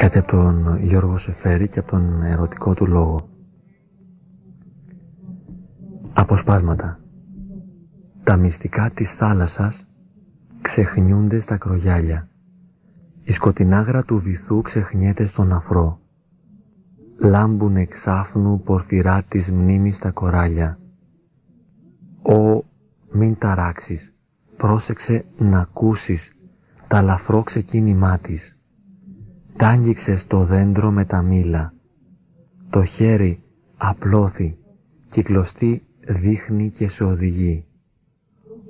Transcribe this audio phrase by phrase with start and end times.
[0.00, 3.28] Κάτι από τον Γιώργο Σεφέρη και από τον ερωτικό του λόγο.
[6.12, 7.00] Αποσπάσματα.
[8.22, 9.86] Τα μυστικά της θάλασσας
[10.60, 12.28] ξεχνιούνται στα κρογιάλια.
[13.22, 16.00] Η σκοτεινάγρα του βυθού ξεχνιέται στον αφρό.
[17.18, 20.78] Λάμπουν εξάφνου πορφυρά της μνήμης τα κοράλια.
[22.22, 22.62] Ω,
[23.12, 24.14] μην ταράξεις,
[24.56, 26.32] πρόσεξε να ακούσεις
[26.88, 28.59] τα λαφρό ξεκίνημά της.
[29.60, 31.72] Τ' άγγιξε στο δέντρο με τα μήλα.
[32.70, 33.42] Το χέρι
[33.76, 34.58] απλώθη,
[35.08, 37.64] κυκλωστή δείχνει και σε οδηγεί.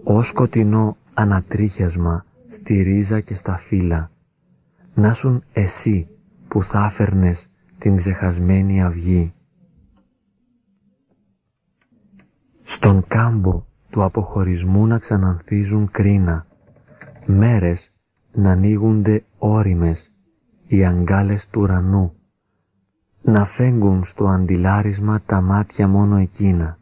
[0.04, 4.10] Ω σκοτεινό ανατρίχιασμα στη ρίζα και στα φύλλα.
[4.94, 6.08] Να σουν εσύ
[6.48, 7.48] που θα φέρνες
[7.78, 9.32] την ξεχασμένη αυγή.
[12.62, 16.46] Στον κάμπο του αποχωρισμού να ξανανθίζουν κρίνα,
[17.26, 17.92] μέρες
[18.32, 20.10] να ανοίγονται όριμες
[20.72, 22.12] οι αγκάλες του ουρανού,
[23.22, 26.78] να φέγγουν στο αντιλάρισμα τα μάτια μόνο εκείνα,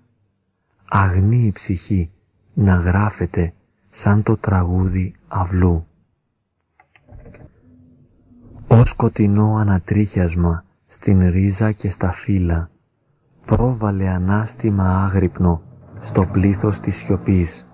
[0.89, 2.11] αγνή η ψυχή
[2.55, 3.53] να γράφεται
[3.89, 5.87] σαν το τραγούδι αυλού.
[8.67, 12.71] Ως σκοτεινό ανατρίχιασμα στην ρίζα και στα φύλλα,
[13.45, 15.63] πρόβαλε ανάστημα άγρυπνο
[15.99, 17.67] στο πλήθος της σιωπής.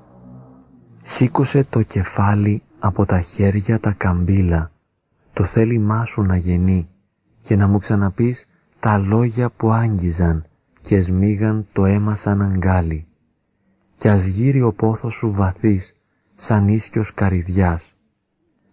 [1.02, 4.72] Σήκωσε το κεφάλι από τα χέρια τα καμπύλα,
[5.34, 6.88] το θέλημά σου να γεννεί
[7.42, 8.48] και να μου ξαναπείς
[8.80, 10.44] τα λόγια που άγγιζαν
[10.80, 13.06] και σμίγαν το αίμα σαν αγκάλι.
[13.98, 15.96] Κι ας γύρει ο πόθος σου βαθύς
[16.34, 17.94] σαν ίσκιος καρυδιάς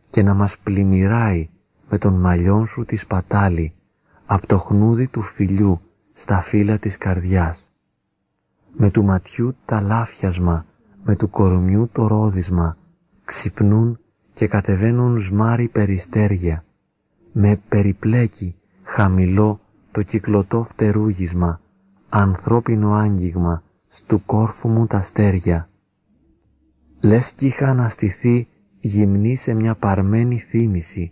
[0.09, 1.50] και να μας πλημμυράει
[1.90, 3.73] με τον μαλλιόν σου τη σπατάλη
[4.25, 5.81] απ' το χνούδι του φιλιού
[6.14, 7.72] στα φύλλα της καρδιάς.
[8.78, 10.66] Με του ματιού τα λάφιασμα,
[11.03, 12.78] με του κορμιού το ρόδισμα,
[13.25, 14.00] ξυπνούν
[14.42, 16.64] και κατεβαίνουν σμάρι περιστέρια,
[17.31, 19.59] με περιπλέκει χαμηλό
[19.92, 21.61] το κυκλωτό φτερούγισμα,
[22.09, 25.69] ανθρώπινο άγγιγμα, στου κόρφου μου τα στέρια.
[27.02, 28.47] Λες κι είχα αναστηθεί
[28.79, 31.12] γυμνή σε μια παρμένη θύμηση,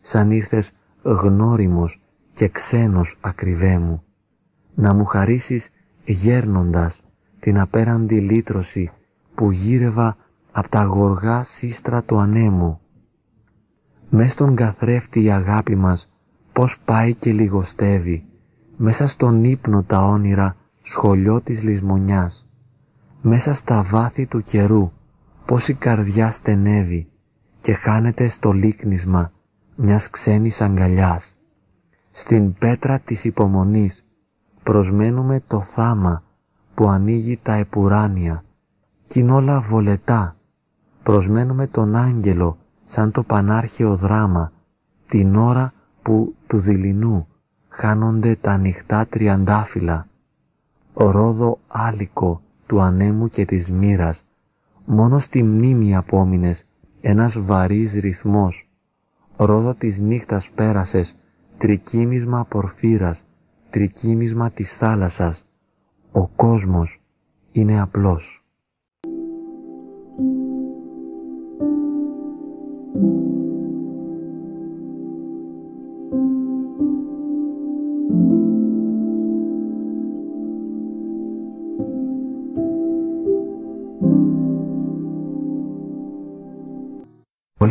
[0.00, 0.72] σαν ήρθες
[1.02, 4.04] γνώριμος και ξένος ακριβέ μου,
[4.74, 5.70] να μου χαρίσεις
[6.04, 7.02] γέρνοντας
[7.40, 8.90] την απέραντη λύτρωση
[9.34, 10.16] που γύρευα
[10.58, 12.80] απ' τα γοργά σύστρα του ανέμου.
[14.10, 16.12] Μες στον καθρέφτη η αγάπη μας
[16.52, 18.24] πώς πάει και λιγοστεύει,
[18.76, 22.48] μέσα στον ύπνο τα όνειρα σχολιό της λησμονιάς.
[23.22, 24.92] Μέσα στα βάθη του καιρού
[25.46, 27.08] πώς η καρδιά στενεύει
[27.60, 29.32] και χάνεται στο λίκνισμα
[29.76, 31.36] μιας ξένης αγκαλιάς.
[32.10, 34.06] Στην πέτρα της υπομονής
[34.62, 36.22] προσμένουμε το θάμα
[36.74, 38.44] που ανοίγει τα επουράνια
[39.06, 40.30] κι είναι όλα βολετά.
[41.06, 44.52] Προσμένουμε τον άγγελο σαν το πανάρχαιο δράμα
[45.06, 45.72] την ώρα
[46.02, 47.26] που του δειλινού
[47.68, 50.06] χάνονται τα ανοιχτά τριαντάφυλλα.
[50.94, 54.24] Ρόδο άλικο του ανέμου και της μοίρας,
[54.84, 56.66] μόνο στη μνήμη απόμεινες
[57.00, 58.68] ένας βαρύς ρυθμός.
[59.36, 61.16] Ρόδο της νύχτας πέρασες,
[61.58, 63.24] τρικύμισμα πορφύρας,
[63.70, 65.44] τρικύμισμα της θάλασσας.
[66.12, 67.02] Ο κόσμος
[67.52, 68.45] είναι απλός.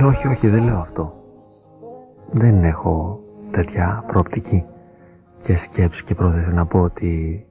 [0.06, 1.14] Όχι, όχι, δεν λέω αυτό.
[2.32, 3.20] Δεν έχω
[3.52, 4.66] τέτοια προοπτική
[5.42, 7.46] και σκέψη και πρόθεση να πω ότι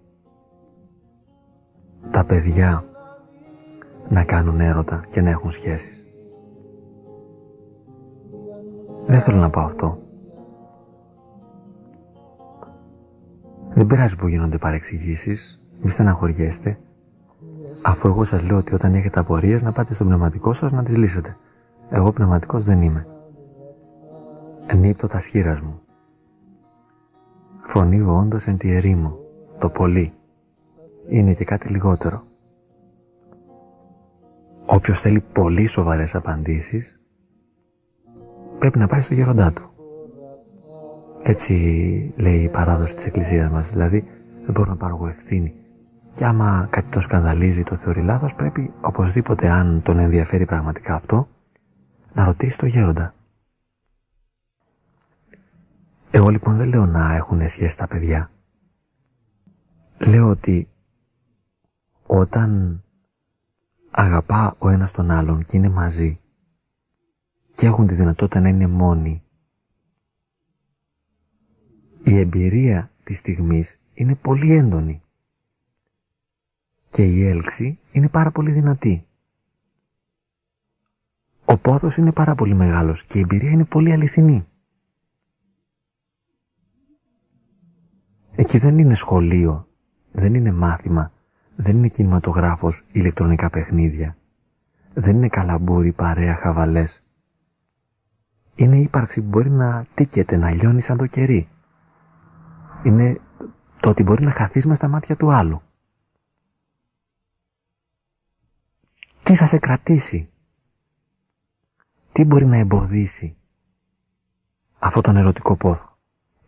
[2.10, 2.84] τα παιδιά
[4.08, 6.04] να κάνουν έρωτα και να έχουν σχέσεις.
[9.06, 9.98] Δεν θέλω να πω αυτό.
[13.74, 16.78] Δεν πειράζει που γίνονται παρεξηγήσεις, μη στεναχωριέστε,
[17.84, 20.96] αφού εγώ σας λέω ότι όταν έχετε απορίες να πάτε στο πνευματικό σας να τις
[20.96, 21.36] λύσετε.
[21.90, 23.06] Εγώ πνευματικός δεν είμαι.
[24.66, 25.80] Ενύπτω τα σχήρας μου.
[27.66, 29.18] Φωνήγω όντως εν τη ερήμο,
[29.58, 30.12] το πολύ.
[31.08, 32.22] Είναι και κάτι λιγότερο.
[34.66, 37.00] Όποιος θέλει πολύ σοβαρές απαντήσεις,
[38.58, 39.70] πρέπει να πάει στο γεροντά του.
[41.22, 41.54] Έτσι
[42.16, 44.04] λέει η παράδοση της Εκκλησίας μας, δηλαδή
[44.44, 45.54] δεν μπορώ να πάρω εγώ ευθύνη.
[46.14, 51.28] Και άμα κάτι το σκανδαλίζει το θεωρεί λάθος, πρέπει οπωσδήποτε αν τον ενδιαφέρει πραγματικά αυτό,
[52.14, 53.14] να ρωτήσεις το γέροντα.
[56.10, 58.30] Εγώ λοιπόν δεν λέω να έχουν σχέση τα παιδιά.
[59.98, 60.68] Λέω ότι
[62.06, 62.82] όταν
[63.90, 66.20] αγαπά ο ένας τον άλλον και είναι μαζί
[67.54, 69.22] και έχουν τη δυνατότητα να είναι μόνοι,
[72.04, 75.02] η εμπειρία της στιγμής είναι πολύ έντονη
[76.90, 79.06] και η έλξη είναι πάρα πολύ δυνατή.
[81.44, 84.46] Ο πόθος είναι πάρα πολύ μεγάλος και η εμπειρία είναι πολύ αληθινή.
[88.36, 89.68] Εκεί δεν είναι σχολείο,
[90.12, 91.12] δεν είναι μάθημα,
[91.56, 94.16] δεν είναι κινηματογράφος, ηλεκτρονικά παιχνίδια.
[94.94, 97.02] Δεν είναι καλαμπούρι, παρέα, χαβαλές.
[98.54, 101.48] Είναι ύπαρξη που μπορεί να τίκεται, να λιώνει σαν το κερί.
[102.82, 103.20] Είναι
[103.80, 105.62] το ότι μπορεί να χαθείς μες στα μάτια του άλλου.
[109.22, 110.28] Τι θα σε κρατήσει;
[112.14, 113.36] Τι μπορεί να εμποδίσει
[114.78, 115.96] αυτό τον ερωτικό πόθο;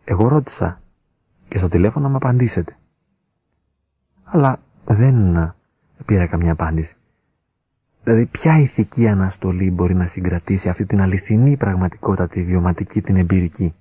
[0.04, 0.80] Εγώ ρώτησα
[1.48, 2.76] και στο τηλέφωνο να μου απαντήσετε.
[4.24, 5.54] Αλλά δεν
[6.04, 6.96] πήρα καμιά απάντηση.
[8.02, 13.74] Δηλαδή ποια ηθική αναστολή μπορεί να συγκρατήσει αυτή την αληθινή πραγματικότητα, τη βιωματική, την εμπειρική;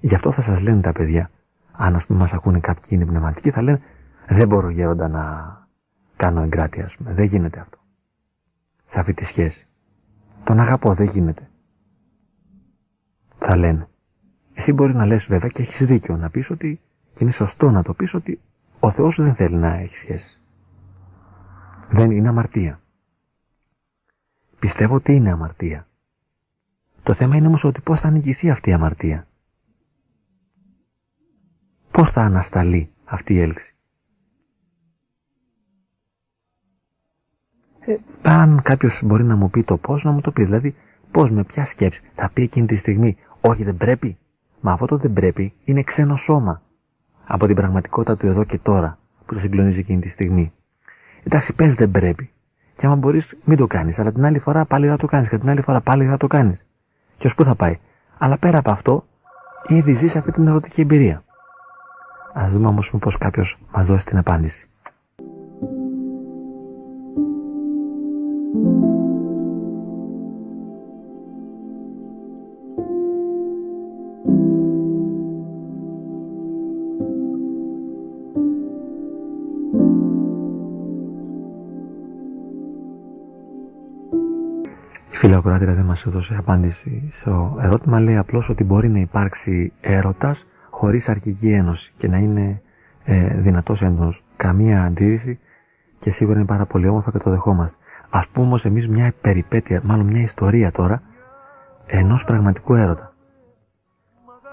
[0.00, 1.30] Γι' αυτό θα σας λένε τα παιδιά,
[1.72, 3.80] αν ας πούμε μας ακούνε κάποιοι είναι πνευματικοί, θα λένε
[4.28, 5.56] δεν μπορώ γέροντα να
[6.16, 7.12] κάνω εγκράτεια, ας πούμε.
[7.12, 7.78] Δεν γίνεται αυτό.
[8.84, 9.66] Σε αυτή τη σχέση.
[10.52, 11.50] Τον αγαπώ, δεν γίνεται.
[13.38, 13.88] Θα λένε.
[14.54, 16.80] Εσύ μπορεί να λες βέβαια και έχεις δίκιο να πεις ότι
[17.14, 18.40] και είναι σωστό να το πεις ότι
[18.80, 20.40] ο Θεός δεν θέλει να έχει σχέση.
[21.90, 22.80] Δεν είναι αμαρτία.
[24.58, 25.86] Πιστεύω ότι είναι αμαρτία.
[27.02, 29.26] Το θέμα είναι όμως ότι πώς θα νικηθεί αυτή η αμαρτία.
[31.90, 33.76] Πώς θα ανασταλεί αυτή η έλξη.
[37.84, 40.44] Ε, αν κάποιος μπορεί να μου πει το πώς, να μου το πει.
[40.44, 40.74] Δηλαδή,
[41.10, 42.02] πώς, με ποια σκέψη.
[42.12, 44.16] Θα πει εκείνη τη στιγμή, Όχι, δεν πρέπει.
[44.60, 46.62] Μα αυτό το δεν πρέπει είναι ξένο σώμα
[47.26, 50.52] από την πραγματικότητα του εδώ και τώρα που το συγκλονίζει εκείνη τη στιγμή.
[51.22, 52.30] Εντάξει, πες δεν πρέπει.
[52.76, 53.98] Και άμα μπορείς, μην το κάνεις.
[53.98, 55.28] Αλλά την άλλη φορά πάλι θα το κάνεις.
[55.28, 56.64] Και την άλλη φορά πάλι θα το κάνεις.
[57.16, 57.78] Και ως πού θα πάει.
[58.18, 59.06] Αλλά πέρα από αυτό,
[59.66, 61.24] ήδη ζει αυτή την ερωτική εμπειρία.
[62.38, 64.71] Α δούμε όμως πώ κάποιος μας δώσει την απάντηση.
[85.22, 88.00] Φίλη ακροάτηρα δεν μας έδωσε απάντηση στο ερώτημα.
[88.00, 92.62] Λέει απλώς ότι μπορεί να υπάρξει έρωτας χωρίς αρχική ένωση και να είναι
[93.04, 94.24] ε, δυνατός έντονος.
[94.36, 95.38] Καμία αντίρρηση
[95.98, 97.78] και σίγουρα είναι πάρα πολύ όμορφα και το δεχόμαστε.
[98.10, 101.02] Ας πούμε όμως εμείς μια περιπέτεια, μάλλον μια ιστορία τώρα,
[101.86, 103.14] ενός πραγματικού έρωτα.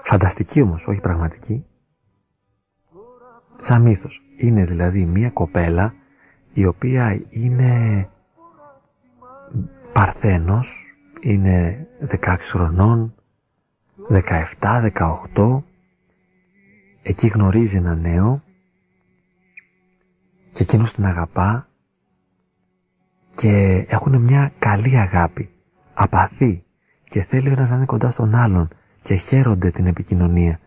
[0.02, 1.64] Φανταστική όμως, όχι πραγματική.
[3.58, 4.22] Σαν μύθος.
[4.36, 5.94] Είναι δηλαδή μια κοπέλα
[6.52, 8.08] η οποία είναι
[9.92, 13.14] Παρθένος είναι 16 χρονών,
[14.10, 14.90] 17,
[15.34, 15.62] 18,
[17.02, 18.42] εκεί γνωρίζει ένα νέο
[20.52, 21.68] και εκείνο την αγαπά
[23.34, 25.50] και έχουν μια καλή αγάπη,
[25.94, 26.64] απαθή
[27.04, 28.68] και θέλει ο ένας να είναι κοντά στον άλλον
[29.02, 30.60] και χαίρονται την επικοινωνία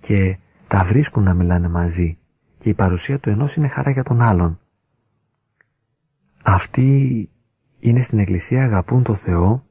[0.00, 0.38] και
[0.68, 2.18] τα βρίσκουν να μιλάνε μαζί
[2.58, 4.58] και η παρουσία του ενός είναι χαρά για τον άλλον.
[6.42, 7.28] Αυτή
[7.84, 9.66] είναι στην Εκκλησία, αγαπούν το Θεό,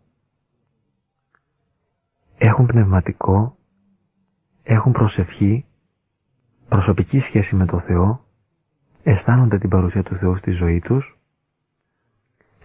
[2.38, 3.58] έχουν πνευματικό,
[4.64, 5.66] έχουν προσευχή,
[6.68, 8.26] προσωπική σχέση με το Θεό,
[9.04, 11.20] αισθάνονται την παρουσία του Θεού στη ζωή τους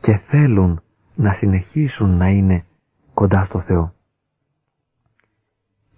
[0.01, 0.83] και θέλουν
[1.15, 2.65] να συνεχίσουν να είναι
[3.15, 3.95] κοντά στο Θεό.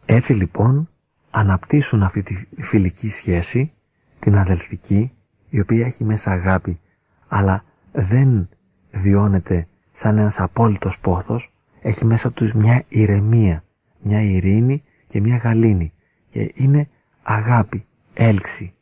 [0.07, 0.89] Έτσι λοιπόν
[1.31, 3.73] αναπτύσσουν αυτή τη φιλική σχέση,
[4.19, 5.13] την αδελφική,
[5.49, 6.81] η οποία έχει μέσα αγάπη,
[7.29, 8.49] αλλά δεν
[8.93, 13.65] βιώνεται σαν ένας απόλυτος πόθος, έχει μέσα τους μια ηρεμία,
[14.01, 15.93] μια ειρήνη και μια γαλήνη
[16.29, 16.89] και είναι
[17.23, 18.75] αγάπη, έλξη,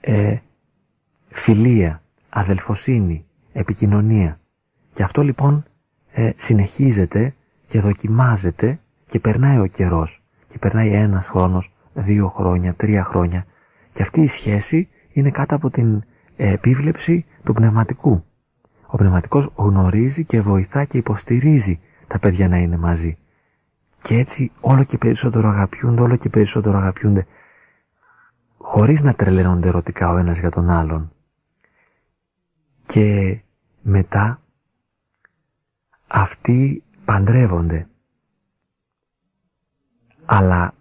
[0.00, 0.36] ε,
[1.28, 4.40] φιλία, αδελφοσύνη, επικοινωνία.
[4.92, 5.64] Και αυτό λοιπόν
[6.12, 7.34] ε, συνεχίζεται
[7.66, 13.46] και δοκιμάζεται και περνάει ο καιρός και περνάει ένας χρόνος, δύο χρόνια, τρία χρόνια
[13.92, 16.02] και αυτή η σχέση είναι κάτω από την
[16.36, 18.24] επίβλεψη του πνευματικού.
[18.92, 23.18] Ο πνευματικός γνωρίζει και βοηθά και υποστηρίζει τα παιδιά να είναι μαζί.
[24.02, 27.26] Και έτσι όλο και περισσότερο αγαπιούνται, όλο και περισσότερο αγαπιούνται,
[28.58, 31.12] χωρίς να τρελαίνονται ερωτικά ο ένας για τον άλλον.
[32.86, 33.40] Και
[33.82, 34.40] μετά
[36.06, 37.86] αυτοί παντρεύονται.
[40.24, 40.74] Αλλά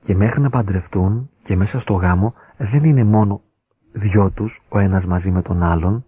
[0.00, 3.42] και μέχρι να παντρευτούν και μέσα στο γάμο δεν είναι μόνο
[3.92, 6.04] δυο τους ο ένας μαζί με τον άλλον,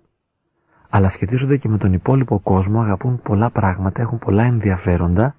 [0.95, 5.37] αλλά σχετίζονται και με τον υπόλοιπο κόσμο, αγαπούν πολλά πράγματα, έχουν πολλά ενδιαφέροντα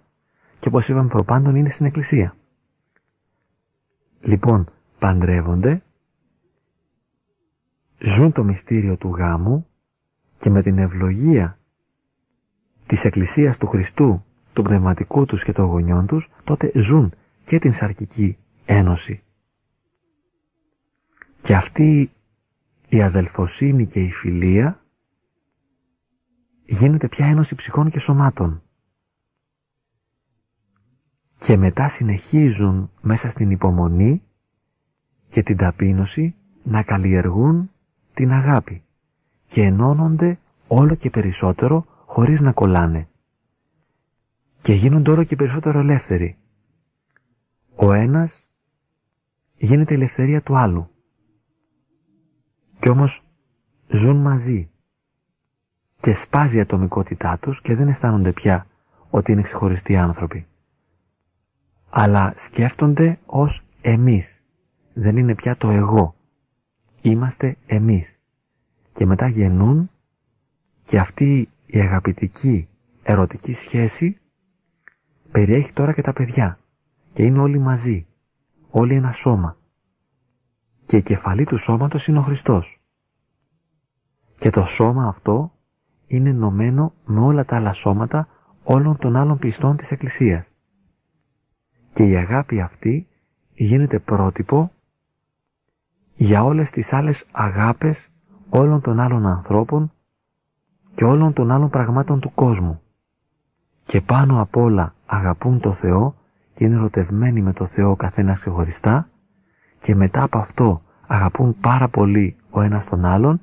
[0.60, 2.36] και όπως είπαμε προπάντων είναι στην Εκκλησία.
[4.22, 4.70] λοιπόν
[5.00, 5.84] παντρεύονται,
[8.00, 9.68] ζουν το μυστήριο του γάμου
[10.40, 11.60] και με την ευλογία
[12.86, 17.14] της Εκκλησίας του Χριστού, του πνευματικού τους και των γονιών τους, τότε ζουν
[17.46, 19.24] και την σαρκική ένωση.
[21.42, 22.12] Και αυτή
[22.90, 24.78] η αδελφοσύνη και η φιλία
[26.66, 28.62] γίνεται πια ένωση ψυχών και σωμάτων.
[31.38, 34.22] Και μετά συνεχίζουν μέσα στην υπομονή
[35.28, 37.72] και την ταπείνωση να καλλιεργούν
[38.14, 38.84] την αγάπη
[39.48, 43.08] και ενώνονται όλο και περισσότερο χωρίς να κολλάνε
[44.62, 46.38] και γίνονται όλο και περισσότερο ελεύθεροι.
[47.76, 48.50] Ο ένας
[49.58, 50.90] γίνεται η ελευθερία του άλλου
[52.80, 53.24] και όμως
[53.88, 54.73] ζουν μαζί
[56.04, 58.68] και σπάζει η ατομικότητά τους και δεν αισθάνονται πια
[59.10, 60.48] ότι είναι ξεχωριστοί άνθρωποι.
[61.90, 64.44] Αλλά σκέφτονται ως εμείς.
[64.94, 66.16] Δεν είναι πια το εγώ.
[67.02, 68.20] Είμαστε εμείς.
[68.92, 69.90] Και μετά γεννούν
[70.84, 72.68] και αυτή η αγαπητική
[73.04, 74.20] ερωτική σχέση
[75.32, 76.60] περιέχει τώρα και τα παιδιά.
[77.14, 78.06] Και είναι όλοι μαζί.
[78.70, 79.58] Όλοι ένα σώμα.
[80.86, 82.82] Και η κεφαλή του σώματος είναι ο Χριστός.
[84.38, 85.53] Και το σώμα αυτό
[86.16, 88.28] είναι ενωμένο με όλα τα άλλα σώματα
[88.64, 90.48] όλων των άλλων πιστών της Εκκλησίας.
[91.94, 93.08] Και η αγάπη αυτή
[93.54, 94.72] γίνεται πρότυπο
[96.16, 98.10] για όλες τις άλλες αγάπες
[98.50, 99.92] όλων των άλλων ανθρώπων
[100.96, 102.82] και όλων των άλλων πραγμάτων του κόσμου.
[103.86, 106.16] Και πάνω απ' όλα αγαπούν το Θεό
[106.56, 109.10] και είναι ερωτευμένοι με το Θεό καθένας ξεχωριστά
[109.80, 113.42] και μετά από αυτό αγαπούν πάρα πολύ ο ένας τον άλλον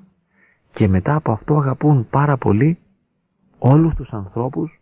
[0.73, 2.79] και μετά από αυτό αγαπούν πάρα πολύ
[3.59, 4.81] όλους τους ανθρώπους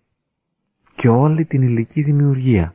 [0.95, 2.75] και όλη την ηλική δημιουργία.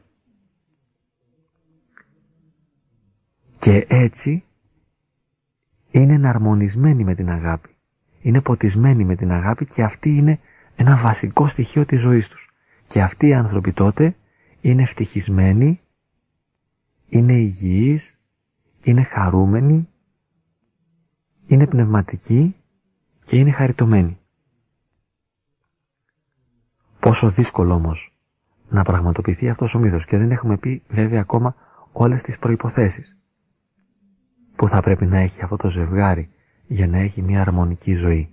[3.59, 4.43] Και έτσι
[5.91, 7.69] είναι εναρμονισμένοι με την αγάπη.
[8.21, 10.39] Είναι ποτισμένοι με την αγάπη και αυτή είναι
[10.75, 12.51] ένα βασικό στοιχείο της ζωής τους.
[12.87, 14.15] Και αυτοί οι άνθρωποι τότε
[14.61, 15.81] είναι ευτυχισμένοι,
[17.09, 18.19] είναι υγιείς,
[18.83, 19.87] είναι χαρούμενοι,
[21.47, 22.55] είναι πνευματικοί
[23.25, 24.17] και είναι χαριτωμένοι.
[26.99, 28.17] Πόσο δύσκολο όμως
[28.69, 31.55] να πραγματοποιηθεί αυτός ο μύθος και δεν έχουμε πει βέβαια ακόμα
[31.91, 33.17] όλες τις προϋποθέσεις
[34.55, 36.29] που θα πρέπει να έχει αυτό το ζευγάρι
[36.67, 38.29] για να έχει μια αρμονική ζωή.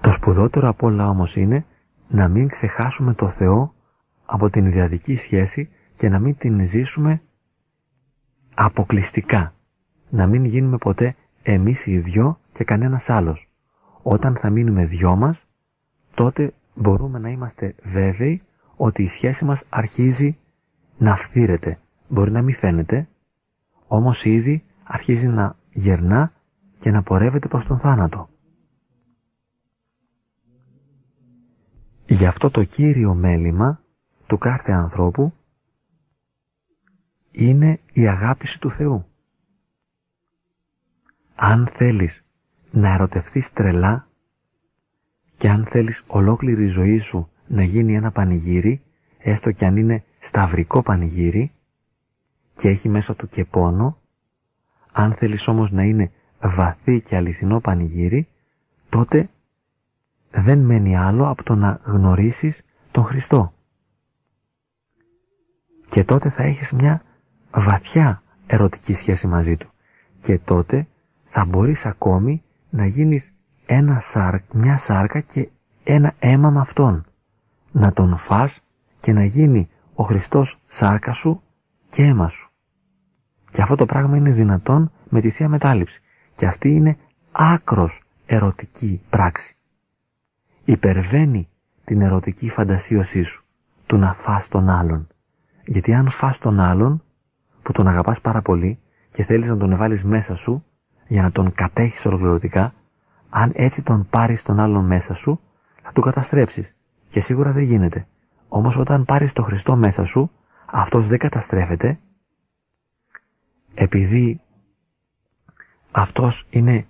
[0.00, 1.66] Το σπουδότερο απ' όλα όμως είναι
[2.08, 3.74] να μην ξεχάσουμε το Θεό
[4.26, 7.22] από την ιδιωτική σχέση και να μην την ζήσουμε
[8.60, 9.54] αποκλειστικά.
[10.10, 13.48] Να μην γίνουμε ποτέ εμείς οι δυο και κανένας άλλος.
[14.02, 15.44] Όταν θα μείνουμε δυο μας,
[16.14, 18.42] τότε μπορούμε να είμαστε βέβαιοι
[18.76, 20.38] ότι η σχέση μας αρχίζει
[20.98, 21.78] να φθήρεται.
[22.08, 23.08] Μπορεί να μην φαίνεται,
[23.86, 26.32] όμως ήδη αρχίζει να γερνά
[26.78, 28.28] και να πορεύεται προς τον θάνατο.
[32.06, 33.80] Γι' αυτό το κύριο μέλημα
[34.26, 35.32] του κάθε ανθρώπου
[37.38, 39.06] είναι η αγάπηση του Θεού.
[41.34, 42.24] Αν θέλεις
[42.70, 44.08] να ερωτευθείς τρελά
[45.36, 48.82] και αν θέλεις ολόκληρη η ζωή σου να γίνει ένα πανηγύρι,
[49.18, 51.52] έστω και αν είναι σταυρικό πανηγύρι
[52.56, 53.98] και έχει μέσα του και πόνο,
[54.92, 58.28] αν θέλεις όμως να είναι βαθύ και αληθινό πανηγύρι,
[58.88, 59.28] τότε
[60.30, 63.52] δεν μένει άλλο από το να γνωρίσεις τον Χριστό.
[65.88, 67.02] Και τότε θα έχεις μια
[67.50, 69.70] βαθιά ερωτική σχέση μαζί του.
[70.20, 70.86] Και τότε
[71.28, 73.32] θα μπορείς ακόμη να γίνεις
[73.66, 74.02] ένα
[74.52, 75.48] μια σάρκα και
[75.84, 77.04] ένα αίμα με αυτόν.
[77.72, 78.60] Να τον φας
[79.00, 81.42] και να γίνει ο Χριστός σάρκα σου
[81.90, 82.50] και αίμα σου.
[83.50, 86.00] Και αυτό το πράγμα είναι δυνατόν με τη Θεία Μετάληψη.
[86.34, 86.96] Και αυτή είναι
[87.32, 89.56] άκρος ερωτική πράξη.
[90.64, 91.48] Υπερβαίνει
[91.84, 93.44] την ερωτική φαντασίωσή σου
[93.86, 95.08] του να φας τον άλλον.
[95.64, 97.02] Γιατί αν φας τον άλλον
[97.68, 98.78] που τον αγαπάς πάρα πολύ
[99.10, 100.64] και θέλεις να τον βάλεις μέσα σου
[101.08, 102.74] για να τον κατέχεις ολοκληρωτικά,
[103.30, 105.40] αν έτσι τον πάρεις τον άλλον μέσα σου,
[105.82, 106.74] θα τον καταστρέψεις.
[107.08, 108.06] Και σίγουρα δεν γίνεται.
[108.48, 110.30] Όμως όταν πάρεις τον Χριστό μέσα σου,
[110.66, 111.98] αυτός δεν καταστρέφεται,
[113.74, 114.40] επειδή
[115.90, 116.86] αυτός είναι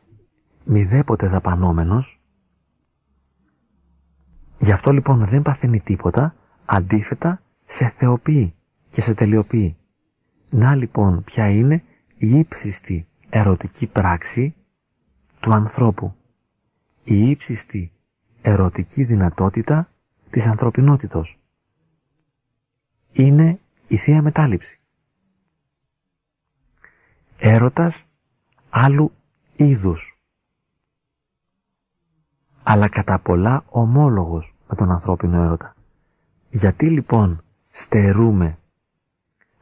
[0.65, 2.21] μηδέποτε δαπανόμενος,
[4.59, 8.55] γι' αυτό λοιπόν δεν παθαίνει τίποτα, αντίθετα σε θεοποιεί
[8.91, 9.77] και σε τελειοποιεί.
[10.51, 11.83] Να λοιπόν ποια είναι
[12.17, 14.55] η ύψιστη ερωτική πράξη
[15.41, 16.15] του ανθρώπου.
[17.05, 17.93] Η ύψιστη
[18.43, 19.89] ερωτική δυνατότητα
[20.31, 21.39] της ανθρωπινότητος.
[23.13, 24.81] είναι η Θεία Μετάληψη.
[27.39, 28.05] Έρωτας
[28.71, 29.13] άλλου
[29.57, 30.19] είδους.
[32.63, 35.77] Αλλά κατά πολλά ομόλογος με τον ανθρώπινο έρωτα.
[36.51, 38.59] Γιατί λοιπόν στερούμε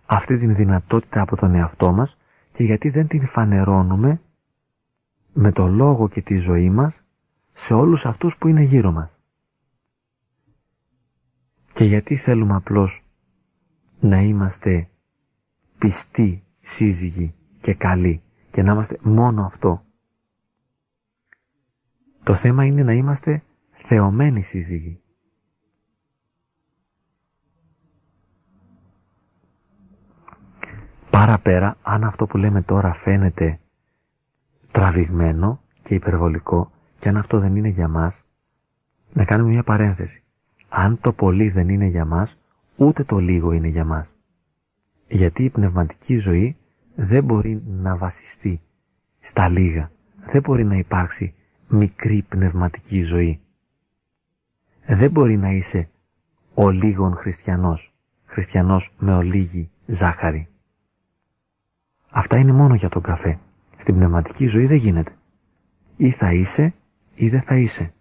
[0.07, 2.17] αυτή την δυνατότητα από τον εαυτό μας
[2.53, 4.21] και γιατί δεν την φανερώνουμε
[5.33, 7.03] με το λόγο και τη ζωή μας
[7.53, 9.11] σε όλους αυτούς που είναι γύρω μας.
[11.73, 13.05] Και γιατί θέλουμε απλώς
[14.01, 14.89] να είμαστε
[15.79, 19.85] πιστοί σύζυγοι και καλοί και να είμαστε μόνο αυτό.
[22.23, 23.43] Το θέμα είναι να είμαστε
[23.89, 25.01] θεωμένοι σύζυγοι.
[31.17, 33.59] Παραπέρα, αν αυτό που λέμε τώρα φαίνεται
[34.71, 38.25] τραβηγμένο και υπερβολικό και αν αυτό δεν είναι για μας,
[39.13, 40.23] να κάνουμε μια παρένθεση.
[40.69, 42.37] Αν το πολύ δεν είναι για μας,
[42.77, 44.15] ούτε το λίγο είναι για μας.
[45.09, 46.57] Γιατί η πνευματική ζωή
[46.95, 48.61] δεν μπορεί να βασιστεί
[49.19, 49.91] στα λίγα.
[50.33, 51.35] Δεν μπορεί να υπάρξει
[51.69, 53.41] μικρή πνευματική ζωή.
[54.87, 55.89] Δεν μπορεί να είσαι
[56.55, 57.95] ο λίγον χριστιανός,
[58.27, 60.49] χριστιανός με ολίγη ζάχαρη.
[62.17, 63.39] Αυτά είναι μόνο για τον καφέ.
[63.77, 65.17] Στην πνευματική ζωή δεν γίνεται.
[65.97, 66.75] Ή θα είσαι
[67.15, 67.95] ή δεν θα είσαι.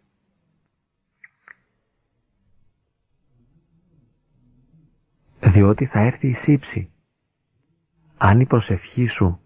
[5.39, 6.89] Διότι θα έρθει η σύψη.
[8.17, 9.39] Αν η προσευχή σου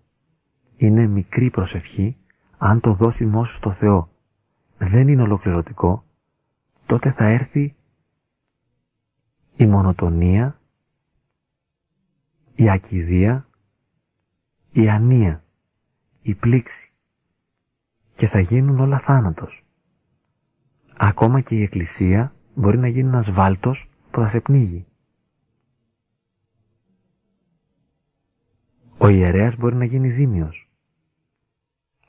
[0.77, 2.17] είναι μικρή προσευχή,
[2.57, 4.09] αν το δώσει μόνο στο Θεό
[4.77, 6.03] δεν είναι ολοκληρωτικό,
[6.85, 7.75] τότε θα έρθει
[9.55, 10.59] η μονοτονία,
[12.55, 13.48] η ακιδεία,
[14.71, 15.43] η ανία,
[16.21, 16.93] η πλήξη
[18.15, 19.65] και θα γίνουν όλα θάνατος.
[20.97, 24.85] Ακόμα και η εκκλησία μπορεί να γίνει ένας βάλτος που θα σε πνίγει.
[28.97, 30.69] Ο ιερέας μπορεί να γίνει δίμιος.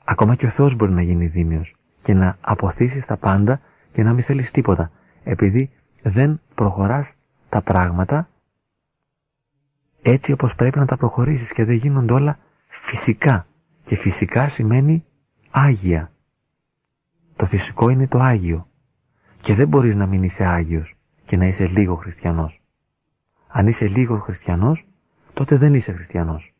[0.03, 4.13] Ακόμα και ο Θεός μπορεί να γίνει δίμιος και να αποθήσεις τα πάντα και να
[4.13, 4.91] μην θέλεις τίποτα,
[5.23, 5.69] επειδή
[6.01, 7.15] δεν προχωράς
[7.49, 8.29] τα πράγματα
[10.01, 12.39] έτσι όπως πρέπει να τα προχωρήσεις και δεν γίνονται όλα
[12.71, 13.47] φυσικά.
[13.83, 15.05] Και φυσικά σημαίνει
[15.49, 16.11] Άγια.
[17.35, 18.69] Το φυσικό είναι το Άγιο.
[19.41, 22.61] Και δεν μπορείς να μην είσαι Άγιος και να είσαι λίγο χριστιανός.
[23.47, 24.87] Αν είσαι λίγο χριστιανός,
[25.33, 26.53] τότε δεν είσαι χριστιανός.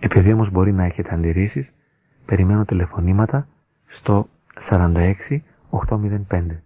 [0.00, 1.72] Επειδή όμως μπορεί να έχετε αντιρρήσεις,
[2.24, 3.48] περιμένω τηλεφωνήματα
[3.86, 4.28] στο
[4.60, 6.62] 46 805.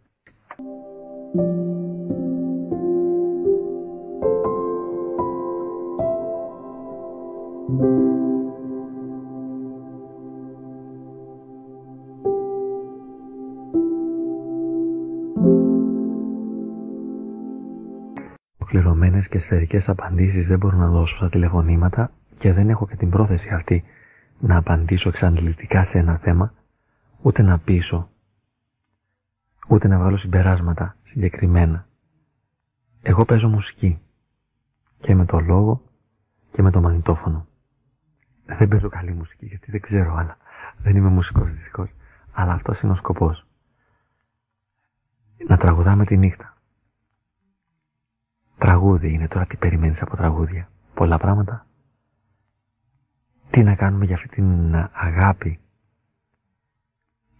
[18.58, 23.10] Ολοκληρωμένες και σφαιρικές απαντήσεις δεν μπορώ να δώσω στα τηλεφωνήματα και δεν έχω και την
[23.10, 23.84] πρόθεση αυτή
[24.38, 26.54] να απαντήσω εξαντλητικά σε ένα θέμα,
[27.22, 28.10] ούτε να πείσω,
[29.68, 31.86] ούτε να βγάλω συμπεράσματα συγκεκριμένα.
[33.02, 34.00] Εγώ παίζω μουσική
[35.00, 35.82] και με το λόγο
[36.50, 37.47] και με το μαγνητόφωνο.
[38.56, 40.36] Δεν παίζω καλή μουσική γιατί δεν ξέρω άλλα.
[40.78, 41.88] Δεν είμαι μουσικός δυστυχώς.
[42.32, 43.46] Αλλά αυτός είναι ο σκοπός.
[45.46, 46.56] Να τραγουδάμε τη νύχτα.
[48.58, 50.70] Τραγούδι είναι τώρα τι περιμένεις από τραγούδια.
[50.94, 51.66] Πολλά πράγματα.
[53.50, 55.60] Τι να κάνουμε για αυτή την αγάπη.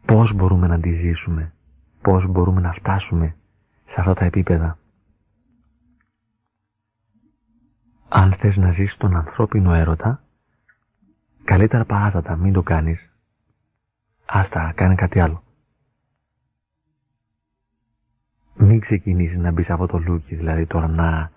[0.06, 1.52] Πώς μπορούμε να τη ζήσουμε.
[2.02, 3.36] Πώς μπορούμε να φτάσουμε
[3.84, 4.78] σε αυτά τα επίπεδα.
[8.08, 10.22] Αν θες να ζήσεις τον ανθρώπινο έρωτα,
[11.48, 13.12] καλύτερα παράτατα, μην το κάνεις.
[14.26, 15.42] Άστα, κάνε κάτι άλλο.
[18.54, 21.32] Μην ξεκινήσεις να μπεις από το λούκι, δηλαδή τώρα να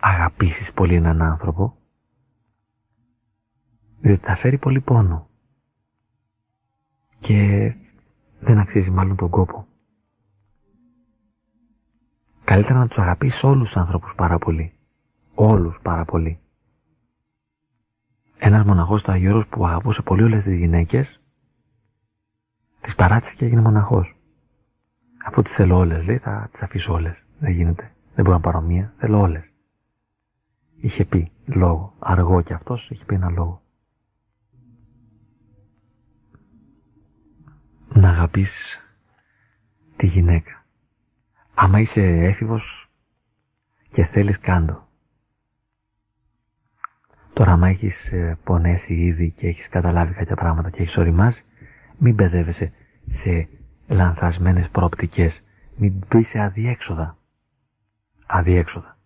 [0.00, 1.76] αγαπήσεις πολύ έναν άνθρωπο,
[4.00, 5.28] διότι θα φέρει πολύ πόνο
[7.18, 7.72] και
[8.40, 9.66] δεν αξίζει μάλλον τον κόπο.
[12.44, 14.72] Καλύτερα να τους αγαπήσεις όλους τους άνθρωπους πάρα πολύ.
[15.34, 16.40] Όλους πάρα πολύ.
[18.44, 21.20] Ένας μοναχός στο Αγιώρος που αγαπούσε πολύ όλες τις γυναίκες,
[22.80, 24.16] τις παράτησε και έγινε μοναχός.
[25.24, 27.24] Αφού τις θέλω όλες, λέει, θα τις αφήσω όλες.
[27.38, 27.94] Δεν γίνεται.
[28.14, 29.52] Δεν μπορώ να πάρω μία, θέλω όλες.
[30.76, 31.94] Είχε πει λόγο.
[31.98, 33.62] Αργό και αυτός είχε πει ένα λόγο.
[37.94, 38.80] Να αγαπείς
[39.96, 40.66] τη γυναίκα.
[41.54, 42.90] Άμα είσαι έφηβος
[43.90, 44.88] και θέλεις κάντο.
[47.32, 51.44] Τώρα, άμα έχεις ε, πονέσει ήδη και έχεις καταλάβει κάποια πράγματα και έχεις οριμάσει,
[51.98, 52.72] μην μπερδεύεσαι
[53.06, 53.48] σε
[53.86, 55.42] λανθασμένες προοπτικές.
[55.76, 57.16] Μην μπει σε αδιέξοδα.
[58.26, 58.98] Αδιέξοδα.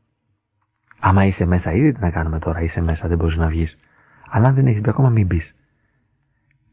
[0.99, 3.77] Άμα είσαι μέσα ήδη τι να κάνουμε τώρα, είσαι μέσα, δεν μπορείς να βγεις.
[4.29, 5.55] Αλλά αν δεν έχεις μπει ακόμα μην μπεις.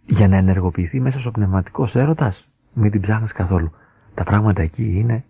[0.06, 3.72] Για να ενεργοποιηθεί μέσα στο πνευματικό έρωτας, μην την ψάχνεις καθόλου.
[4.14, 5.26] Τα πράγματα εκεί είναι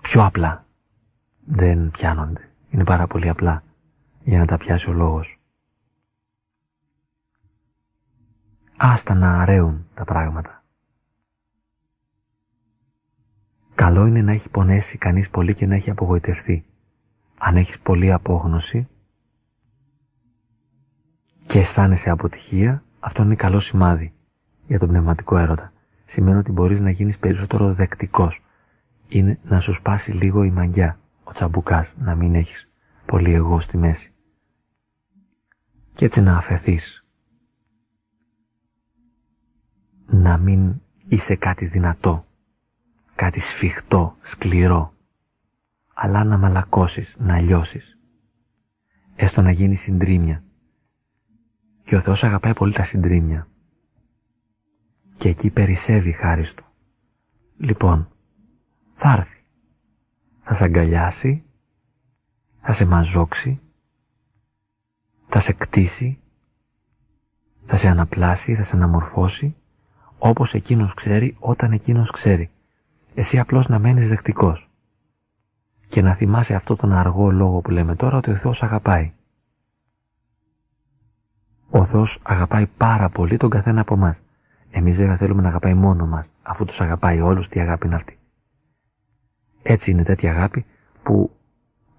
[0.00, 0.66] πιο απλά.
[1.44, 2.48] Δεν πιάνονται.
[2.70, 3.62] Είναι πάρα πολύ απλά
[4.28, 5.40] για να τα πιάσει ο λόγος.
[8.76, 10.64] Άστα να αραίουν τα πράγματα.
[13.74, 16.64] Καλό είναι να έχει πονέσει κανείς πολύ και να έχει απογοητευτεί.
[17.38, 18.88] Αν έχεις πολλή απόγνωση
[21.46, 24.12] και αισθάνεσαι αποτυχία, αυτό είναι καλό σημάδι
[24.66, 25.72] για τον πνευματικό έρωτα.
[26.04, 28.42] Σημαίνει ότι μπορείς να γίνεις περισσότερο δεκτικός.
[29.08, 32.68] Είναι να σου σπάσει λίγο η μαγιά, ο τσαμπουκάς, να μην έχεις
[33.06, 34.12] πολύ εγώ στη μέση.
[35.98, 37.04] Και έτσι να αφαιθείς.
[40.06, 42.26] Να μην είσαι κάτι δυνατό,
[43.14, 44.94] κάτι σφιχτό, σκληρό,
[45.94, 47.98] αλλά να μαλακώσεις, να λιώσεις.
[49.14, 50.44] Έστω να γίνεις συντρίμια.
[51.84, 53.48] Και ο Θεός αγαπάει πολύ τα συντρίμια.
[55.16, 56.64] Και εκεί περισσεύει χάριστο.
[57.56, 58.08] Λοιπόν,
[58.92, 59.44] θα έρθει.
[60.42, 61.44] Θα σε αγκαλιάσει,
[62.60, 63.60] θα σε μαζόξει,
[65.28, 66.18] θα σε κτίσει,
[67.66, 69.56] θα σε αναπλάσει, θα σε αναμορφώσει,
[70.18, 72.50] όπως εκείνος ξέρει όταν εκείνος ξέρει.
[73.14, 74.70] Εσύ απλώς να μένεις δεκτικός.
[75.88, 79.12] Και να θυμάσαι αυτό τον αργό λόγο που λέμε τώρα ότι ο Θεός αγαπάει.
[81.70, 84.16] Ο Θεός αγαπάει πάρα πολύ τον καθένα από εμά.
[84.70, 88.18] Εμείς δεν θέλουμε να αγαπάει μόνο μας, αφού τους αγαπάει όλους, τι αγάπη είναι αυτή.
[89.62, 90.64] Έτσι είναι τέτοια αγάπη
[91.02, 91.36] που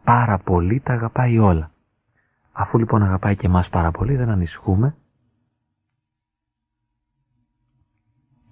[0.03, 1.71] πάρα πολύ τα αγαπάει όλα.
[2.59, 4.95] Αφού λοιπόν αγαπάει και εμάς πάρα πολύ, δεν ανησυχούμε,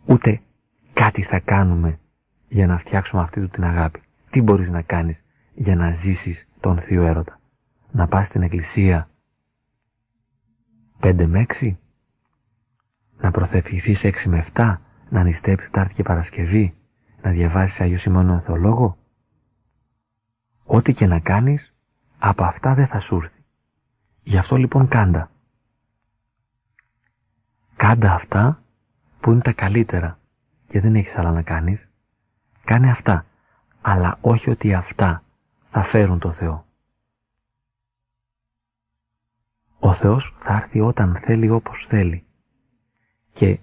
[0.05, 0.41] ούτε
[0.93, 1.99] κάτι θα κάνουμε
[2.47, 4.01] για να φτιάξουμε αυτή του την αγάπη.
[4.29, 7.39] Τι μπορείς να κάνεις για να ζήσεις τον Θείο Έρωτα;
[7.91, 9.09] Να πας στην εκκλησία
[10.99, 11.75] 5 με 6,
[13.17, 14.75] να προθευχηθείς 6 με 7,
[15.09, 16.77] να νηστέψεις Τάρτη και Παρασκευή,
[17.21, 18.97] να διαβάσεις Άγιο Σιμώνο Θεολόγο;
[20.63, 21.73] Ό,τι και να κάνεις,
[22.17, 23.36] από αυτά δεν θα σου έρθει.
[24.27, 25.31] Γι' αυτό λοιπόν κάντα.
[27.75, 28.63] Κάντα αυτά
[29.19, 30.19] που είναι τα καλύτερα
[30.67, 31.87] και δεν έχεις άλλα να κάνεις.
[32.63, 33.25] Κάνε αυτά,
[33.81, 35.23] αλλά όχι ότι αυτά
[35.69, 36.65] θα φέρουν το Θεό.
[39.79, 42.25] Ο Θεός θα έρθει όταν θέλει όπως θέλει.
[43.31, 43.59] Και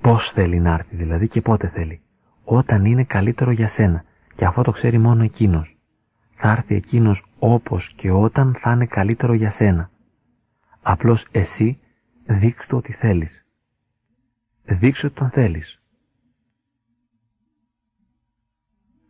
[0.00, 2.02] πώς θέλει να έρθει δηλαδή και πότε θέλει.
[2.44, 4.04] Όταν είναι καλύτερο για σένα.
[4.34, 5.76] Και αυτό το ξέρει μόνο εκείνος.
[6.34, 9.90] Θα έρθει εκείνος όπως και όταν θα είναι καλύτερο για σένα.
[10.82, 11.78] Απλώς εσύ
[12.26, 13.46] δείξτε ότι θέλεις.
[14.64, 15.82] Δείξε ότι τον θέλεις.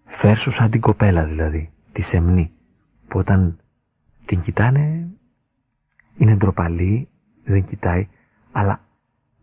[0.04, 2.52] Φέρσου σαν την κοπέλα δηλαδή, τη σεμνή,
[3.08, 3.58] που όταν
[4.24, 5.08] την κοιτάνε
[6.16, 7.08] είναι ντροπαλή,
[7.44, 8.08] δεν κοιτάει,
[8.52, 8.80] αλλά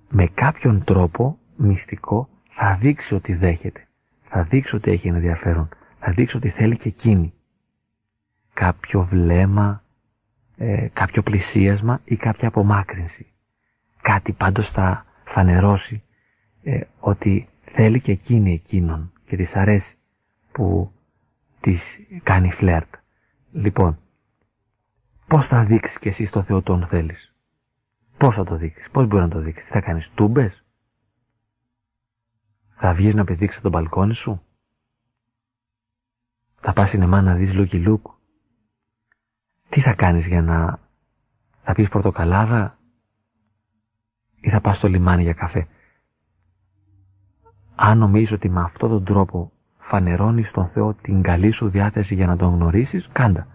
[0.10, 3.88] με κάποιον τρόπο μυστικό θα δείξει ότι δέχεται.
[4.24, 5.70] Θα δείξει ότι έχει ενδιαφέρον.
[6.00, 7.34] Θα δείξει ότι θέλει και εκείνη.
[8.56, 9.84] Κάποιο βλέμμα,
[10.58, 13.28] ε, κάποιο πλησίασμα ή κάποια απομάκρυνση.
[14.02, 16.04] Κάτι πάντως θα φανερώσει
[16.64, 19.96] ε, ότι θέλει και εκείνη εκείνον και της αρέσει
[20.52, 20.92] που
[21.60, 22.94] της κάνει φλερτ.
[23.52, 24.00] Λοιπόν,
[25.28, 27.34] Πώς θα δείξεις και εσύ στο Θεό τον θέλεις;
[28.18, 30.66] Πώς θα το δείξεις, πώς μπορεί να το δείξεις, τι θα κάνεις, τούμπες;
[32.70, 34.42] Θα βγεις να πηδήξεις τον μπαλκόνι σου;
[36.60, 38.14] Θα πας σινεμά να δεις Λούκι Λούκ.
[39.70, 40.80] Τι θα κάνεις για να...
[41.62, 42.78] Θα πεις πορτοκαλάδα
[44.40, 45.68] ή θα πας στο λιμάνι για καφέ;
[47.76, 52.26] Αν νομίζεις ότι με αυτόν τον τρόπο φανερώνεις στον Θεό την καλή σου διάθεση για
[52.26, 53.48] να τον γνωρίσεις, κάντα.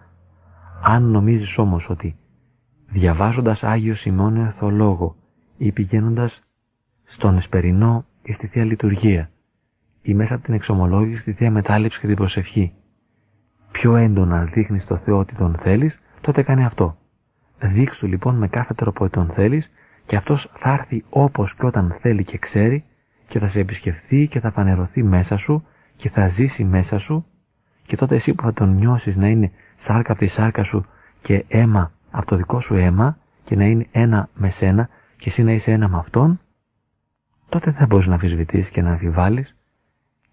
[0.83, 2.15] Αν νομίζεις όμως ότι
[2.87, 5.15] διαβάζοντας Άγιο Σιμώνιο Εθολόγο
[5.57, 6.41] ή πηγαίνοντας
[7.03, 9.31] στον Εσπερινό ή στη Θεία Λειτουργία
[10.01, 12.73] ή μέσα από την εξομολόγηση στη Θεία Μετάληψη και την προσευχή
[13.71, 16.97] πιο έντονα δείχνεις το Θεό ότι τον θέλεις, τότε κάνει αυτό.
[17.59, 19.71] Δείξου λοιπόν με κάθε τρόπο ότι τον θέλεις
[20.05, 22.83] και αυτός θα έρθει όπως και όταν θέλει και ξέρει
[23.27, 27.25] και θα σε επισκεφθεί και θα φανερωθεί μέσα σου και θα ζήσει μέσα σου
[27.85, 30.85] και τότε εσύ που θα τον νιώσεις να είναι σάρκα από τη σάρκα σου
[31.21, 35.43] και αίμα από το δικό σου αίμα και να είναι ένα με σένα και εσύ
[35.43, 36.39] να είσαι ένα με αυτόν,
[37.49, 39.55] τότε δεν θα μπορείς να αμφισβητήσεις και να αμφιβάλλεις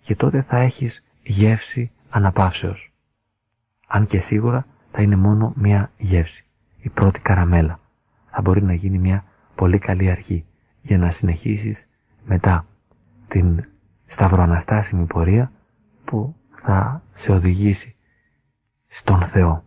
[0.01, 2.88] και τότε θα έχεις γεύση αναπαύσεως.
[3.91, 6.45] Αν και σίγουρα θα είναι μόνο μια γεύση,
[6.79, 7.81] η πρώτη καραμέλα.
[8.31, 9.25] Θα μπορεί να γίνει μια
[9.55, 10.45] πολύ καλή αρχή
[10.83, 11.89] για να συνεχίσεις
[12.25, 12.67] μετά
[13.29, 13.65] την
[14.07, 15.53] σταυροαναστάσιμη πορεία
[16.05, 17.97] που θα σε οδηγήσει
[18.87, 19.65] στον Θεό.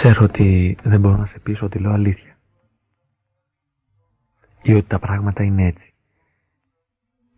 [0.00, 2.36] Ξέρω ότι δεν μπορώ να σε πείσω ότι λέω αλήθεια.
[4.62, 5.92] Ή ότι τα πράγματα είναι έτσι.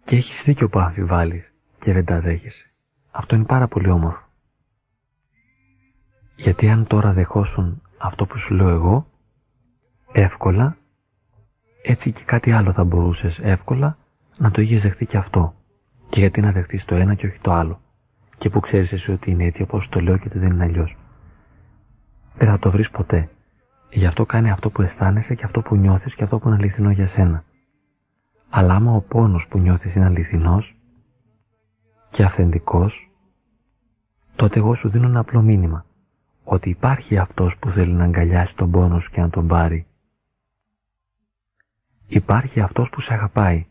[0.04, 2.70] Και έχεις δίκιο που αμφιβάλλεις και δεν τα δέχεσαι.
[3.10, 4.28] Αυτό είναι πάρα πολύ όμορφο.
[6.36, 9.06] Γιατί αν τώρα δεχόσουν αυτό που σου λέω εγώ,
[10.12, 10.76] εύκολα,
[11.82, 13.98] έτσι και κάτι άλλο θα μπορούσες εύκολα
[14.36, 15.54] να το είχες δεχτεί και αυτό.
[16.08, 17.80] Και γιατί να δεχτείς το ένα και όχι το άλλο.
[18.38, 20.94] Και που ξέρεις εσύ ότι είναι έτσι όπως το λέω και ότι δεν είναι αλλιώς
[22.40, 23.30] δεν θα το βρεις ποτέ.
[23.90, 26.90] Γι' αυτό κάνει αυτό που αισθάνεσαι και αυτό που νιώθεις και αυτό που είναι αληθινό
[26.90, 27.44] για σένα.
[28.50, 30.76] Αλλά άμα ο πόνος που νιώθεις είναι αληθινός
[32.10, 33.10] και αυθεντικός,
[34.36, 35.86] τότε εγώ σου δίνω ένα απλό μήνυμα.
[36.44, 39.86] Ότι υπάρχει αυτός που θέλει να αγκαλιάσει τον πόνο σου και να τον πάρει.
[42.06, 43.66] Υπάρχει αυτός που σε αγαπάει.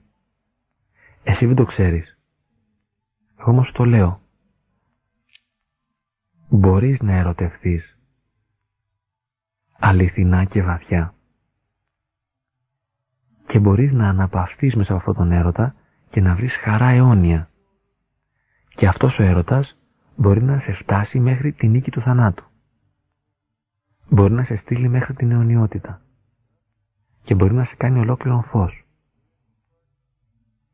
[1.24, 2.18] Εσύ δεν το ξέρεις.
[3.40, 4.22] Εγώ όμως το λέω.
[6.50, 7.99] Μπορείς να ερωτευθείς
[9.80, 11.14] αληθινά και βαθιά.
[13.46, 15.76] Και μπορείς να αναπαυθείς μέσα από αυτόν τον έρωτα
[16.10, 17.50] και να βρεις χαρά αιώνια.
[18.76, 19.78] Και αυτός ο έρωτας
[20.16, 22.44] μπορεί να σε φτάσει μέχρι τη νίκη του θανάτου.
[24.10, 26.02] Μπορεί να σε στείλει μέχρι την αιωνιότητα.
[27.22, 28.84] Και μπορεί να σε κάνει ολόκληρο φως.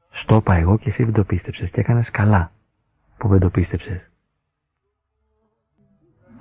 [0.10, 2.52] Στο είπα εγώ και εσύ δεν το πίστεψες και έκανες καλά
[3.18, 4.10] που δεν το πίστεψες.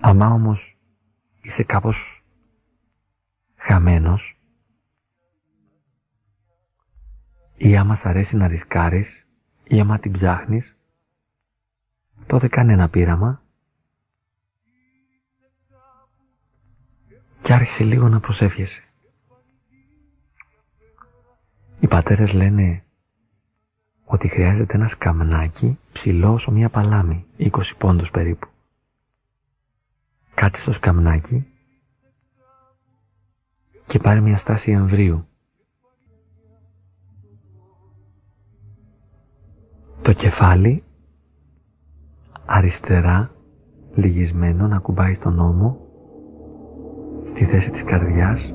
[0.01, 0.79] Αμά όμως
[1.43, 2.24] είσαι κάπως
[3.65, 4.39] χαμένος
[7.57, 9.27] ή άμα σ' αρέσει να ρισκάρεις
[9.65, 10.77] ή άμα την ψάχνεις
[12.27, 13.43] τότε κάνε ένα πείραμα
[17.43, 18.83] και άρχισε λίγο να προσεύχεσαι.
[21.81, 22.85] Οι πατέρες λένε
[24.05, 28.49] ότι χρειάζεται ένας σκαμνάκι ψηλό όσο μια παλάμη, 20 πόντους περίπου.
[30.35, 31.54] Κάτσε στο σκαμνάκι
[33.87, 35.27] και πάρει μια στάση εμβρίου.
[40.03, 40.83] Το κεφάλι
[42.47, 43.31] αριστερά
[43.95, 45.79] λυγισμένο να κουμπάει στον ώμο
[47.23, 48.55] στη θέση της καρδιάς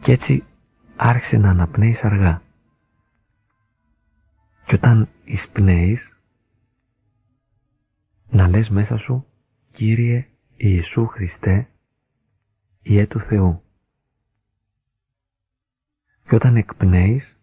[0.00, 0.44] και έτσι
[0.96, 2.42] άρχισε να αναπνέεις αργά.
[4.66, 6.18] Και όταν εισπνέεις
[8.28, 9.26] να λες μέσα σου
[9.72, 10.26] «Κύριε
[10.58, 11.68] Ιησού Χριστέ,
[12.82, 13.62] Ιε του Θεού.
[16.22, 17.36] Και όταν εκπνέεις,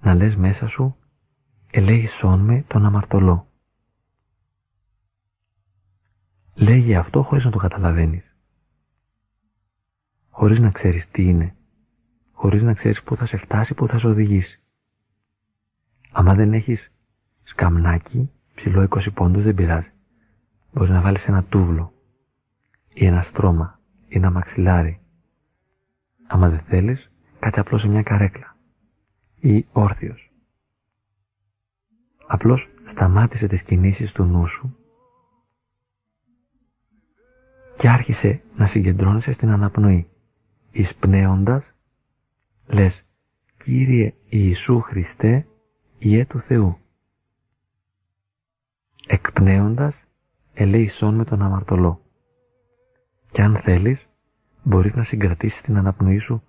[0.00, 0.96] να λες μέσα σου,
[1.70, 3.50] ελέγησόν με τον αμαρτωλό.
[6.54, 8.36] Λέγει αυτό χωρίς να το καταλαβαίνεις.
[10.30, 11.56] Χωρίς να ξέρεις τι είναι.
[12.32, 14.62] Χωρίς να ξέρεις πού θα σε φτάσει, πού θα σε οδηγήσει.
[16.10, 16.92] Άμα δεν έχεις
[17.42, 19.92] σκαμνάκι, ψηλό 20 πόντους δεν πειράζει.
[20.72, 21.92] Μπορείς να βάλεις ένα τούβλο
[22.92, 25.00] ή ένα στρώμα ή ένα μαξιλάρι.
[26.26, 28.56] Άμα δεν θέλεις, κάτσε απλώς σε μια καρέκλα
[29.40, 30.32] ή όρθιος.
[32.26, 34.76] Απλώς σταμάτησε τις κινήσεις του νου σου
[37.76, 40.10] και άρχισε να συγκεντρώνεσαι στην αναπνοή.
[40.70, 41.64] Εισπνέοντας,
[42.66, 43.02] λες
[43.56, 45.46] «Κύριε Ιησού Χριστέ,
[45.98, 46.78] Ιε του Θεού».
[49.06, 50.04] Εκπνέοντας,
[50.54, 52.01] ελέησόν με τον αμαρτωλό.
[53.32, 54.08] Και αν θέλεις,
[54.62, 56.42] μπορείς να συγκρατήσεις την αναπνοή σου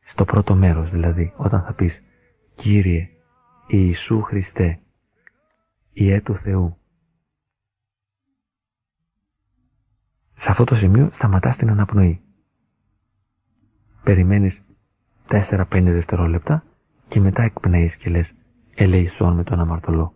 [0.00, 2.02] στο πρώτο μέρος, δηλαδή όταν θα πεις
[2.54, 3.08] «Κύριε
[3.66, 4.80] Ιησού Χριστέ,
[5.92, 6.76] Ιε του Θεού».
[10.34, 12.20] Σε αυτό το σημείο σταματάς την αναπνοή.
[14.02, 14.62] Περιμένεις
[15.28, 16.64] 4-5 δευτερόλεπτα
[17.08, 18.34] και μετά εκπνέεις και λες
[18.74, 20.14] «Ελεησόν με τον αμαρτωλό».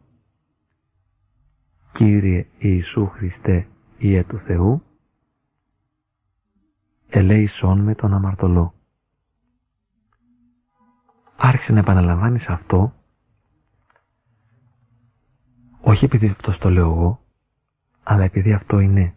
[1.93, 3.67] Κύριε Ιησού Χριστέ,
[3.99, 4.83] Ιε του Θεού,
[7.11, 8.75] ελέησόν με τον αμαρτωλό.
[11.37, 12.95] Άρχισε να επαναλαμβάνεις αυτό,
[15.81, 17.25] όχι επειδή αυτός το λέω εγώ,
[18.03, 19.15] αλλά επειδή αυτό είναι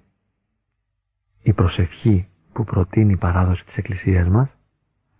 [1.41, 4.49] η προσευχή που προτείνει η παράδοση της Εκκλησίας μας,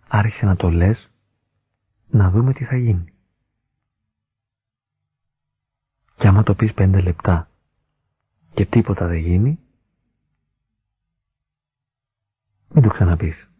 [0.08, 1.10] άρχισε να το λες,
[2.10, 3.12] να δούμε τι θα γίνει.
[6.16, 7.48] Και άμα το πεις πέντε λεπτά
[8.54, 9.58] και τίποτα δεν γίνει,
[12.74, 13.50] Μην το ξαναπείς.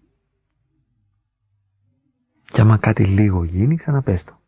[2.44, 4.40] Και άμα κάτι λίγο γίνει, ξαναπες το.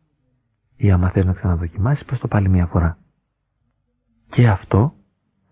[0.75, 2.97] Ή άμα θέλει να ξαναδοκιμάσεις, πες το πάλι μία φορά.
[4.29, 4.95] Και αυτό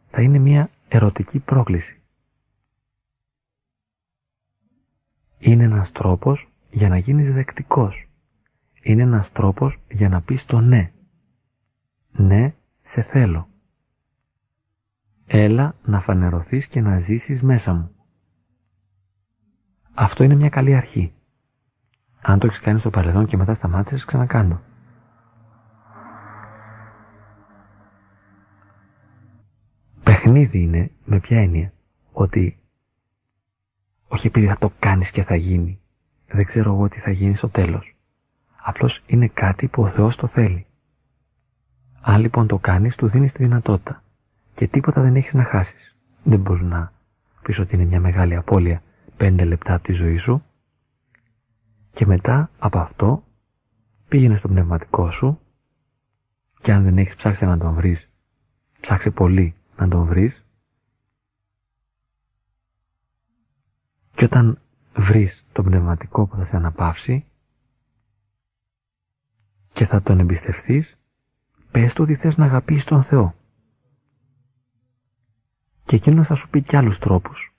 [0.07, 2.03] θα είναι μία ερωτική πρόκληση.
[5.37, 8.09] Είναι ένας τρόπος για να γίνεις δεκτικός.
[8.81, 10.91] Είναι ένας τρόπος για να πεις το ναι.
[12.11, 13.49] Ναι, σε θέλω.
[15.25, 17.94] Έλα να φανερωθείς και να ζήσεις μέσα μου.
[19.97, 21.13] Αυτό είναι μια καλή αρχή.
[22.21, 24.61] Αν το έχεις κάνει στο παρελθόν και μετά σταμάτησες, ξανακάνω.
[30.03, 31.73] Παιχνίδι είναι με ποια έννοια
[32.11, 32.59] ότι
[34.07, 35.79] όχι επειδή θα το κάνεις και θα γίνει.
[36.27, 37.95] Δεν ξέρω εγώ τι θα γίνει στο τέλος.
[38.55, 40.65] Απλώς είναι κάτι που ο Θεός το θέλει.
[42.01, 44.03] Αν λοιπόν το κάνεις, του δίνεις τη δυνατότητα.
[44.53, 45.95] Και τίποτα δεν έχεις να χάσεις.
[46.23, 46.93] Δεν μπορείς να
[47.41, 48.81] πεις ότι είναι μια μεγάλη απώλεια
[49.17, 50.43] πέντε λεπτά από τη ζωή σου.
[51.91, 53.23] Και μετά από αυτό
[54.07, 55.39] πήγαινε στο πνευματικό σου
[56.61, 58.09] και αν δεν έχεις ψάξει να τον βρεις,
[58.79, 60.45] ψάξε πολύ να τον βρεις
[64.15, 64.61] και όταν
[64.95, 67.25] βρεις το πνευματικό που θα σε αναπαύσει
[69.73, 70.97] και θα τον εμπιστευτείς,
[71.71, 73.35] πες του ότι θες να αγαπήσεις τον Θεό.
[75.83, 77.54] Και εκείνος θα σου πει κι άλλους τρόπους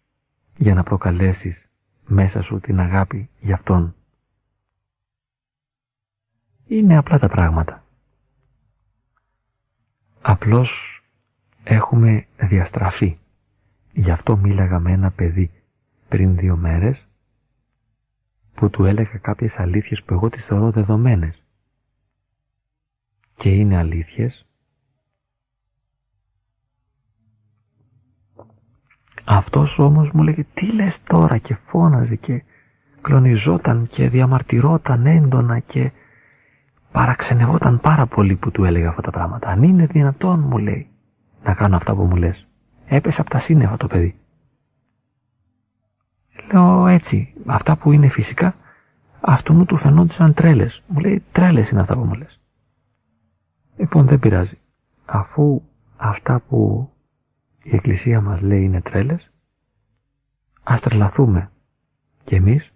[0.56, 1.68] για να προκαλέσεις
[2.06, 3.94] μέσα σου την αγάπη για Αυτόν.
[6.66, 7.84] Είναι απλά τα πράγματα.
[10.20, 11.00] Απλώς
[11.64, 13.18] έχουμε διαστραφεί.
[13.92, 15.50] Γι' αυτό μίλαγα με ένα παιδί
[16.08, 17.06] πριν δύο μέρες
[18.54, 21.42] που του έλεγα κάποιες αλήθειες που εγώ τις θεωρώ δεδομένες.
[23.36, 24.45] Και είναι αλήθειες.
[29.28, 32.42] Αυτός όμως μου λέγε τι λες τώρα και φώναζε και
[33.00, 35.92] κλονιζόταν και διαμαρτυρόταν έντονα και
[36.92, 39.48] παραξενευόταν πάρα πολύ που του έλεγα αυτά τα πράγματα.
[39.48, 40.88] Αν είναι δυνατόν μου λέει
[41.42, 42.46] να κάνω αυτά που μου λες.
[42.86, 44.14] Έπεσε από τα σύννεφα το παιδί.
[46.52, 48.54] Λέω έτσι, αυτά που είναι φυσικά,
[49.20, 50.82] αυτού μου του φαινόντουσαν τρέλες.
[50.86, 52.40] Μου λέει τρέλες είναι αυτά που μου λες.
[53.76, 54.58] Λοιπόν δεν πειράζει.
[55.04, 55.62] Αφού
[55.96, 56.90] αυτά που
[57.70, 59.30] η Εκκλησία μας λέει είναι τρέλες,
[60.62, 61.50] ας τρελαθούμε
[62.24, 62.70] και εμείς.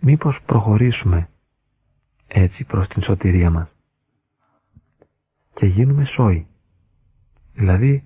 [0.00, 1.28] Μήπως προχωρήσουμε
[2.26, 3.74] έτσι προς την σωτηρία μας.
[5.52, 6.46] Και γίνουμε σόοι,
[7.54, 8.04] δηλαδή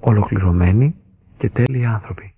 [0.00, 0.96] ολοκληρωμένοι
[1.36, 2.34] και τέλειοι άνθρωποι.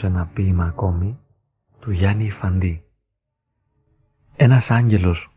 [0.00, 1.18] Δούμε όμως ένα ποίημα ακόμη
[1.80, 2.82] του Γιάννη Ιφαντή.
[4.36, 5.30] Ένας άγγελος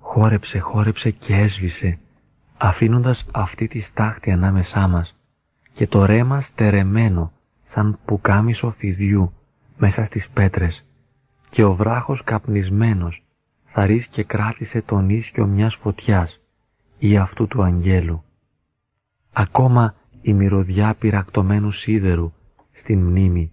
[0.00, 1.98] χόρεψε, χόρεψε και έσβησε,
[2.56, 5.16] αφήνοντας αυτή τη στάχτη ανάμεσά μας
[5.72, 9.32] και το ρέμα στερεμένο σαν πουκάμισο φιδιού
[9.76, 10.84] μέσα στις πέτρες
[11.50, 13.22] και ο βράχος καπνισμένος
[13.64, 16.40] θαρείς και κράτησε τον ίσκιο μιας φωτιάς
[16.98, 18.24] ή αυτού του αγγέλου.
[19.32, 22.32] Ακόμα η μυρωδιά πυρακτωμένου σίδερου
[22.72, 23.52] στην μνήμη.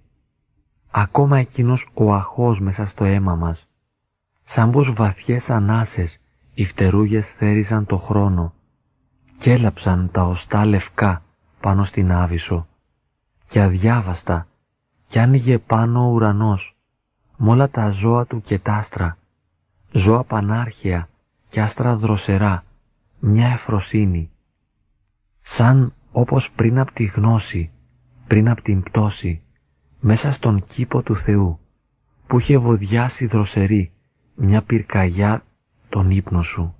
[0.97, 3.67] Ακόμα εκείνος ο αχός μέσα στο αίμα μας.
[4.43, 6.19] Σαν πως βαθιές ανάσες
[6.53, 8.53] οι φτερούγες θέριζαν το χρόνο
[9.37, 11.23] και έλαψαν τα οστά λευκά
[11.59, 12.67] πάνω στην άβυσο.
[13.47, 14.47] Και αδιάβαστα
[15.07, 16.75] κι άνοιγε πάνω ο ουρανός
[17.37, 19.17] μ' όλα τα ζώα του και τ' άστρα,
[19.91, 21.09] ζώα πανάρχια
[21.49, 22.63] και άστρα δροσερά,
[23.19, 24.31] μια εφροσύνη,
[25.41, 27.71] σαν όπως πριν απ' τη γνώση
[28.27, 29.41] πριν από την πτώση,
[30.07, 31.59] μέσα στον κήπο του Θεού,
[32.27, 33.91] που είχε βοδιάσει δροσερή
[34.35, 35.43] μια πυρκαγιά
[35.89, 36.75] τον ύπνο σου.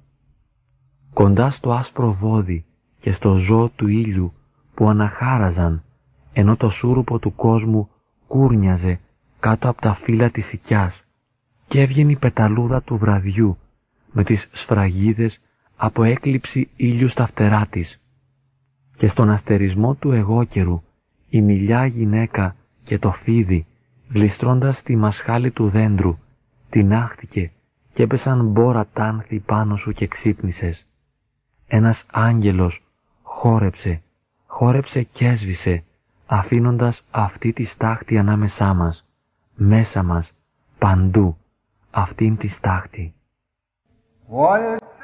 [1.13, 2.65] Κοντά στο άσπρο βόδι
[2.97, 4.33] και στο ζώο του ήλιου
[4.73, 5.83] που αναχάραζαν,
[6.33, 7.89] ενώ το σούρουπο του κόσμου
[8.27, 8.99] κούρνιαζε
[9.39, 11.03] κάτω από τα φύλλα της οικιάς
[11.67, 13.57] και έβγαινε η πεταλούδα του βραδιού
[14.11, 15.41] με τις σφραγίδες
[15.75, 18.01] από έκλειψη ήλιου στα φτερά της
[18.95, 20.81] και στον αστερισμό του εγώκερου
[21.29, 22.55] η μιλιά γυναίκα
[22.85, 23.65] και το φίδι,
[24.09, 26.17] γλιστρώντας τη μασχάλη του δέντρου,
[26.69, 27.51] την άχτηκε
[27.93, 30.87] και έπεσαν μπόρα τάνθη πάνω σου και ξύπνησες.
[31.67, 32.83] Ένας άγγελος
[33.21, 34.01] χόρεψε,
[34.45, 35.83] χόρεψε και έσβησε,
[36.25, 39.05] αφήνοντας αυτή τη στάχτη ανάμεσά μας,
[39.55, 40.31] μέσα μας,
[40.77, 41.37] παντού,
[41.91, 43.13] αυτήν τη στάχτη.
[44.27, 44.94] thank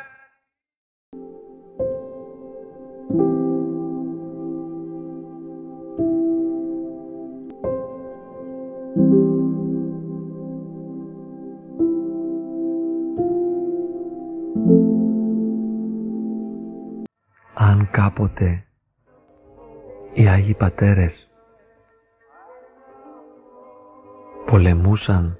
[20.13, 21.29] Οι Άγιοι Πατέρες
[24.45, 25.39] πολεμούσαν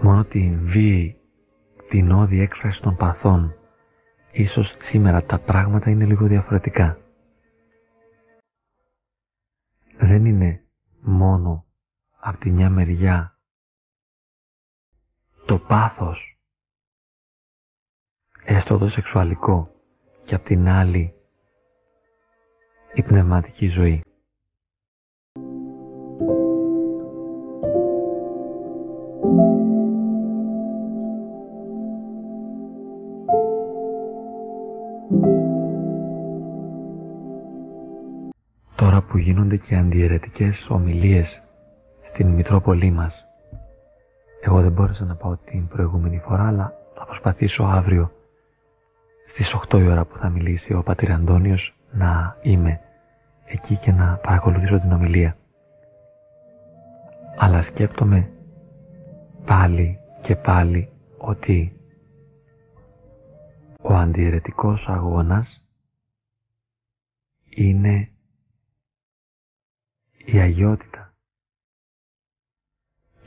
[0.00, 1.20] μόνο την βίαιη,
[1.88, 3.54] την όδη έκφραση των παθών.
[4.32, 6.98] Ίσως σήμερα τα πράγματα είναι λίγο διαφορετικά.
[9.98, 10.64] Δεν είναι
[11.00, 11.66] μόνο
[12.20, 13.38] από τη μια μεριά
[15.46, 16.38] το πάθος
[18.44, 19.77] έστω το σεξουαλικό
[20.28, 21.14] και από την άλλη
[22.94, 24.02] η πνευματική ζωή.
[38.76, 41.42] Τώρα που γίνονται και αντιαιρετικές ομιλίες
[42.00, 43.26] στην Μητρόπολή μας,
[44.40, 48.12] εγώ δεν μπόρεσα να πάω την προηγούμενη φορά, αλλά θα προσπαθήσω αύριο
[49.28, 52.80] στις 8 η ώρα που θα μιλήσει ο Πατήρ Αντώνιος να είμαι
[53.44, 55.36] εκεί και να παρακολουθήσω την ομιλία.
[57.36, 58.30] Αλλά σκέφτομαι
[59.44, 61.80] πάλι και πάλι ότι
[63.80, 65.62] ο αντιαιρετικός αγώνας
[67.48, 68.12] είναι
[70.24, 71.14] η αγιότητα.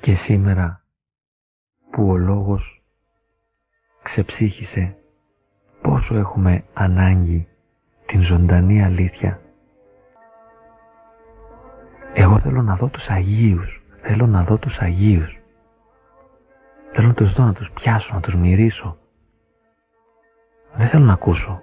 [0.01, 0.85] Και σήμερα
[1.91, 2.83] που ο λόγος
[4.01, 4.95] ξεψύχησε
[5.81, 7.47] πόσο έχουμε ανάγκη
[8.05, 9.41] την ζωντανή αλήθεια.
[12.13, 15.39] Εγώ θέλω να δω τους Αγίους, θέλω να δω τους Αγίους.
[16.93, 18.97] Θέλω να τους δω, να τους πιάσω, να τους μυρίσω.
[20.75, 21.61] Δεν θέλω να ακούσω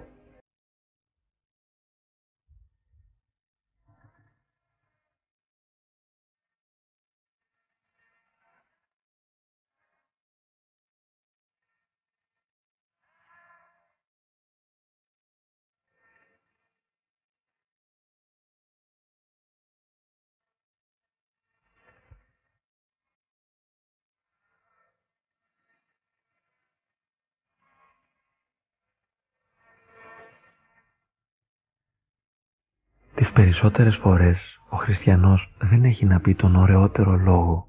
[33.59, 37.67] περισσότερες φορές ο χριστιανός δεν έχει να πει τον ωραιότερο λόγο.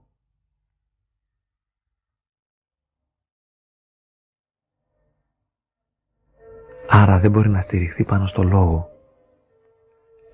[6.89, 8.91] Άρα δεν μπορεί να στηριχθεί πάνω στο λόγο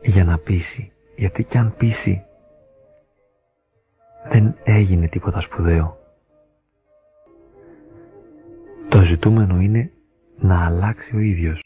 [0.02, 0.92] για να πείσει.
[1.16, 2.24] Γιατί κι αν πείσει
[4.28, 5.98] δεν έγινε τίποτα σπουδαίο.
[8.88, 9.92] Το ζητούμενο είναι
[10.36, 11.65] να αλλάξει ο ίδιος.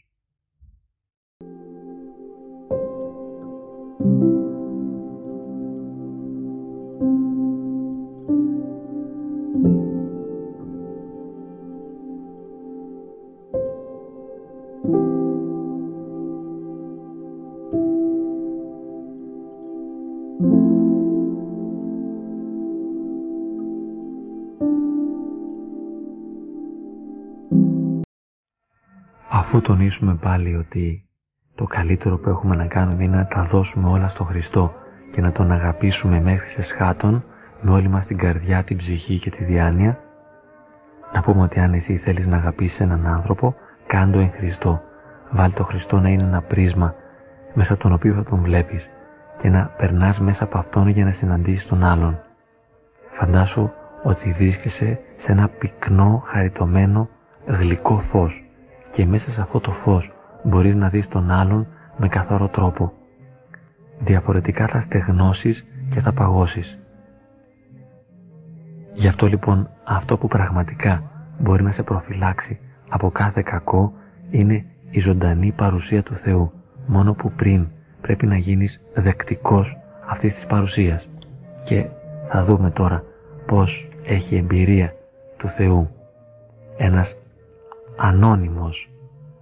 [30.01, 31.05] Αφού τονίσουμε πάλι ότι
[31.55, 34.73] το καλύτερο που έχουμε να κάνουμε είναι να τα δώσουμε όλα στο Χριστό
[35.11, 37.23] και να Τον αγαπήσουμε μέχρι σε σχάτων
[37.61, 39.99] με όλη μας την καρδιά, την ψυχή και τη διάνοια,
[41.13, 43.55] να πούμε ότι αν εσύ θέλεις να αγαπήσεις έναν άνθρωπο,
[43.87, 44.81] κάντο εν Χριστό.
[45.31, 46.95] Βάλει το Χριστό να είναι ένα πρίσμα
[47.53, 48.89] μέσα από τον οποίο θα τον βλέπεις
[49.41, 52.19] και να περνάς μέσα από αυτόν για να συναντήσεις τον άλλον.
[53.11, 53.71] Φαντάσου
[54.03, 57.09] ότι βρίσκεσαι σε ένα πυκνό, χαριτωμένο,
[57.45, 58.50] γλυκό φως
[58.91, 60.11] και μέσα σε αυτό το φως
[60.43, 61.67] μπορείς να δεις τον άλλον
[61.97, 62.93] με καθαρό τρόπο.
[63.99, 66.79] Διαφορετικά θα στεγνώσεις και θα παγώσεις.
[68.93, 71.03] Γι' αυτό λοιπόν αυτό που πραγματικά
[71.39, 73.93] μπορεί να σε προφυλάξει από κάθε κακό
[74.29, 76.51] είναι η ζωντανή παρουσία του Θεού,
[76.85, 77.67] μόνο που πριν
[78.01, 79.77] πρέπει να γίνεις δεκτικός
[80.07, 81.07] αυτής της παρουσίας.
[81.63, 81.85] Και
[82.29, 83.03] θα δούμε τώρα
[83.45, 84.93] πώς έχει εμπειρία
[85.37, 85.89] του Θεού
[86.77, 87.15] ένας
[87.97, 88.91] ανώνυμος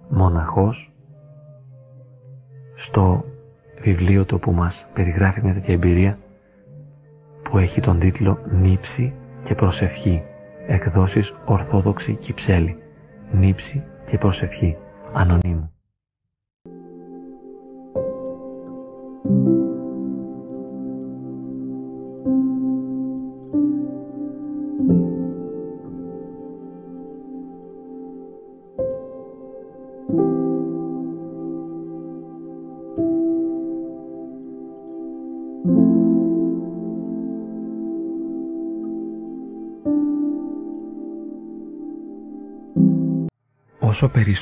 [0.08, 0.92] μοναχός
[2.74, 3.24] στο
[3.80, 6.18] βιβλίο το που μας περιγράφει μια τέτοια εμπειρία
[7.42, 10.22] που έχει τον τίτλο «Νύψη και προσευχή»
[10.66, 12.76] εκδόσεις Ορθόδοξη Κυψέλη.
[13.32, 14.76] «Νύψη και προσευχή»
[15.12, 15.72] ανωνύμου.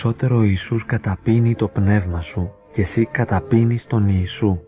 [0.03, 4.59] Περισσότερο ο Ιησούς καταπίνει το πνεύμα σου και εσύ καταπίνεις τον Ιησού.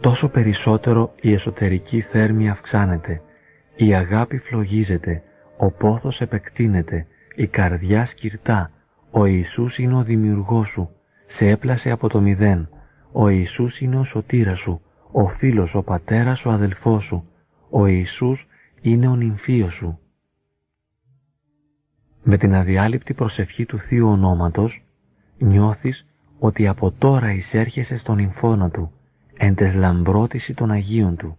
[0.00, 3.22] Τόσο περισσότερο η εσωτερική θέρμη αυξάνεται,
[3.76, 5.22] η αγάπη φλογίζεται,
[5.56, 8.70] ο πόθος επεκτείνεται, η καρδιά σκυρτά,
[9.10, 10.90] ο Ιησούς είναι ο δημιουργός σου,
[11.26, 12.68] σε έπλασε από το μηδέν,
[13.12, 14.80] ο Ιησούς είναι ο σωτήρας σου,
[15.12, 17.28] ο φίλος, ο πατέρας, ο αδελφός σου,
[17.70, 18.46] ο Ιησούς
[18.80, 19.98] είναι ο νυμφίος σου.
[22.22, 24.84] Με την αδιάλειπτη προσευχή του Θείου Ονόματος
[25.38, 26.06] νιώθεις
[26.38, 28.92] ότι από τώρα εισέρχεσαι στον νυμφώνα Του,
[29.36, 31.36] εν τες λαμπρότηση των Αγίων Του.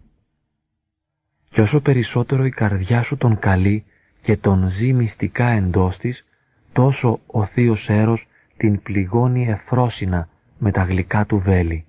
[1.48, 3.84] Κι όσο περισσότερο η καρδιά σου τον καλεί
[4.20, 6.26] και τον ζει μυστικά εντός της,
[6.72, 10.28] τόσο ο Θείος Έρος την πληγώνει εφρόσινα
[10.58, 11.84] με τα γλυκά του βέλη.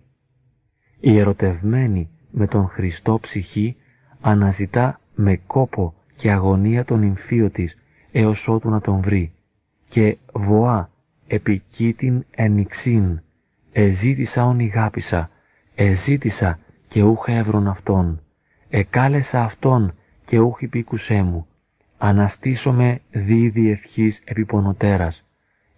[0.99, 3.75] Η ερωτευμένη με τον Χριστό ψυχή
[4.21, 7.77] αναζητά με κόπο και αγωνία τον νυμφίο της
[8.17, 9.31] έως ότου να τον βρει.
[9.87, 10.89] Και βοά
[11.27, 13.21] επί κήτην ενιξήν
[13.71, 15.29] εζήτησα ον ηγάπησα
[15.75, 18.21] εζήτησα και ούχα εύρων αυτόν.
[18.69, 19.93] Εκάλεσα αυτόν
[20.25, 21.47] και ούχ υπήκουσέ μου.
[21.97, 25.23] Αναστήσομαι δίδι ευχής επιπονοτέρας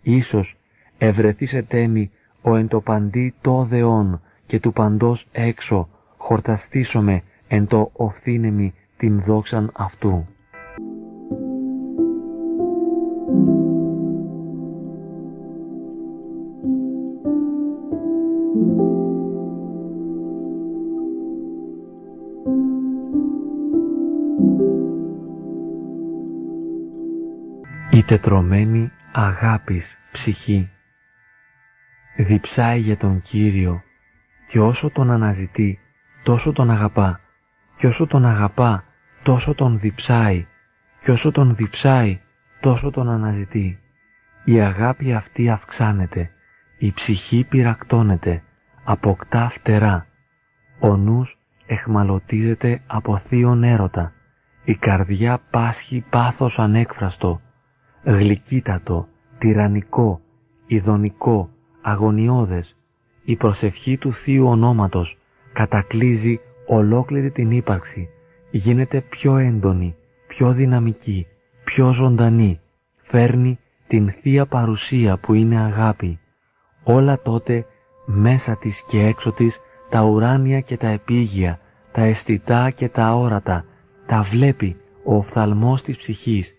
[0.01, 0.57] ίσως
[0.97, 2.11] ευρεθήσετε μη
[2.41, 9.21] ο εν το παντί το δεόν και του παντός έξω χορταστήσομαι εν το οφθήνεμι την
[9.23, 10.27] δόξαν αυτού.
[28.07, 30.69] Τετρωμένη αγάπης ψυχή.
[32.17, 33.83] Διψάει για τον Κύριο
[34.47, 35.79] και όσο τον αναζητεί
[36.23, 37.19] τόσο τον αγαπά.
[37.75, 38.83] Και όσο τον αγαπά
[39.23, 40.47] τόσο τον διψάει.
[40.99, 42.19] Και όσο τον διψάει
[42.59, 43.79] τόσο τον αναζητεί.
[44.45, 46.31] Η αγάπη αυτή αυξάνεται,
[46.77, 48.43] η ψυχή πυρακτώνεται,
[48.83, 50.07] αποκτά φτερά.
[50.79, 54.13] Ο νους εχμαλωτίζεται από θείον έρωτα,
[54.63, 57.41] η καρδιά πάσχει πάθος ανέκφραστο,
[58.13, 60.21] γλυκύτατο, τυραννικό,
[60.67, 61.49] ειδονικό,
[61.81, 62.75] αγωνιώδες.
[63.23, 65.17] Η προσευχή του Θείου Ονόματος
[65.53, 68.09] κατακλίζει ολόκληρη την ύπαρξη,
[68.51, 69.95] γίνεται πιο έντονη,
[70.27, 71.27] πιο δυναμική,
[71.63, 72.59] πιο ζωντανή,
[73.01, 76.19] φέρνει την Θεία Παρουσία που είναι αγάπη.
[76.83, 77.65] Όλα τότε
[78.05, 81.59] μέσα της και έξω της τα ουράνια και τα επίγεια,
[81.91, 83.65] τα αισθητά και τα όρατα,
[84.05, 86.56] τα βλέπει ο οφθαλμός της ψυχής,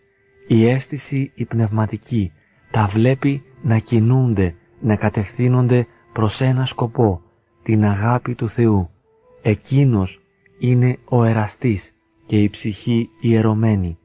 [0.50, 2.32] η αίσθηση η πνευματική,
[2.70, 7.22] τα βλέπει να κινούνται, να κατευθύνονται προς ένα σκοπό,
[7.62, 8.90] την αγάπη του Θεού.
[9.42, 10.20] Εκείνος
[10.58, 11.92] είναι ο εραστής
[12.26, 13.98] και η ψυχή ιερωμένη.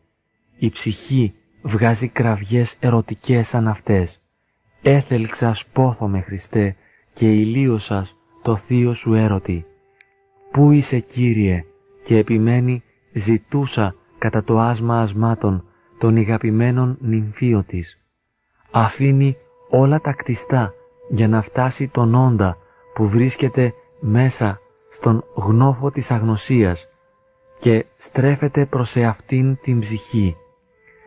[0.57, 4.21] Η ψυχή βγάζει κραυγές ερωτικές σαν αυτές.
[4.81, 5.55] Έθελξα
[5.99, 6.75] με Χριστέ
[7.13, 9.65] και ηλίωσας το θείο σου έρωτη.
[10.51, 11.65] Πού είσαι Κύριε
[12.03, 12.83] και επιμένει
[13.13, 15.67] ζητούσα κατά το άσμα ασμάτων
[16.03, 17.99] των ηγαπημένων νυμφίο της.
[18.71, 19.37] Αφήνει
[19.69, 20.73] όλα τα κτιστά
[21.09, 22.57] για να φτάσει τον όντα
[22.93, 24.59] που βρίσκεται μέσα
[24.91, 26.87] στον γνώφο της αγνωσίας
[27.59, 30.35] και στρέφεται προς εαυτήν την ψυχή.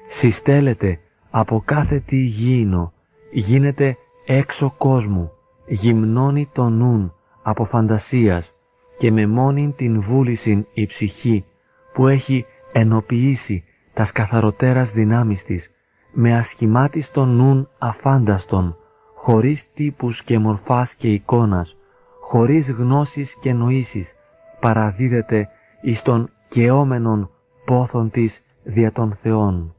[0.09, 2.93] Συστέλλεται από κάθε τι γήινο,
[3.31, 5.33] γίνεται έξω κόσμου,
[5.67, 8.53] γυμνώνει το νουν από φαντασίας
[8.99, 11.45] και με μόνη την βούλησιν η ψυχή
[11.93, 13.65] που έχει ενοποιήσει
[13.97, 15.71] τας σκαθαροτέρας δυνάμεις της,
[16.13, 18.77] με ασχημάτιστον νουν αφάνταστον,
[19.15, 21.77] χωρίς τύπους και μορφάς και εικόνας,
[22.21, 24.15] χωρίς γνώσεις και νοήσεις,
[24.61, 25.49] παραδίδεται
[25.81, 27.31] εις των καιόμενων
[27.65, 29.75] πόθων της δια των Θεών.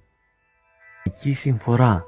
[1.03, 2.05] Εκεί συμφορά,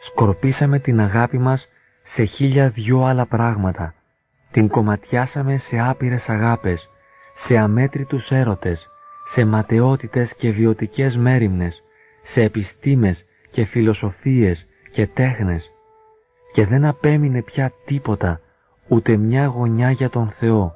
[0.00, 1.68] σκορπίσαμε την αγάπη μας
[2.02, 3.94] σε χίλια δυο άλλα πράγματα,
[4.50, 6.88] την κομματιάσαμε σε άπειρες αγάπες,
[7.34, 8.89] σε αμέτρητους έρωτες,
[9.32, 11.82] σε ματαιότητες και βιωτικές μέρημνες,
[12.22, 15.70] σε επιστήμες και φιλοσοφίες και τέχνες
[16.52, 18.40] και δεν απέμεινε πια τίποτα,
[18.88, 20.74] ούτε μια γωνιά για τον Θεό.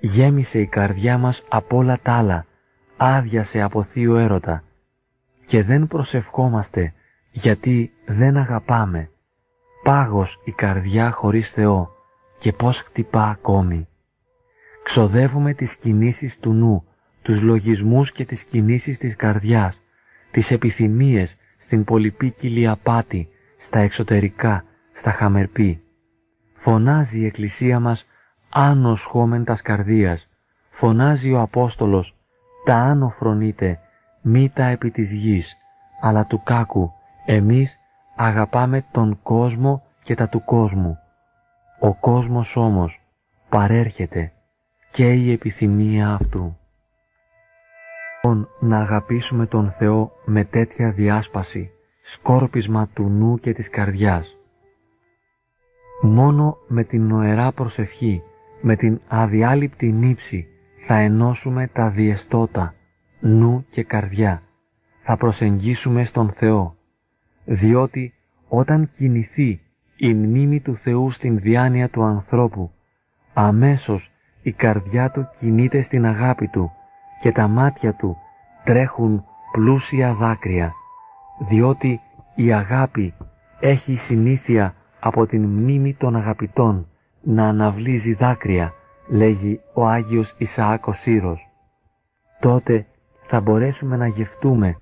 [0.00, 2.46] Γέμισε η καρδιά μας από όλα τα άλλα,
[2.96, 4.64] άδειασε από θείο έρωτα
[5.46, 6.92] και δεν προσευχόμαστε
[7.30, 9.10] γιατί δεν αγαπάμε.
[9.82, 11.90] Πάγος η καρδιά χωρίς Θεό
[12.38, 13.88] και πώς χτυπά ακόμη.
[14.82, 16.87] Ξοδεύουμε τις κινήσεις του νου,
[17.28, 19.80] τους λογισμούς και τις κινήσεις της καρδιάς,
[20.30, 25.82] τις επιθυμίες στην πολυπίκυλη απάτη, στα εξωτερικά, στα χαμερπή.
[26.54, 28.06] Φωνάζει η Εκκλησία μας
[28.48, 30.28] άνω σχόμεν τας καρδίας.
[30.70, 32.16] Φωνάζει ο Απόστολος
[32.64, 33.78] τα άνω φρονείτε,
[34.22, 35.56] μη τα επί της γης,
[36.00, 36.92] αλλά του κάκου.
[37.26, 37.78] Εμείς
[38.16, 40.98] αγαπάμε τον κόσμο και τα του κόσμου.
[41.80, 43.00] Ο κόσμος όμως
[43.48, 44.32] παρέρχεται
[44.90, 46.58] και η επιθυμία αυτού.
[48.28, 51.70] Λοιπόν, να αγαπήσουμε τον Θεό με τέτοια διάσπαση,
[52.02, 54.36] σκόρπισμα του νου και της καρδιάς.
[56.02, 58.22] Μόνο με την νοερά προσευχή,
[58.60, 60.46] με την αδιάλειπτη νύψη,
[60.86, 62.74] θα ενώσουμε τα διεστώτα,
[63.20, 64.42] νου και καρδιά.
[65.02, 66.76] Θα προσεγγίσουμε στον Θεό,
[67.44, 68.14] διότι
[68.48, 69.60] όταν κινηθεί
[69.96, 72.70] η μνήμη του Θεού στην διάνοια του ανθρώπου,
[73.32, 74.10] αμέσως
[74.42, 76.72] η καρδιά του κινείται στην αγάπη του
[77.20, 78.16] και τα μάτια του
[78.64, 80.72] τρέχουν πλούσια δάκρυα,
[81.48, 82.00] διότι
[82.34, 83.14] η αγάπη
[83.60, 86.88] έχει συνήθεια από την μνήμη των αγαπητών
[87.22, 88.72] να αναβλύζει δάκρυα,
[89.08, 91.48] λέγει ο Άγιος Ισαάκος Σύρος.
[92.40, 92.86] Τότε
[93.26, 94.76] θα μπορέσουμε να γευτούμε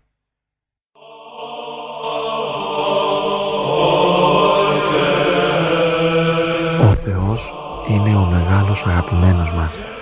[6.81, 7.55] Ο Θεός
[7.89, 9.96] είναι ο μεγάλος αγαπημένος μας.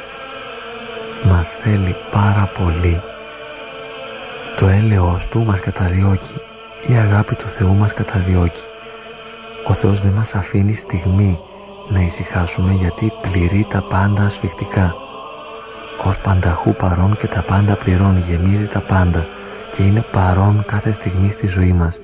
[1.27, 3.03] Μας θέλει πάρα πολύ.
[4.57, 6.35] Το έλεος Του μας καταδιώκει.
[6.87, 8.63] Η αγάπη του Θεού μας καταδιώκει.
[9.67, 11.41] Ο Θεός δεν μας αφήνει στιγμή
[11.89, 14.95] να ησυχάσουμε γιατί πληρεί τα πάντα ασφιχτικά.
[16.03, 19.27] Ως πανταχού παρόν και τα πάντα πληρώνει, γεμίζει τα πάντα
[19.77, 22.01] και είναι παρόν κάθε στιγμή στη ζωή μας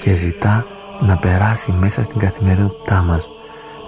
[0.00, 0.66] και ζητά
[1.00, 3.28] να περάσει μέσα στην καθημερινότητά μας,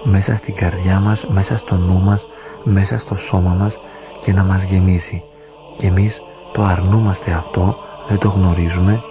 [0.03, 2.25] μέσα στην καρδιά μας, μέσα στο νου μας,
[2.63, 3.79] μέσα στο σώμα μας
[4.21, 5.23] και να μας γεμίσει.
[5.77, 6.21] Και εμείς
[6.53, 9.01] το αρνούμαστε αυτό, δεν το γνωρίζουμε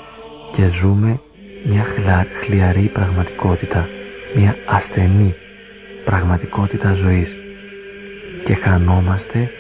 [0.51, 1.19] και ζούμε
[1.69, 1.85] μια
[2.43, 3.89] χλιαρή πραγματικότητα,
[4.35, 5.35] μια ασθενή
[6.05, 7.37] πραγματικότητα ζωής
[8.45, 9.51] και χανόμαστε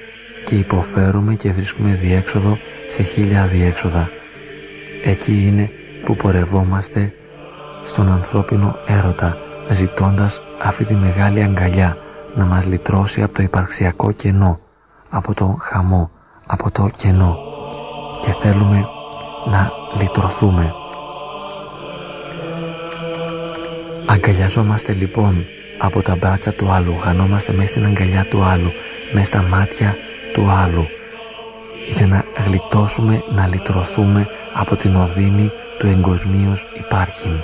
[0.44, 4.10] και υποφέρουμε και βρίσκουμε διέξοδο σε χίλια διέξοδα.
[5.04, 5.70] Εκεί είναι
[6.04, 7.12] που πορευόμαστε
[7.84, 9.38] στον ανθρώπινο έρωτα
[9.70, 11.96] ζητώντας αυτή τη μεγάλη αγκαλιά
[12.34, 14.60] να μας λυτρώσει από το υπαρξιακό κενό,
[15.16, 16.10] από το χαμό,
[16.46, 17.38] από το κενό
[18.22, 18.88] και θέλουμε
[19.46, 20.74] να λυτρωθούμε.
[24.06, 25.44] Αγκαλιαζόμαστε λοιπόν
[25.78, 28.72] από τα μπράτσα του άλλου, χανόμαστε μέσα στην αγκαλιά του άλλου,
[29.12, 29.96] μέσα στα μάτια
[30.32, 30.86] του άλλου,
[31.88, 37.40] για να γλιτώσουμε, να λυτρωθούμε από την οδύνη του εγκοσμίως υπάρχειν.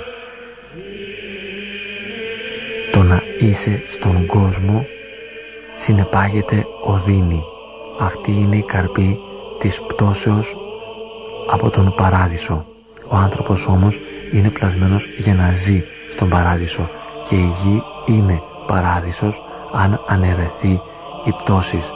[2.91, 4.85] Το να είσαι στον κόσμο
[5.75, 7.43] συνεπάγεται οδύνη.
[7.99, 9.19] Αυτή είναι η καρπή
[9.59, 10.57] της πτώσεως
[11.49, 12.65] από τον παράδεισο.
[13.09, 16.89] Ο άνθρωπος όμως είναι πλασμένος για να ζει στον παράδεισο
[17.25, 19.41] και η γη είναι παράδεισος
[19.71, 20.81] αν αναιρεθεί
[21.25, 21.91] η πτώσης.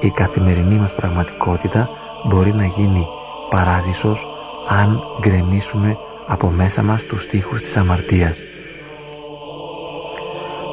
[0.00, 1.88] Η καθημερινή μας πραγματικότητα
[2.24, 3.06] μπορεί να γίνει
[3.50, 4.26] παράδεισος
[4.68, 8.40] αν γκρεμίσουμε από μέσα μας τους τείχους της αμαρτίας.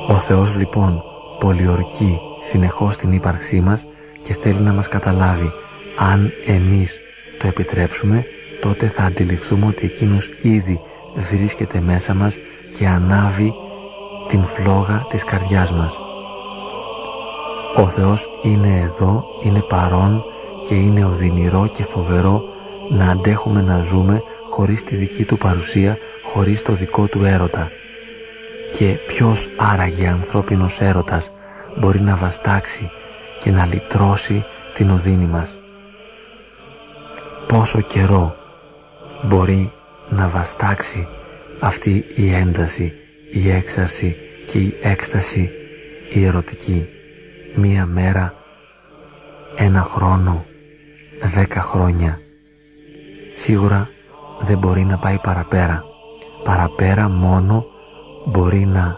[0.08, 1.04] Ο Θεός λοιπόν
[1.40, 3.86] πολιορκεί συνεχώς την ύπαρξή μας
[4.28, 5.52] και θέλει να μας καταλάβει.
[5.98, 7.00] Αν εμείς
[7.40, 8.26] το επιτρέψουμε,
[8.62, 10.80] τότε θα αντιληφθούμε ότι Εκείνος ήδη
[11.16, 12.38] βρίσκεται μέσα μας
[12.78, 13.54] και ανάβει
[14.28, 16.00] την φλόγα της καρδιάς μας.
[17.76, 20.24] Ο Θεός είναι εδώ, είναι παρόν
[20.68, 22.44] και είναι οδυνηρό και φοβερό
[22.90, 27.72] να αντέχουμε να ζούμε χωρίς τη δική του παρουσία, χωρίς το δικό του έρωτα.
[28.74, 31.32] Και ποιος άραγε ανθρώπινος έρωτας
[31.78, 32.92] μπορεί να βαστάξει
[33.40, 35.58] και να λυτρώσει την οδύνη μας.
[37.48, 38.36] Πόσο καιρό
[39.24, 39.72] μπορεί
[40.10, 41.08] να βαστάξει
[41.60, 42.94] αυτή η ένταση,
[43.32, 44.16] η έξαρση
[44.48, 45.52] και η έκσταση
[46.10, 46.88] η ερωτική;
[47.56, 48.34] Μία μέρα,
[49.56, 50.46] ένα χρόνο,
[51.36, 52.20] δέκα χρόνια.
[53.36, 53.90] Σίγουρα
[54.42, 55.84] δεν μπορεί να πάει παραπέρα.
[56.44, 57.66] Παραπέρα μόνο
[58.26, 58.98] μπορεί να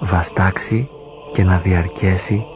[0.00, 0.88] βαστάξει
[1.32, 2.46] και να διαρκέσει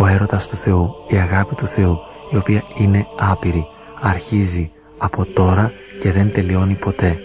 [0.00, 1.98] ο έρωτας του Θεού, η αγάπη του Θεού,
[2.32, 3.66] η οποία είναι άπειρη,
[4.00, 7.18] αρχίζει από τώρα και δεν τελειώνει ποτέ.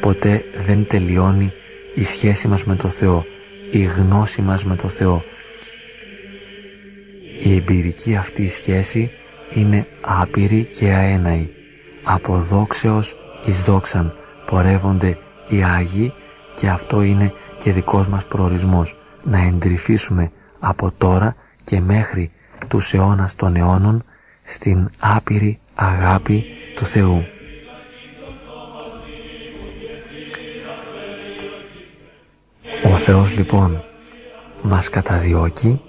[0.00, 1.52] Ποτέ δεν τελειώνει
[1.94, 3.24] η σχέση μας με το Θεό,
[3.70, 5.22] η γνώση μας με το Θεό.
[7.42, 9.10] Η εμπειρική αυτή σχέση
[9.54, 11.48] είναι άπειρη και αέναη.
[12.02, 14.14] Από δόξεως εις δόξαν
[14.46, 15.18] πορεύονται
[15.48, 16.12] οι Άγιοι
[16.54, 22.30] και αυτό είναι και δικός μας προορισμός να εντρυφήσουμε από τώρα και μέχρι
[22.68, 24.02] τους αιώνας των αιώνων
[24.44, 26.44] στην άπειρη αγάπη
[26.76, 27.24] του Θεού.
[32.84, 33.84] Ο Θεός λοιπόν
[34.62, 35.80] μας καταδιώκει,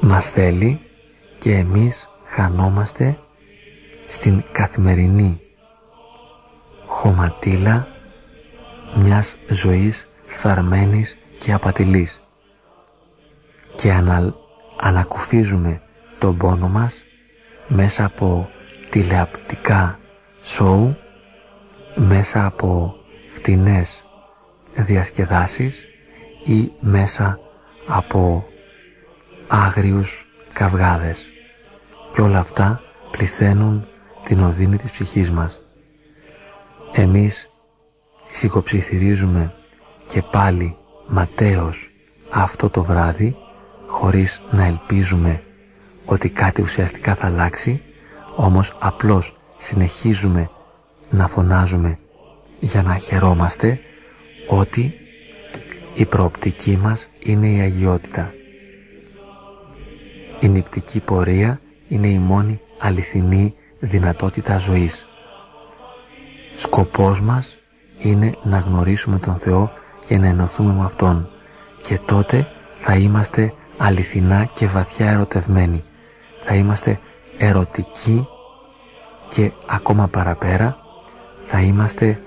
[0.00, 0.80] μας θέλει
[1.38, 3.18] και εμείς χανόμαστε
[4.08, 5.40] στην καθημερινή
[6.86, 7.88] χωματίλα
[8.94, 12.20] μιας ζωής θαρμένης και απατηλής.
[13.80, 14.34] Και ανα,
[14.80, 15.82] ανακουφίζουμε
[16.18, 17.04] τον πόνο μας
[17.68, 18.50] μέσα από
[18.90, 19.98] τηλεαπτικά
[20.42, 20.96] σοου,
[21.94, 22.96] μέσα από
[23.28, 24.04] φτηνές
[24.74, 25.84] διασκεδάσεις
[26.44, 27.38] ή μέσα
[27.86, 28.46] από
[29.48, 31.28] άγριους καυγάδες.
[32.12, 33.88] Και όλα αυτά πληθαίνουν
[34.24, 35.60] την οδύνη της ψυχής μας.
[36.92, 37.50] Εμείς
[38.30, 39.54] σιγοψιθυρίζουμε
[40.06, 40.76] και πάλι
[41.06, 41.90] ματέως
[42.30, 43.36] αυτό το βράδυ
[43.90, 45.42] χωρίς να ελπίζουμε
[46.04, 47.82] ότι κάτι ουσιαστικά θα αλλάξει
[48.36, 50.50] όμως απλώς συνεχίζουμε
[51.10, 51.98] να φωνάζουμε
[52.60, 53.80] για να χαιρόμαστε
[54.48, 54.94] ότι
[55.94, 58.34] η προοπτική μας είναι η αγιότητα.
[60.40, 65.06] Η νηπτική πορεία είναι η μόνη αληθινή δυνατότητα ζωής.
[66.56, 67.58] Σκοπός μας
[67.98, 69.72] είναι να γνωρίσουμε τον Θεό
[70.06, 71.28] και να ενωθούμε με Αυτόν
[71.82, 75.84] και τότε θα είμαστε αληθινά και βαθιά ερωτευμένοι.
[76.42, 76.98] Θα είμαστε
[77.38, 78.26] ερωτικοί
[79.28, 80.78] και ακόμα παραπέρα
[81.46, 82.20] θα είμαστε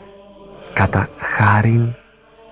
[0.74, 1.93] κατά χάριν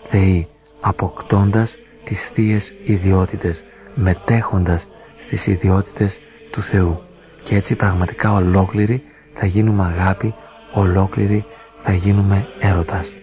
[0.03, 0.47] Θεοί
[0.81, 3.63] αποκτώντας τις θείες ιδιότητες
[3.95, 4.87] μετέχοντας
[5.19, 6.19] στις ιδιότητες
[6.51, 7.01] του Θεού
[7.43, 10.33] και έτσι πραγματικά ολόκληροι θα γίνουμε αγάπη
[10.73, 11.45] ολόκληροι
[11.81, 13.13] θα γίνουμε έρωτας.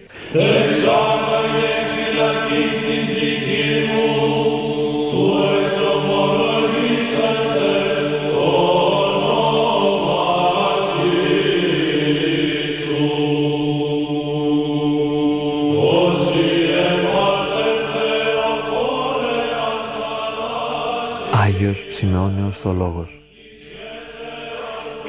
[22.03, 23.21] Άγιος Σημεώνιος Θολόγος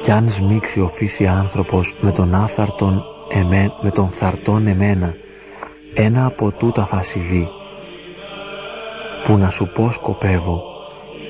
[0.01, 5.13] Κι αν σμίξει ο φύση άνθρωπος με τον άφθαρτον εμέ, με τον θαρτόν εμένα
[5.93, 7.49] ένα από τούτα θα συμβεί.
[9.23, 10.63] Που να σου πω σκοπεύω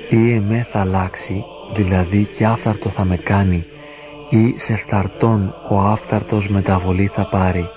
[0.10, 1.44] ή εμέ θα αλλάξει
[1.74, 3.66] δηλαδή και άφθαρτο θα με κάνει
[4.30, 7.70] ή σε φθαρτόν ο άφθαρτος μεταβολή θα πάρει.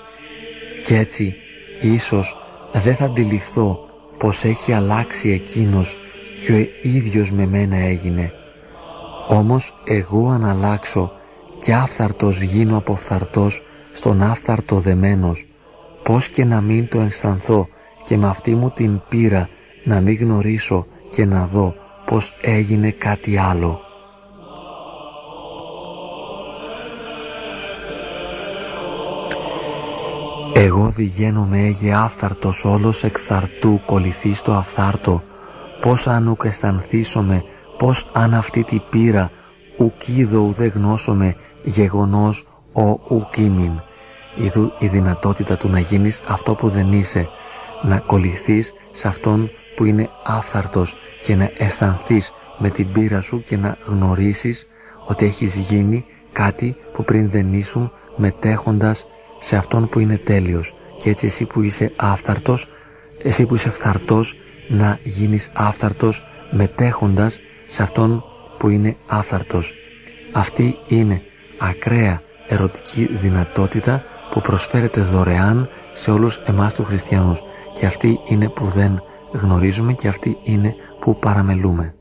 [0.85, 1.35] Κι έτσι
[1.81, 2.37] ίσως
[2.71, 3.79] δεν θα αντιληφθώ
[4.17, 5.97] πως έχει αλλάξει εκείνος
[6.45, 8.33] και ο ίδιος με μένα έγινε
[9.27, 11.11] όμως εγώ αν αλλάξω
[11.63, 15.47] και άφθαρτος γίνω από φθαρτός στον άφθαρτο δεμένος,
[16.03, 17.67] πώς και να μην το αισθανθώ
[18.05, 19.49] και με αυτή μου την πείρα
[19.83, 21.75] να μην γνωρίσω και να δω
[22.05, 23.79] πως έγινε κάτι άλλο.
[30.53, 35.23] Εγώ διγαίνομαι έγε άφθαρτος όλος εκ φθαρτού κολληθεί στο αφθάρτο,
[35.85, 37.43] πώς αν ουκ αισθανθήσομαι,
[37.77, 39.31] πώς αν αυτή τη πείρα
[39.77, 43.81] ουκ είδω ουδέ γνώσομαι γεγονός ο ουκίμιν.
[44.35, 47.29] Ιδού η δυνατότητα του να γίνεις αυτό που δεν είσαι,
[47.83, 53.57] να κολληθείς σε αυτόν που είναι άφθαρτος και να αισθανθείς με την πείρα σου και
[53.57, 54.67] να γνωρίσεις
[55.05, 59.05] ότι έχεις γίνει κάτι που πριν δεν ήσουν μετέχοντας
[59.39, 62.67] σε αυτόν που είναι τέλειος και έτσι εσύ που είσαι άφθαρτος,
[63.23, 64.35] εσύ που είσαι φθαρτός
[64.67, 68.23] να γίνεις άφθαρτος μετέχοντας σε αυτόν
[68.57, 69.73] που είναι άφθαρτος.
[70.31, 71.21] Αυτή είναι
[71.57, 77.41] ακραία ερωτική δυνατότητα που προσφέρεται δωρεάν σε όλους εμάς τους χριστιανούς
[77.73, 79.01] και αυτή είναι που δεν
[79.31, 81.95] γνωρίζουμε και αυτή είναι που παραμελούμε.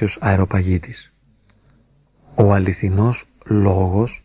[0.00, 1.12] Άγιος Διονύσιος Αεροπαγίτης
[2.34, 4.22] Ο αληθινός λόγος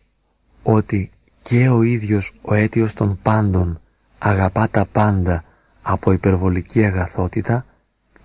[0.62, 1.10] ότι
[1.42, 3.80] και ο ίδιος ο αίτιος των πάντων
[4.18, 5.44] αγαπά τα πάντα
[5.82, 7.66] από υπερβολική αγαθότητα,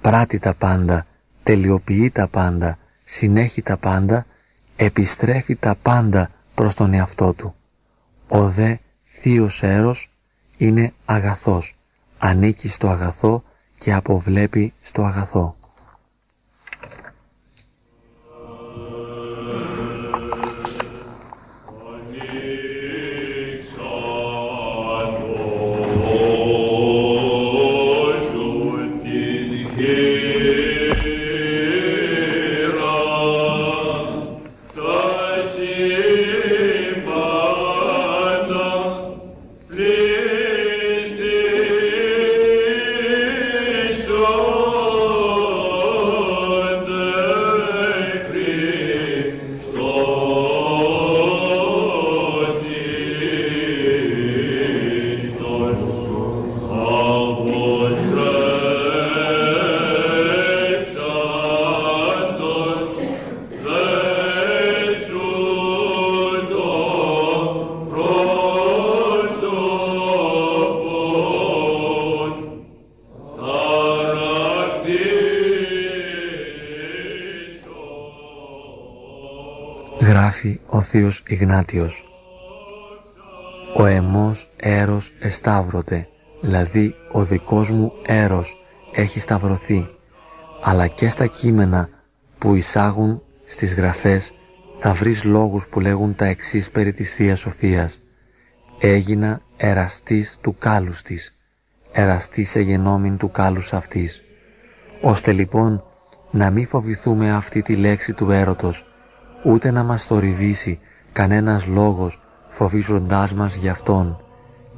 [0.01, 1.05] πράττει τα πάντα,
[1.43, 4.25] τελειοποιεί τα πάντα, συνέχει τα πάντα,
[4.75, 7.55] επιστρέφει τα πάντα προς τον εαυτό του.
[8.27, 10.09] Ο δε θείος έρος
[10.57, 11.75] είναι αγαθός,
[12.17, 13.43] ανήκει στο αγαθό
[13.77, 15.55] και αποβλέπει στο αγαθό.
[80.81, 82.05] Θείος Ιγνάτιος
[83.77, 86.07] «Ο εμός έρος εσταύρωτε,
[86.41, 89.87] δηλαδή ο δικός μου έρος έχει σταυρωθεί,
[90.63, 91.89] αλλά και στα κείμενα
[92.37, 94.31] που εισάγουν στις γραφές
[94.79, 97.99] θα βρεις λόγους που λέγουν τα εξής περί της Θείας Σοφίας.
[98.79, 101.37] Έγινα εραστής του κάλους της,
[101.91, 104.23] εραστής εγενόμην του κάλους αυτής.
[105.01, 105.83] Ώστε λοιπόν
[106.31, 108.90] να μην φοβηθούμε αυτή τη λέξη του έρωτος,
[109.43, 110.79] ούτε να μας θορυβήσει
[111.13, 114.23] κανένας λόγος φοβίζοντάς μας γι' Αυτόν.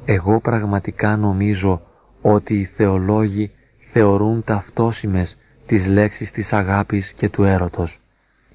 [0.04, 1.82] Εγώ πραγματικά νομίζω
[2.20, 3.50] ότι οι θεολόγοι
[3.92, 5.36] θεωρούν ταυτόσιμες
[5.66, 8.00] τις λέξεις της αγάπης και του έρωτος.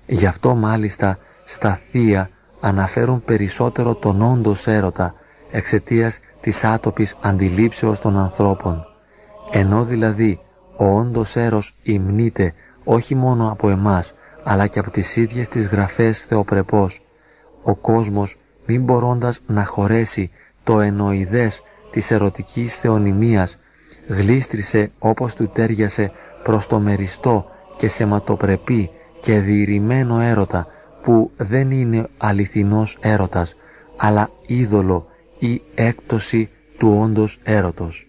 [0.07, 2.29] Γι' αυτό μάλιστα στα θεία
[2.59, 5.13] αναφέρουν περισσότερο τον όντως έρωτα
[5.51, 8.85] εξαιτίας της άτοπης αντιλήψεως των ανθρώπων.
[9.51, 10.39] Ενώ δηλαδή
[10.77, 12.53] ο όντως έρος υμνείται
[12.83, 14.13] όχι μόνο από εμάς
[14.49, 17.01] αλλά και από τις ίδιες τις γραφές θεοπρεπώς.
[17.63, 20.31] Ο κόσμος μην μπορώντας να χωρέσει
[20.63, 23.57] το εννοηδές της ερωτικής θεονημίας
[24.07, 26.11] γλίστρισε όπως του τέριασε
[26.43, 28.89] προς το μεριστό και σεματοπρεπή
[29.21, 30.67] και διηρημένο έρωτα
[31.03, 33.55] που δεν είναι αληθινός έρωτας
[33.95, 35.07] αλλά είδωλο
[35.39, 38.07] ή έκπτωση του όντως έρωτος.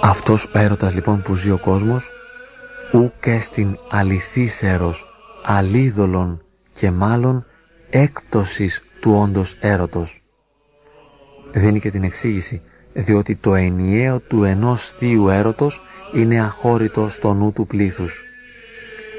[0.00, 2.10] Αυτός ο έρωτας λοιπόν που ζει ο κόσμος
[2.92, 5.06] ου και στην αληθής έρος,
[5.42, 6.42] αλίδωλον
[6.74, 7.46] και μάλλον
[7.90, 10.22] έκπτωσης του όντως έρωτος.
[11.52, 15.82] Δίνει και την εξήγηση, διότι το ενιαίο του ενός θείου έρωτος
[16.14, 18.22] είναι αχώρητο στο νου του πλήθους.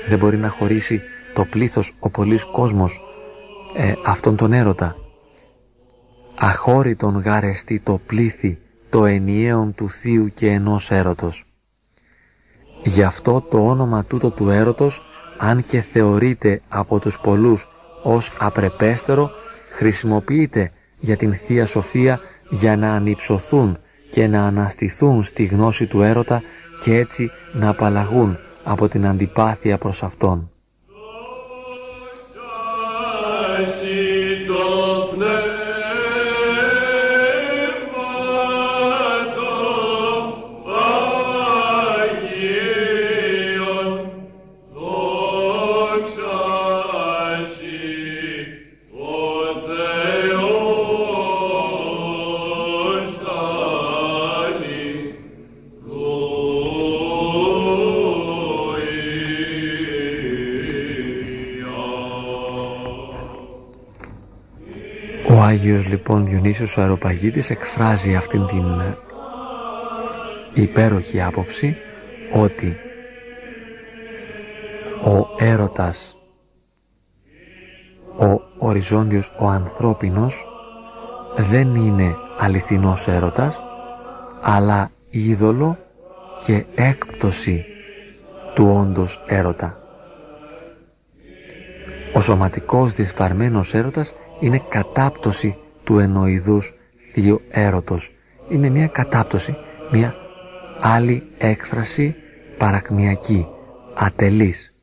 [0.07, 1.01] Δεν μπορεί να χωρίσει
[1.33, 3.01] το πλήθος ο πολλής κόσμος
[3.75, 4.95] ε, αυτόν τον έρωτα.
[6.35, 8.59] Αχώρητον γάρεστη το πλήθη
[8.89, 11.45] το ενιαίον του θείου και ενός έρωτος.
[12.83, 15.01] Γι' αυτό το όνομα τούτο του έρωτος,
[15.37, 17.67] αν και θεωρείται από τους πολλούς
[18.03, 19.31] ως απρεπέστερο,
[19.71, 22.19] χρησιμοποιείται για την Θεία Σοφία
[22.49, 23.77] για να ανυψωθούν
[24.11, 26.41] και να αναστηθούν στη γνώση του έρωτα
[26.79, 30.51] και έτσι να απαλλαγούν από την αντιπάθεια προς Αυτόν.
[65.87, 68.97] Άγιος λοιπόν Διονύσιος ο Αεροπαγίτης εκφράζει αυτήν την ε,
[70.53, 71.75] υπέροχη άποψη
[72.33, 72.77] ότι
[75.03, 76.17] ο έρωτας,
[78.17, 80.45] ο οριζόντιος, ο ανθρώπινος
[81.35, 83.63] δεν είναι αληθινός έρωτας
[84.41, 85.77] αλλά είδωλο
[86.45, 87.65] και έκπτωση
[88.53, 89.77] του όντως έρωτα.
[92.13, 95.57] Ο σωματικός δυσπαρμένος έρωτας είναι κατάπτωση
[95.87, 96.73] του εννοηδούς
[97.13, 98.15] θείου έρωτος.
[98.49, 99.55] Είναι μια κατάπτωση,
[99.91, 100.15] μια
[100.79, 102.15] άλλη έκφραση
[102.57, 103.47] παρακμιακή,
[103.93, 104.75] ατελής,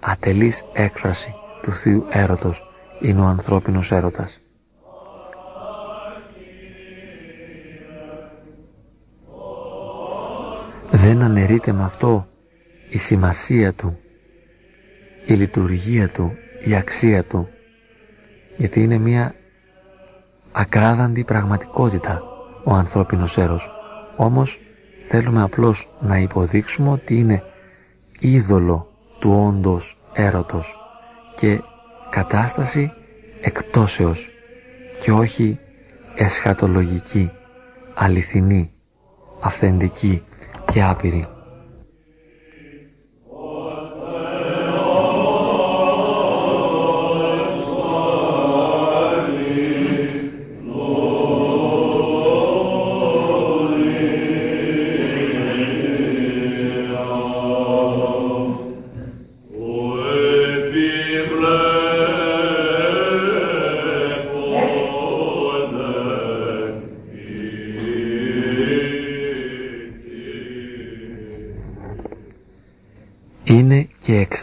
[0.00, 2.70] ατελής έκφραση του θείου έρωτος
[3.00, 4.40] είναι ο ανθρώπινος έρωτας.
[10.90, 12.28] Δεν αναιρείται με αυτό
[12.88, 13.98] η σημασία του,
[15.26, 17.48] η λειτουργία του, η αξία του,
[18.56, 19.34] γιατί είναι μια
[20.56, 22.22] ακράδαντη πραγματικότητα
[22.64, 23.70] ο ανθρώπινος έρος.
[24.16, 24.58] Όμως
[25.08, 27.42] θέλουμε απλώς να υποδείξουμε ότι είναι
[28.20, 30.76] είδωλο του όντος έρωτος
[31.36, 31.60] και
[32.10, 32.92] κατάσταση
[33.40, 34.28] εκπτώσεως
[35.00, 35.58] και όχι
[36.14, 37.30] εσχατολογική,
[37.94, 38.72] αληθινή,
[39.40, 40.22] αυθεντική
[40.72, 41.24] και άπειρη.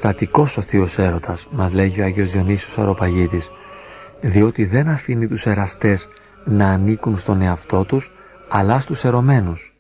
[0.04, 3.52] Εκστατικός ο Θείος Έρωτας, μας λέγει ο Άγιος Διονύσιος Αροπαγίτης,
[4.22, 6.08] διότι δεν αφήνει τους εραστές
[6.46, 8.12] να ανήκουν στον εαυτό τους,
[8.50, 9.76] αλλά στους ερωμένους.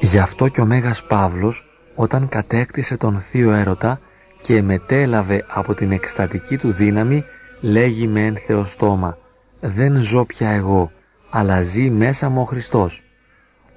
[0.00, 1.64] Γι' αυτό και ο Μέγας Παύλος,
[1.94, 4.00] όταν κατέκτησε τον Θείο Έρωτα
[4.42, 7.24] και μετέλαβε από την εκστατική του δύναμη,
[7.60, 9.18] λέγει με εν θεοστόμα
[9.60, 10.92] «Δεν ζω πια εγώ,
[11.30, 13.02] αλλά ζει μέσα μου ο Χριστός».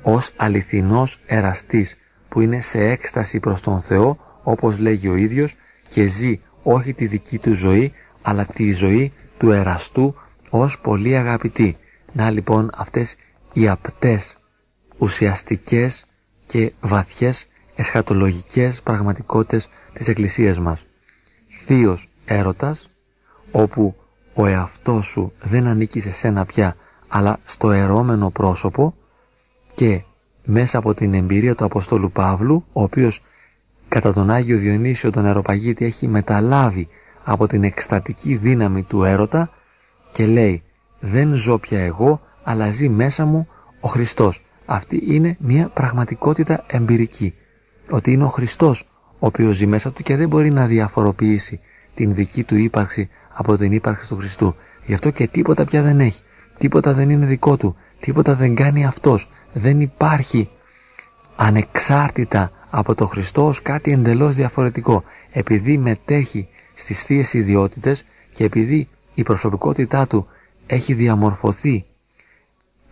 [0.01, 1.97] Ως αληθινός εραστής
[2.29, 5.55] που είναι σε έκσταση προς τον Θεό, όπως λέγει ο ίδιος,
[5.89, 10.15] και ζει όχι τη δική του ζωή, αλλά τη ζωή του εραστού
[10.49, 11.77] ως πολύ αγαπητή.
[12.11, 13.15] Να λοιπόν αυτές
[13.53, 14.37] οι απτές,
[14.97, 16.05] ουσιαστικές
[16.45, 20.85] και βαθιές εσχατολογικές πραγματικότητες της Εκκλησίας μας.
[21.65, 22.89] Θείος έρωτας,
[23.51, 23.95] όπου
[24.33, 26.75] ο εαυτός σου δεν ανήκει σε σένα πια,
[27.07, 28.95] αλλά στο ερώμενο πρόσωπο
[29.75, 30.01] και
[30.49, 33.23] μέσα από την εμπειρία του Αποστόλου Παύλου, ο οποίος
[33.87, 36.87] κατά τον Άγιο Διονύσιο τον Αεροπαγίτη έχει μεταλάβει
[37.23, 39.49] από την εκστατική δύναμη του έρωτα
[40.11, 40.63] και λέει
[40.99, 43.47] «Δεν ζω πια εγώ, αλλά ζει μέσα μου
[43.79, 44.41] ο Χριστός».
[44.65, 47.33] Αυτή είναι μια πραγματικότητα εμπειρική,
[47.89, 48.87] ότι είναι ο Χριστός
[49.19, 51.59] ο οποίος ζει μέσα του και δεν μπορεί να διαφοροποιήσει
[51.95, 54.55] την δική του ύπαρξη από την ύπαρξη του Χριστού.
[54.85, 56.21] Γι' αυτό και τίποτα πια δεν έχει,
[56.57, 60.49] τίποτα δεν είναι δικό του, τίποτα δεν κάνει αυτός, δεν υπάρχει
[61.35, 65.03] ανεξάρτητα από το Χριστό ως κάτι εντελώς διαφορετικό.
[65.31, 70.27] Επειδή μετέχει στις θείες ιδιότητες και επειδή η προσωπικότητά του
[70.67, 71.85] έχει διαμορφωθεί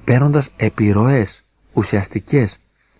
[0.03, 1.43] παίρνοντας επιρροές
[1.74, 2.58] ουσιαστικές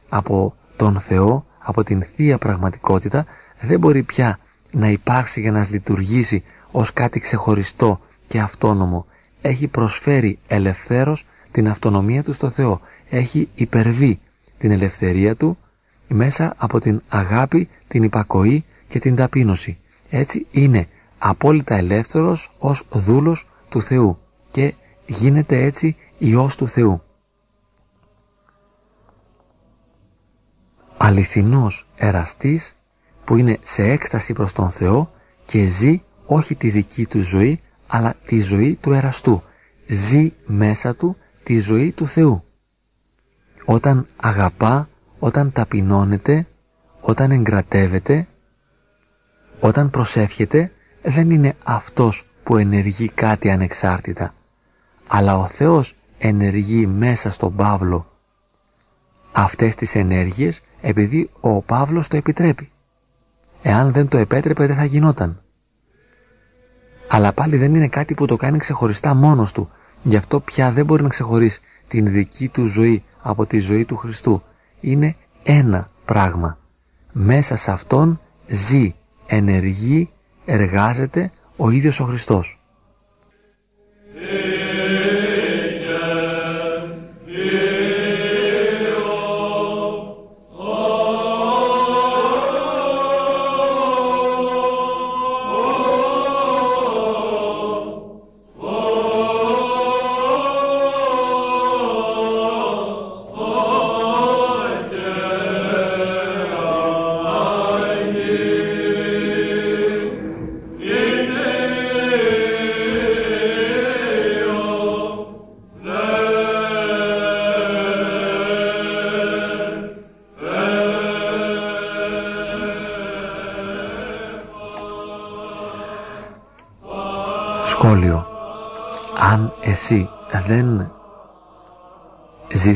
[0.10, 3.26] από τον Θεό, από την Θεία Πραγματικότητα,
[3.62, 4.40] δεν μπορεί πια
[4.72, 9.06] να υπάρξει για να λειτουργήσει ως κάτι ξεχωριστό και αυτόνομο.
[9.42, 12.82] Έχει προσφέρει ελευθέρως την αυτονομία του στο Θεό
[13.16, 14.20] έχει υπερβεί
[14.58, 15.58] την ελευθερία του
[16.08, 19.78] μέσα από την αγάπη, την υπακοή και την ταπείνωση.
[20.10, 20.88] Έτσι είναι
[21.18, 24.20] απόλυτα ελεύθερος ως δούλος του Θεού
[24.52, 24.74] και
[25.06, 27.02] γίνεται έτσι Υιός του Θεού.
[30.98, 32.76] Αληθινός εραστής
[33.26, 35.12] που είναι σε έκσταση προς τον Θεό
[35.46, 39.44] και ζει όχι τη δική του ζωή αλλά τη ζωή του εραστού.
[39.88, 42.46] Ζει μέσα του τη ζωή του Θεού
[43.66, 44.90] όταν αγαπά,
[45.20, 46.48] όταν ταπεινώνεται,
[47.02, 48.28] όταν εγκρατεύεται,
[49.60, 54.34] όταν προσεύχεται, δεν είναι αυτός που ενεργεί κάτι ανεξάρτητα,
[55.08, 58.10] αλλά ο Θεός ενεργεί μέσα στον Παύλο
[59.32, 62.70] αυτές τις ενέργειες επειδή ο Παύλος το επιτρέπει.
[63.62, 65.42] Εάν δεν το επέτρεπε δεν θα γινόταν.
[67.08, 69.70] Αλλά πάλι δεν είναι κάτι που το κάνει ξεχωριστά μόνος του.
[70.04, 73.96] Γι' αυτό πια δεν μπορεί να ξεχωρίσει την δική του ζωή από τη ζωή του
[73.96, 74.42] Χριστού.
[74.80, 76.58] Είναι ένα πράγμα.
[77.12, 78.96] Μέσα σε αυτόν ζει,
[79.28, 80.10] ενεργεί,
[80.46, 82.60] εργάζεται ο ίδιος ο Χριστός.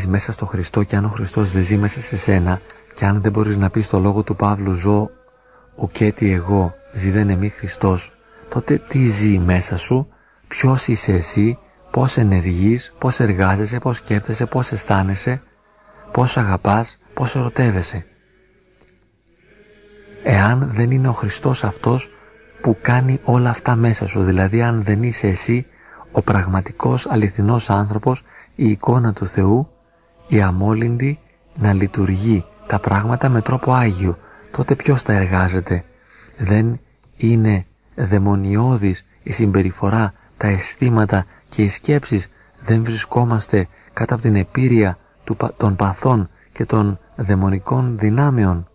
[0.09, 2.61] Μέσα στο Χριστό και αν ο Χριστός δεν ζει μέσα σε σένα
[2.93, 5.09] και αν δεν μπορείς να πεις το λόγο του Παύλου ζω
[5.75, 8.13] ο τι εγώ ζει δεν εμεί Χριστός
[8.49, 10.07] τότε τι ζει μέσα σου
[10.47, 11.57] ποιος είσαι εσύ
[11.91, 15.41] πώς ενεργείς, πώς εργάζεσαι, πώς σκέφτεσαι, πώς αισθάνεσαι
[16.11, 18.05] πώς αγαπάς, πώς ερωτεύεσαι.
[20.23, 22.09] Εάν δεν είναι ο Χριστός αυτός
[22.61, 25.65] που κάνει όλα αυτά μέσα σου δηλαδή αν δεν είσαι εσύ
[26.11, 28.23] ο πραγματικός αληθινός άνθρωπος
[28.55, 29.69] η εικόνα του Θεού
[30.29, 31.19] η αμόλυντη
[31.55, 34.17] να λειτουργεί τα πράγματα με τρόπο Άγιο.
[34.51, 35.83] Τότε ποιος τα εργάζεται;
[36.37, 36.79] Δεν
[37.17, 37.65] είναι
[37.95, 42.29] δαιμονιώδης η συμπεριφορά τα αισθήματα και οι σκέψεις.
[42.61, 44.97] Δεν βρισκόμαστε κάτω από την επίρρεια
[45.57, 48.67] των παθών και των δαιμονικών δυνάμεων.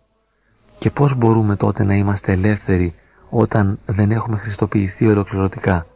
[0.79, 2.95] Και πώς μπορούμε τότε να είμαστε ελεύθεροι
[3.29, 5.87] όταν δεν έχουμε χριστοποιηθεί ολοκληρωτικά;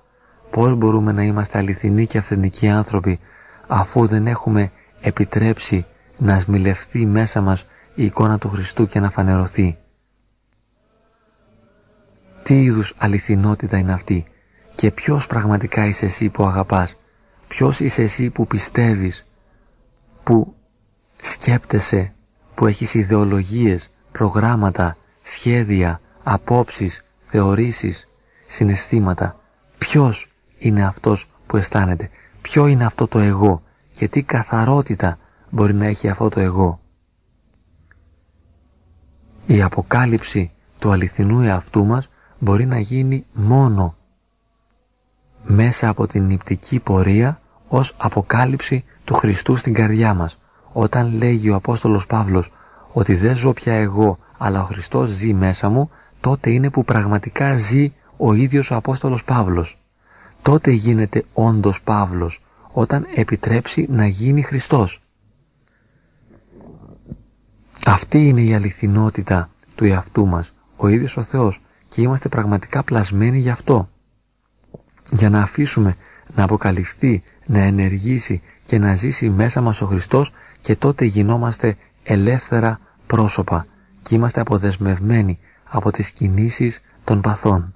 [0.51, 3.19] Πώς μπορούμε να είμαστε αληθινοί και αυθεντικοί άνθρωποι
[3.67, 4.71] αφού δεν έχουμε
[5.01, 5.87] επιτρέψει
[6.19, 9.79] να σμιλευτεί μέσα μας η εικόνα του Χριστού και να φανερωθεί.
[12.43, 14.25] Τι είδους αληθινότητα είναι αυτή
[14.75, 16.97] και ποιος πραγματικά είσαι εσύ που αγαπάς,
[17.49, 19.27] ποιος είσαι εσύ που πιστεύεις,
[20.25, 20.55] που
[21.23, 22.13] σκέπτεσαι,
[22.55, 28.09] που έχεις ιδεολογίες, προγράμματα, σχέδια, απόψεις, θεωρήσεις,
[28.47, 29.41] συναισθήματα.
[29.79, 30.29] Ποιος
[30.59, 32.11] είναι αυτός που αισθάνεται,
[32.43, 33.63] ποιο είναι αυτό το εγώ
[33.99, 35.19] και τι καθαρότητα
[35.51, 36.81] μπορεί να έχει αυτό το εγώ.
[39.47, 43.95] Η αποκάλυψη του αληθινού εαυτού μας μπορεί να γίνει μόνο
[45.45, 50.39] μέσα από την νηπτική πορεία ως αποκάλυψη του Χριστού στην καρδιά μας.
[50.73, 52.53] Όταν λέγει ο Απόστολος Παύλος
[52.93, 55.91] ότι δεν ζω πια εγώ αλλά ο Χριστός ζει μέσα μου,
[56.21, 59.79] τότε είναι που πραγματικά ζει ο ίδιος ο Απόστολος Παύλος.
[60.43, 62.43] Τότε γίνεται όντως Παύλος,
[62.73, 65.03] όταν επιτρέψει να γίνει Χριστός.
[67.87, 73.39] Αυτή είναι η αληθινότητα του εαυτού μας, ο ίδιος ο Θεός και είμαστε πραγματικά πλασμένοι
[73.39, 73.89] γι' αυτό.
[75.13, 75.97] Για να αφήσουμε
[76.35, 82.81] να αποκαλυφθεί, να ενεργήσει και να ζήσει μέσα μας ο Χριστός και τότε γινόμαστε ελεύθερα
[83.07, 83.67] πρόσωπα
[84.03, 87.75] και είμαστε αποδεσμευμένοι από τις κινήσεις των παθών.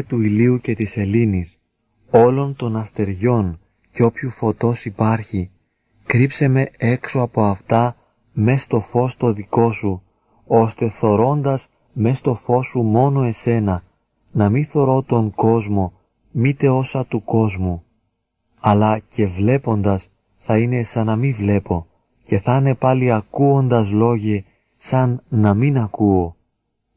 [0.00, 1.58] Δημιουργέ του ηλίου και της σελήνης,
[2.10, 3.58] όλων των αστεριών
[3.92, 5.50] και όποιου φωτός υπάρχει,
[6.06, 7.96] κρύψε με έξω από αυτά
[8.32, 10.02] μες στο φως το δικό σου,
[10.46, 13.82] ώστε θωρώντας μες στο φως σου μόνο εσένα,
[14.32, 15.92] να μη θωρώ τον κόσμο,
[16.30, 17.82] μήτε όσα του κόσμου,
[18.60, 21.86] αλλά και βλέποντας θα είναι σαν να μην βλέπω
[22.22, 24.44] και θα είναι πάλι ακούοντας λόγοι
[24.76, 26.36] σαν να μην ακούω.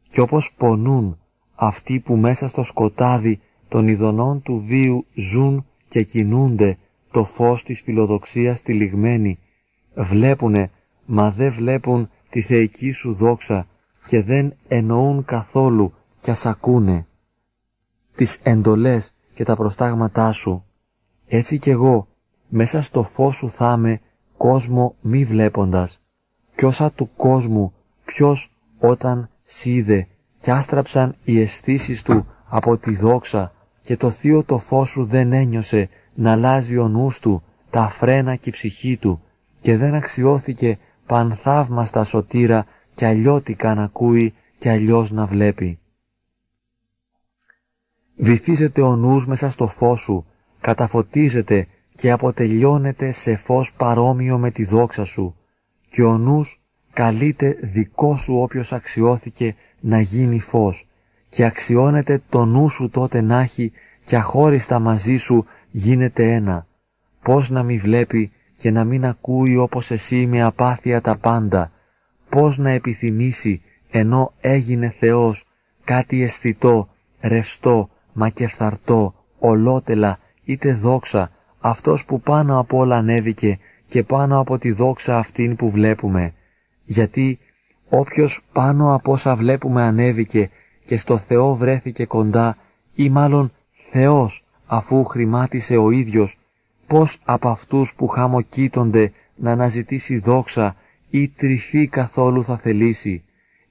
[0.09, 1.17] Κι όπως πονούν
[1.55, 6.77] αυτοί που μέσα στο σκοτάδι των ειδονών του βίου ζουν και κινούνται
[7.11, 9.39] το φως της φιλοδοξίας τυλιγμένη,
[9.95, 10.71] βλέπουνε
[11.05, 13.67] μα δεν βλέπουν τη θεϊκή σου δόξα
[14.07, 17.05] και δεν εννοούν καθόλου κι ας ακούνε
[18.15, 20.63] τις εντολές και τα προστάγματά σου.
[21.27, 22.07] Έτσι κι εγώ
[22.47, 24.01] μέσα στο φως σου θα είμαι
[24.37, 26.01] κόσμο μη βλέποντας
[26.55, 27.73] κι όσα του κόσμου
[28.05, 30.07] ποιος όταν σίδε
[30.43, 35.33] κι άστραψαν οι αισθήσεις του από τη δόξα και το θείο το φως σου δεν
[35.33, 39.21] ένιωσε να αλλάζει ο νους του, τα φρένα και η ψυχή του
[39.61, 42.65] και δεν αξιώθηκε πανθαύμαστα σωτήρα
[42.95, 45.79] και αλλιώτικα να ακούει και αλλιώς να βλέπει.
[48.15, 50.25] Βυθίζεται ο νους μέσα στο φως σου,
[50.61, 55.35] καταφωτίζεται και αποτελειώνεται σε φως παρόμοιο με τη δόξα σου
[55.89, 56.61] και ο νους
[56.93, 60.87] καλείται δικό σου όποιος αξιώθηκε να γίνει φως
[61.29, 63.71] και αξιώνεται το νου σου τότε να έχει
[64.05, 66.67] και αχώριστα μαζί σου γίνεται ένα.
[67.21, 71.71] Πώς να μην βλέπει και να μην ακούει όπως εσύ με απάθεια τα πάντα.
[72.29, 73.61] Πώς να επιθυμήσει
[73.91, 75.45] ενώ έγινε Θεός
[75.83, 76.89] κάτι αισθητό,
[77.21, 84.39] ρευστό, μα και φθαρτό, ολότελα, είτε δόξα, αυτός που πάνω από όλα ανέβηκε και πάνω
[84.39, 86.33] από τη δόξα αυτήν που βλέπουμε.
[86.83, 87.39] Γιατί
[87.95, 90.49] όποιος πάνω από όσα βλέπουμε ανέβηκε
[90.85, 92.57] και στο Θεό βρέθηκε κοντά
[92.95, 93.51] ή μάλλον
[93.91, 96.37] Θεός αφού χρημάτισε ο ίδιος
[96.87, 100.75] πώς από αυτούς που χαμοκοίτονται να αναζητήσει δόξα
[101.09, 103.23] ή τρυφή καθόλου θα θελήσει;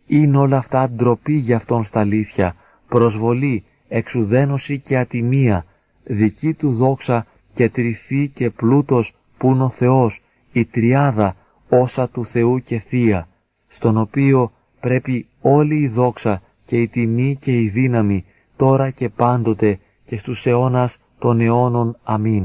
[0.07, 2.57] Είναι όλα αυτά ντροπή για αυτόν στα αλήθεια,
[2.89, 5.65] προσβολή, εξουδένωση και ατιμία,
[6.05, 10.23] δική του δόξα και τρυφή και πλούτος που είναι ο Θεός,
[10.53, 11.37] η τριάδα
[11.69, 13.27] όσα του Θεού και Θεία,
[13.73, 18.25] στον οποίο πρέπει όλη η δόξα και η τιμή και η δύναμη
[18.57, 21.97] τώρα και πάντοτε και στους αιώνας των αιώνων.
[22.03, 22.45] Αμήν.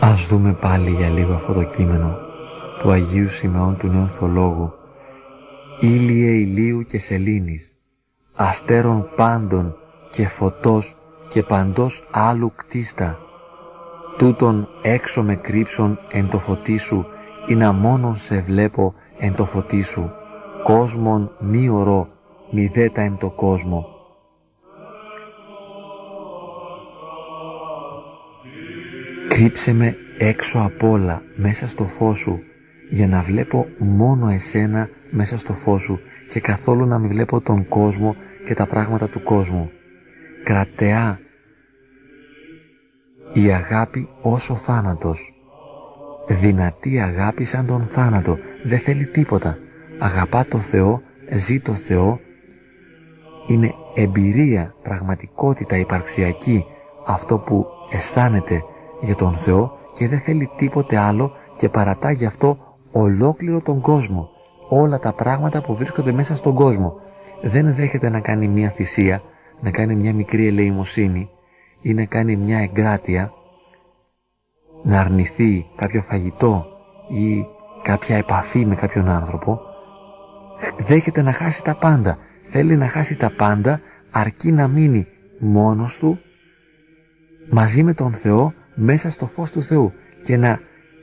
[0.00, 2.18] Ας δούμε πάλι για λίγο αυτό το κείμενο
[2.78, 4.72] του Αγίου Σιμεών του Νέου Θολόγου
[5.80, 7.74] ήλιε ηλίου και σελήνης,
[8.42, 9.76] αστέρων πάντων
[10.10, 10.96] και φωτός
[11.28, 13.18] και παντός άλλου κτίστα,
[14.18, 17.06] τούτον έξω με κρύψον εν το φωτί σου,
[17.46, 20.12] ή να μόνον σε βλέπω εν το φωτί σου,
[20.62, 22.08] κόσμον μη ορό,
[22.50, 23.86] μη δέτα εν το κόσμο.
[29.28, 32.38] Κρύψε με έξω απ' όλα μέσα στο φως σου,
[32.90, 36.00] για να βλέπω μόνο εσένα μέσα στο φως σου
[36.32, 39.70] και καθόλου να μην βλέπω τον κόσμο και τα πράγματα του κόσμου.
[40.44, 41.20] Κρατεά
[43.32, 45.34] η αγάπη όσο θάνατος.
[46.28, 48.38] Δυνατή αγάπη σαν τον θάνατο.
[48.64, 49.58] Δεν θέλει τίποτα.
[49.98, 52.20] Αγαπά το Θεό, ζει το Θεό.
[53.46, 56.64] Είναι εμπειρία, πραγματικότητα υπαρξιακή
[57.06, 58.62] αυτό που αισθάνεται
[59.00, 62.58] για τον Θεό και δεν θέλει τίποτε άλλο και παρατά γι' αυτό
[62.92, 64.28] ολόκληρο τον κόσμο.
[64.68, 66.94] Όλα τα πράγματα που βρίσκονται μέσα στον κόσμο.
[67.42, 69.22] Δεν δέχεται να κάνει μια θυσία,
[69.60, 71.30] να κάνει μια μικρή ελεημοσύνη
[71.80, 73.32] ή να κάνει μια εγκράτεια,
[74.82, 76.66] να αρνηθεί κάποιο φαγητό
[77.08, 77.46] ή
[77.82, 79.60] κάποια επαφή με κάποιον άνθρωπο.
[80.76, 82.18] Δέχεται να χάσει τα πάντα.
[82.50, 83.80] Θέλει να χάσει τα πάντα
[84.10, 85.06] αρκεί να μείνει
[85.38, 86.18] μόνος του
[87.50, 89.92] μαζί με τον Θεό μέσα στο φως του Θεού
[90.24, 90.60] και να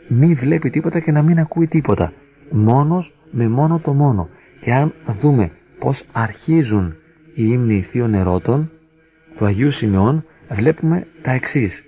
[0.07, 2.13] μη βλέπει τίποτα και να μην ακούει τίποτα.
[2.51, 4.27] Μόνος με μόνο το μόνο.
[4.59, 6.95] Και αν δούμε πώς αρχίζουν
[7.33, 8.71] οι ύμνοι θείων ερώτων
[9.35, 11.83] του Αγίου Σημειών, βλέπουμε τα εξής.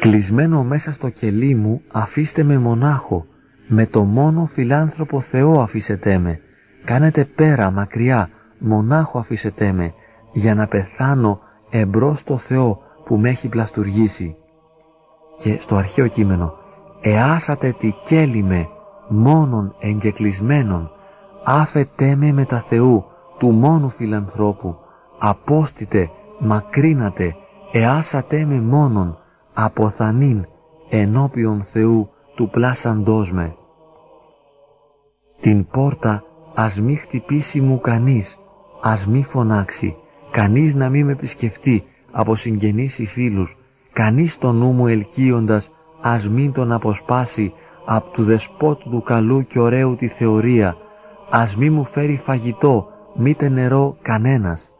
[0.00, 3.26] Κλεισμένο μέσα στο κελί μου αφήστε με μονάχο,
[3.66, 6.40] με το μόνο φιλάνθρωπο Θεό αφήσετε με.
[6.84, 9.94] Κάνετε πέρα, μακριά, μονάχο αφήσετε με,
[10.32, 14.36] για να πεθάνω εμπρός στο Θεό που με έχει πλαστουργήσει
[15.38, 16.54] και στο αρχαίο κείμενο
[17.00, 18.68] «Εάσατε τη κέλυμε
[19.08, 20.90] μόνον εγκεκλεισμένον,
[21.48, 23.04] άφετέ με τα Θεού
[23.38, 24.76] του μόνου φιλανθρώπου,
[25.18, 27.36] απόστητε, μακρύνατε,
[27.72, 29.18] εάσατε με μόνον,
[29.52, 30.46] αποθανήν
[30.88, 33.54] ενώπιον Θεού του πλάσαντός με.
[35.40, 36.22] Την πόρτα
[36.54, 38.38] ας μη χτυπήσει μου κανείς,
[38.80, 39.96] ας μη φωνάξει,
[40.30, 43.56] κανείς να μη με επισκεφτεί από συγγενείς ή φίλους,
[43.92, 45.70] κανείς το νου μου ελκύοντας
[46.00, 47.52] ας μην τον αποσπάσει
[47.84, 50.76] απ' του δεσπότου του καλού και ωραίου τη θεωρία,
[51.30, 54.72] ας μη μου φέρει φαγητό, μήτε νερό κανένας.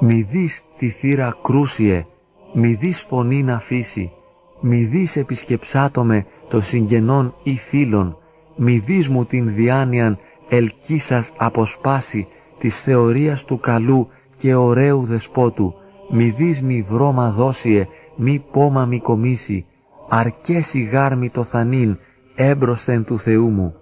[0.00, 2.06] Μη δεις τη θύρα κρούσιε,
[2.54, 4.12] μη δεις φωνή να αφήσει,
[4.60, 6.06] μη δεις επισκεψάτο
[6.48, 8.16] το συγγενών ή φίλων,
[8.56, 12.26] μη δεις μου την διάνοιαν ελκύσας αποσπάσει
[12.58, 15.74] της θεωρίας του καλού και ωραίου δεσπότου,
[16.10, 19.66] μη δεις μη βρώμα δώσιε, μη πόμα μη κομίσει,
[20.08, 21.98] αρκέσει γάρμη το θανίν,
[22.34, 23.74] έμπροσθεν του Θεού μου.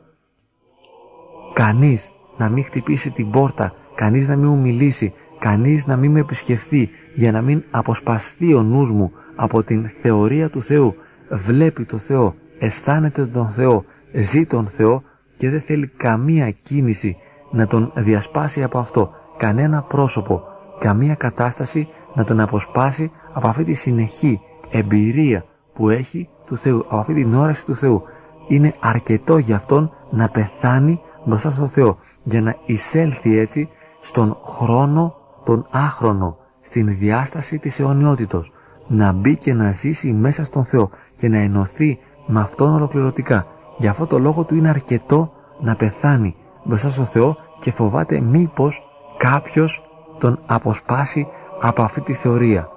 [1.55, 6.20] Κανείς να μην χτυπήσει την πόρτα, κανείς να μην μου μιλήσει, κανείς να μην με
[6.20, 10.94] επισκεφθεί, για να μην αποσπαστεί ο νους μου από την θεωρία του Θεού.
[11.31, 15.02] Βλέπει το Θεό, αισθάνεται τον Θεό, ζει τον Θεό
[15.36, 17.16] και δεν θέλει καμία κίνηση
[17.51, 20.43] να τον διασπάσει από αυτό, κανένα πρόσωπο,
[20.78, 24.40] καμία κατάσταση να τον αποσπάσει από αυτή τη συνεχή
[24.70, 25.44] εμπειρία
[25.74, 28.02] που έχει του Θεού, από αυτή την όραση του Θεού.
[28.48, 33.68] Είναι αρκετό για αυτόν να πεθάνει μπροστά στο Θεό για να εισέλθει έτσι
[34.01, 35.14] στον χρόνο
[35.44, 38.52] τον άχρονο, στην διάσταση της αιωνιότητος,
[38.86, 43.46] να μπει και να ζήσει μέσα στον Θεό και να ενωθεί με Αυτόν ολοκληρωτικά.
[43.78, 48.82] Για αυτό το λόγο του είναι αρκετό να πεθάνει μπροστά στο Θεό και φοβάται μήπως
[49.16, 49.84] κάποιος
[50.18, 51.26] τον αποσπάσει
[51.60, 52.68] από αυτή τη θεωρία.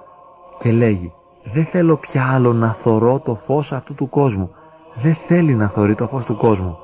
[0.58, 1.12] Και λέγει
[1.44, 4.50] δεν θέλω πια άλλο να θωρώ το φως αυτού του κόσμου.
[4.94, 6.78] Δεν θέλει να θωρεί το φως του κόσμου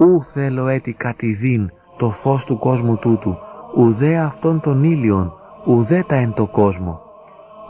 [0.00, 3.38] ου θέλω έτη κατηδίν το φως του κόσμου τούτου
[3.76, 5.32] ουδέ αυτόν τον ήλιον
[5.66, 7.00] ουδέ τα εν το κόσμο.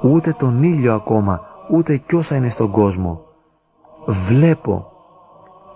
[0.03, 1.41] Ούτε τον ήλιο ακόμα
[1.71, 3.21] ούτε κι όσα είναι στον κόσμο.
[4.07, 4.93] Βλέπω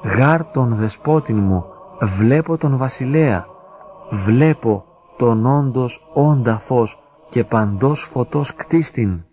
[0.03, 1.65] γάρ τον δεσπότην μου
[2.01, 3.47] βλέπω τον βασιλέα.
[4.11, 4.85] Βλέπω
[5.17, 6.99] τον όντως όντα φως
[7.29, 9.25] και παντός φωτός κτίστην.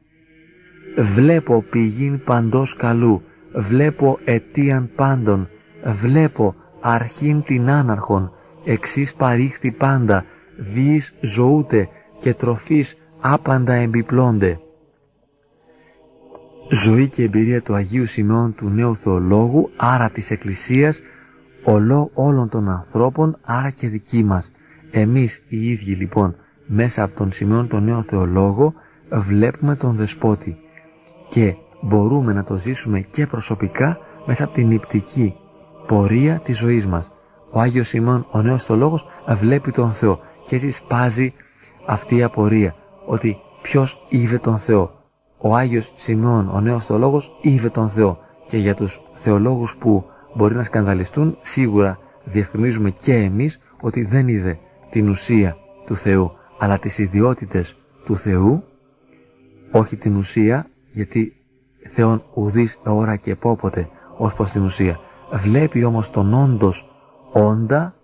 [0.98, 3.22] Βλέπω πηγήν παντός καλού,
[3.53, 5.49] βλέπω αιτίαν πάντων,
[5.84, 8.32] βλέπω αρχήν την άναρχον,
[8.64, 10.26] εξής παρήχθη πάντα,
[10.74, 11.90] βίης ζωούτε
[12.20, 14.60] και τροφής άπαντα εμπιπλώνται.
[16.70, 20.99] Ζωή και εμπειρία του Αγίου Σημεών του Νέου Θεολόγου, άρα της Εκκλησίας,
[21.64, 24.52] ολό όλων των ανθρώπων, άρα και δική μας.
[24.91, 26.36] Εμείς οι ίδιοι λοιπόν,
[26.66, 28.74] μέσα από τον Σημεών τον Νέο Θεολόγο,
[29.12, 30.58] βλέπουμε τον Δεσπότη
[31.30, 35.36] και μπορούμε να το ζήσουμε και προσωπικά μέσα από την υπτική
[35.92, 37.12] πορεία της ζωής μας.
[37.52, 41.34] Ο Άγιος Σημών, ο νέος Θεολόγος, βλέπει τον Θεό και έτσι σπάζει
[41.86, 44.92] αυτή η απορία ότι ποιος είδε τον Θεό.
[45.38, 50.06] Ο Άγιος Σημών, ο νέος Θεολόγος, είδε τον Θεό και για τους θεολόγους που
[50.36, 54.60] μπορεί να σκανδαλιστούν, σίγουρα διευκρινίζουμε και εμείς ότι δεν είδε
[54.90, 58.64] την ουσία του Θεού, αλλά τις ιδιότητες του Θεού,
[59.72, 61.36] όχι την ουσία, γιατί
[61.94, 65.00] Θεόν ουδείς ώρα και πόποτε ως προς την ουσία.
[65.32, 66.90] Βλέπει όμως τον όντως
[67.32, 67.95] όντα,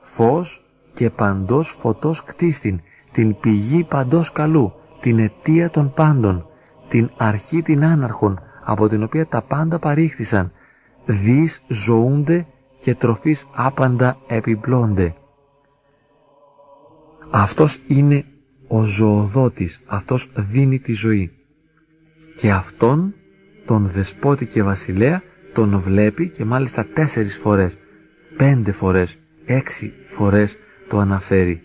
[0.00, 2.80] φως και παντός φωτός κτίστην,
[3.12, 6.46] την πηγή παντός καλού, την αιτία των πάντων,
[6.88, 10.52] την αρχή την άναρχον, από την οποία τα πάντα παρήχθησαν,
[11.06, 12.46] δις ζωούνται
[12.80, 15.14] και τροφής άπαντα επιπλώνται.
[17.30, 18.24] Αυτός είναι
[18.68, 21.32] ο ζωοδότης, αυτός δίνει τη ζωή.
[22.36, 23.14] Και αυτόν
[23.66, 27.78] τον δεσπότη και βασιλέα τον βλέπει και μάλιστα τέσσερις φορές,
[28.36, 30.56] πέντε φορές, έξι φορές
[30.88, 31.62] το αναφέρει.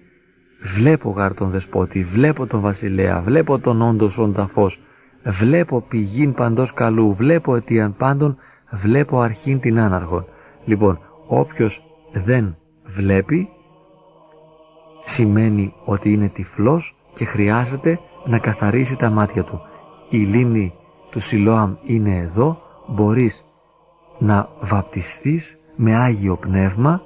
[0.61, 4.79] Βλέπω γάρ τον δεσπότη, βλέπω τον βασιλέα, βλέπω τον όντως όντα φως,
[5.23, 8.37] βλέπω πηγήν παντός καλού, βλέπω αιτίαν πάντων,
[8.71, 10.25] βλέπω αρχήν την άναρχον.
[10.65, 13.49] Λοιπόν, όποιος δεν βλέπει,
[15.03, 19.61] σημαίνει ότι είναι τυφλός και χρειάζεται να καθαρίσει τα μάτια του.
[20.09, 20.73] Η λίμνη
[21.11, 23.44] του Σιλόαμ είναι εδώ, μπορείς
[24.17, 27.01] να βαπτιστείς με Άγιο Πνεύμα,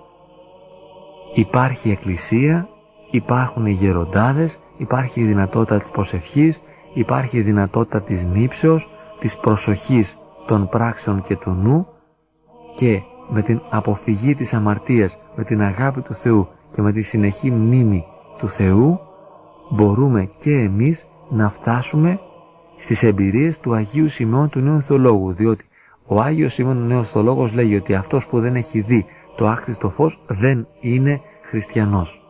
[1.34, 2.69] υπάρχει εκκλησία,
[3.11, 6.61] υπάρχουν οι γεροντάδες, υπάρχει η δυνατότητα της προσευχής,
[6.94, 10.18] υπάρχει η δυνατότητα της νύψεως, της προσοχής
[10.48, 11.88] των πράξεων και του νου
[12.76, 17.52] και με την αποφυγή της αμαρτίας, με την αγάπη του Θεού και με τη συνεχή
[17.52, 18.06] μνήμη
[18.38, 18.99] του Θεού
[19.69, 22.19] μπορούμε και εμείς να φτάσουμε
[22.77, 25.69] στις εμπειρίες του Αγίου Σημεών του Νέου Θεολόγου διότι
[26.11, 29.06] ο Άγιος Σίμων ο Νέος Θεολόγος λέγει ότι αυτός που δεν έχει δει
[29.36, 32.23] το άκτιστο φως δεν είναι χριστιανός.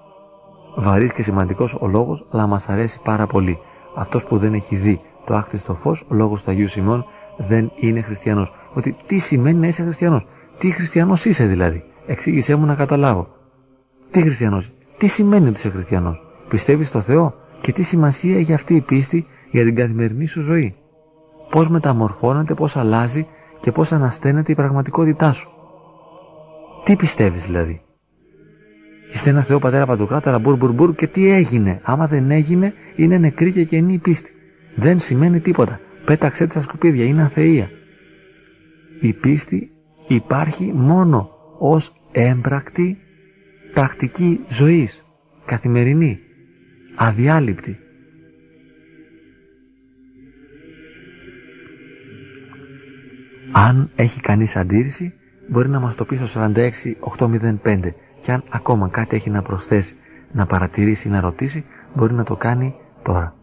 [0.75, 3.59] Βαρύς και σημαντικός ο λόγος, αλλά μας αρέσει πάρα πολύ.
[3.95, 7.05] Αυτός που δεν έχει δει το άκτιστο φως, ο λόγος του Αγίου Σιμών,
[7.37, 8.53] δεν είναι χριστιανός.
[8.73, 10.27] Ότι τι σημαίνει να είσαι χριστιανός;
[10.57, 13.27] Τι χριστιανός είσαι δηλαδή; Εξήγησέ μου να καταλάβω.
[14.11, 18.75] Τι χριστιανός; Τι σημαίνει ότι είσαι χριστιανός; Πιστεύεις στο Θεό; Και τι σημασία έχει αυτή
[18.75, 20.75] η πίστη για την καθημερινή σου ζωή;
[21.49, 23.27] Πώς μεταμορφώνεται, πώς αλλάζει
[23.59, 25.49] και πώς ανασταίνεται η πραγματικότητά σου.
[26.83, 27.81] Τι πιστεύεις δηλαδή;
[29.11, 33.17] Είστε ένα Θεό Πατέρα Παντοκράταρα μπουρ μπουρ μπουρ και τι έγινε; Άμα δεν έγινε είναι
[33.17, 34.31] νεκρή και κενή η πίστη.
[34.75, 35.79] Δεν σημαίνει τίποτα.
[36.05, 37.05] Πέταξε τη στα σκουπίδια.
[37.05, 37.69] Είναι αθεία.
[38.99, 39.71] Η πίστη
[40.07, 42.97] υπάρχει μόνο ως έμπρακτη
[43.73, 45.05] τακτική ζωής.
[45.45, 46.19] Καθημερινή.
[46.95, 47.79] Αδιάλειπτη.
[53.51, 55.13] Αν έχει κανείς αντίρρηση
[55.49, 56.51] μπορεί να μας το πει στο
[57.63, 57.79] 46805
[58.21, 59.95] και αν ακόμα κάτι έχει να προσθέσει,
[60.31, 63.38] να παρατηρήσει ή να ρωτήσει μπορεί να το κάνει τώρα.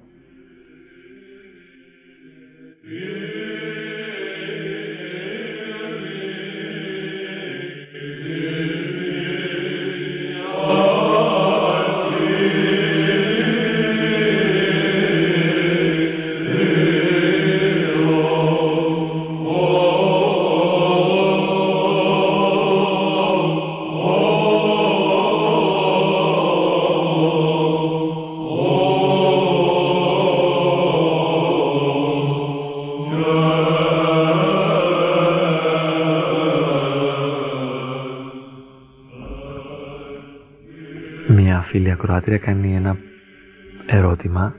[42.27, 42.99] Φίλη ακροάτρια κάνει ένα
[43.87, 44.55] ερώτημα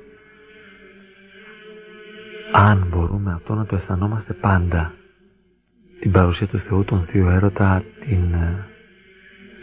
[2.52, 4.94] αν μπορούμε αυτό να το αισθανόμαστε πάντα
[5.99, 8.68] την παρουσία του Θεού, τον Θείο Έρωτα, την ε,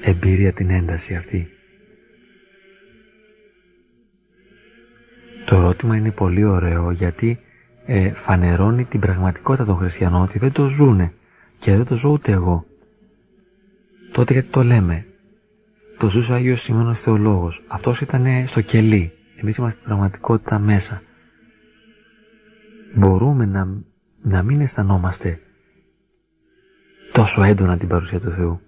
[0.03, 1.49] εμπειρία, την ένταση αυτή.
[5.45, 7.39] Το ερώτημα είναι πολύ ωραίο γιατί
[7.87, 11.13] ε, φανερώνει την πραγματικότητα των χριστιανών ότι δεν το ζούνε
[11.59, 12.67] και δεν το ζω ούτε εγώ.
[14.13, 15.07] Τότε γιατί το λέμε;
[16.05, 17.65] Το ζούσε ο Άγιος Σίμωνος Θεολόγος.
[17.67, 19.13] Αυτός ήταν στο κελί.
[19.37, 21.03] Εμείς είμαστε στην πραγματικότητα μέσα.
[22.95, 23.69] Μπορούμε να,
[24.23, 25.41] να μην αισθανόμαστε
[27.13, 28.61] τόσο έντονα την παρουσία του Θεού.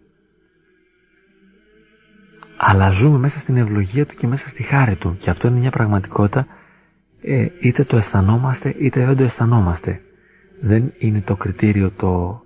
[2.56, 5.16] Αλλά ζούμε μέσα στην ευλογία Του και μέσα στη χάρη Του.
[5.18, 6.46] Και αυτό είναι μια πραγματικότητα
[7.20, 10.00] ε, είτε το αισθανόμαστε είτε δεν το αισθανόμαστε.
[10.60, 12.42] Δεν είναι το κριτήριο το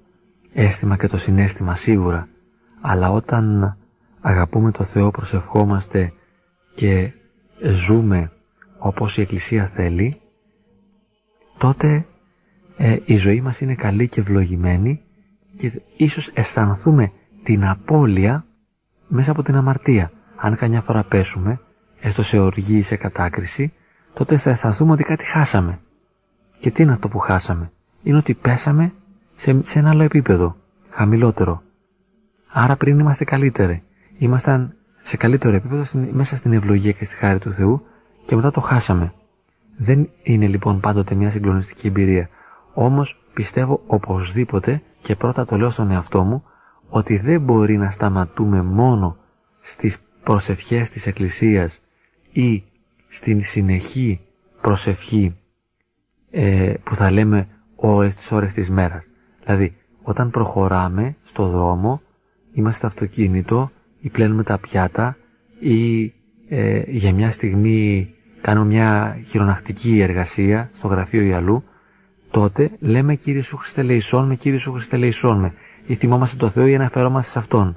[0.53, 2.29] αίσθημα και το συνέστημα σίγουρα.
[2.81, 3.75] Αλλά όταν
[4.21, 6.13] αγαπούμε το Θεό, προσευχόμαστε
[6.75, 7.13] και
[7.63, 8.33] ζούμε
[8.79, 10.21] όπως η Εκκλησία θέλει,
[11.59, 12.05] τότε
[12.77, 15.01] ε, η ζωή μας είναι καλή και ευλογημένη
[15.57, 18.45] και ίσως αισθανθούμε την απώλεια
[19.09, 20.11] μέσα από την αμαρτία.
[20.37, 21.61] Αν καμιά φορά πέσουμε,
[22.01, 23.73] έστω σε οργή ή σε κατάκριση,
[24.15, 25.81] τότε θα αισθανθούμε ότι κάτι χάσαμε.
[26.59, 27.73] Και τι είναι αυτό που χάσαμε;
[28.03, 28.93] Είναι ότι πέσαμε
[29.37, 30.57] σε, σε ένα άλλο επίπεδο,
[30.91, 31.63] χαμηλότερο.
[32.49, 33.83] Άρα πριν είμαστε καλύτεροι.
[34.21, 37.83] Ήμασταν σε καλύτερο επίπεδο μέσα στην ευλογία και στη χάρη του Θεού
[38.27, 39.13] και μετά το χάσαμε.
[39.77, 42.29] Δεν είναι λοιπόν πάντοτε μια συγκλονιστική εμπειρία.
[42.75, 46.45] Όμως πιστεύω οπωσδήποτε και πρώτα το λέω στον εαυτό μου
[46.89, 49.17] ότι δεν μπορεί να σταματούμε μόνο
[49.61, 51.81] στις προσευχές της Εκκλησίας
[52.33, 52.65] ή
[53.09, 54.21] στην συνεχή
[54.61, 55.37] προσευχή
[56.31, 59.05] ε, που θα λέμε ώρες τις ώρες της μέρας.
[59.45, 62.03] Δηλαδή, όταν προχωράμε στο δρόμο,
[62.53, 63.71] είμαστε στο αυτοκίνητο
[64.01, 65.17] ή πλένουμε τα πιάτα
[65.61, 66.13] ή
[66.49, 71.65] ε, για μια στιγμή κάνουμε μια χειρονακτική εργασία στο γραφείο ή αλλού,
[72.31, 75.55] τότε λέμε Κύριε Σου Χριστέ Λεϊσόν με, Κύριε Σου Χριστέ Λεϊσόν με
[75.87, 77.77] ή θυμόμαστε το Θεό ή αναφερόμαστε σε Αυτόν.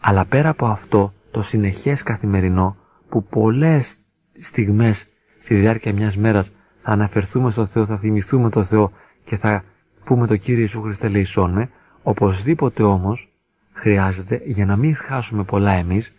[0.00, 2.76] Αλλά πέρα από αυτό, το συνεχές καθημερινό
[3.08, 3.98] που πολλές
[4.40, 5.06] στιγμές
[5.38, 6.50] στη διάρκεια μιας μέρας
[6.82, 8.92] θα αναφερθούμε στο Θεό, θα θυμηθούμε το Θεό
[9.24, 9.64] και θα
[10.04, 11.70] πούμε το Κύριε Ιησού Χριστέ Λεϊσόν με,
[12.02, 13.32] οπωσδήποτε όμως
[13.78, 16.14] χρειάζεται για να μην χάσουμε πολλά εμείς,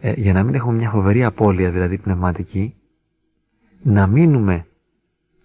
[0.00, 2.74] ε, για να μην έχουμε μια φοβερή απώλεια δηλαδή πνευματική,
[3.82, 4.66] να μείνουμε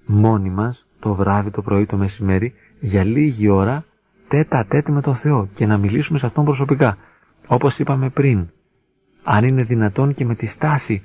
[0.05, 3.85] μόνοι μας το βράδυ, το πρωί, το μεσημέρι για λίγη ώρα
[4.27, 6.97] τέτα τέτη με τον Θεό και να μιλήσουμε σε Αυτόν προσωπικά.
[7.47, 8.47] Όπως είπαμε πριν,
[9.23, 11.01] αν είναι δυνατόν και με τη στάση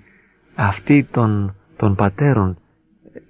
[0.54, 2.58] αυτή των, των πατέρων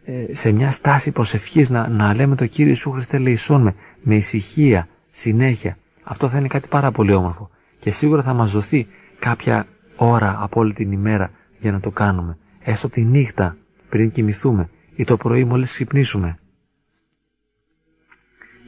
[0.04, 4.14] ε, σε μια στάση προσευχής να, να λέμε το Κύριο Ιησού Χριστέ λεϊσόν με, με
[4.14, 5.76] ησυχία, συνέχεια.
[6.02, 8.86] Αυτό θα είναι κάτι πάρα πολύ όμορφο και σίγουρα θα μας δοθεί
[9.18, 9.66] κάποια
[9.96, 12.38] ώρα από όλη την ημέρα για να το κάνουμε.
[12.60, 13.56] Έστω τη νύχτα
[13.88, 16.38] πριν κοιμηθούμε ή το πρωί μόλις ξυπνήσουμε.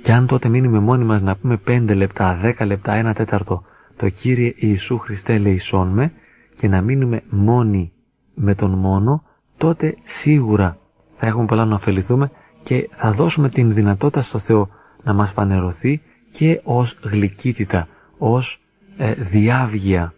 [0.03, 3.63] Και αν τότε μείνουμε μόνοι μας να πούμε 5 λεπτά, 10 λεπτά, 1 τέταρτο
[3.97, 6.13] το Κύριε Ιησού Χριστέ λεϊσόν με
[6.57, 7.93] και να μείνουμε μόνοι
[8.35, 9.23] με τον μόνο,
[9.57, 10.79] τότε σίγουρα
[11.17, 12.31] θα έχουμε πολλά να ωφεληθούμε
[12.63, 14.69] και θα δώσουμε την δυνατότητα στο Θεό
[15.03, 16.03] να μας φανερωθεί
[16.33, 17.89] και ως γλυκύτητα,
[18.19, 18.61] ως
[18.97, 20.15] ε, διάβγεια,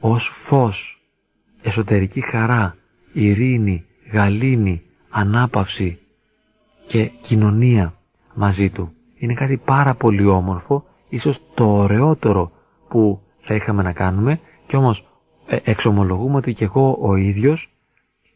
[0.00, 1.02] ως φως,
[1.62, 2.76] εσωτερική χαρά,
[3.12, 5.98] ειρήνη, γαλήνη, ανάπαυση
[6.86, 7.94] και κοινωνία
[8.34, 8.92] μαζί Του.
[9.18, 12.52] Είναι κάτι πάρα πολύ όμορφο, ίσως το ωραιότερο
[12.88, 15.08] που θα είχαμε να κάνουμε και όμως
[15.46, 17.72] ε, εξομολογούμε ότι και εγώ ο ίδιος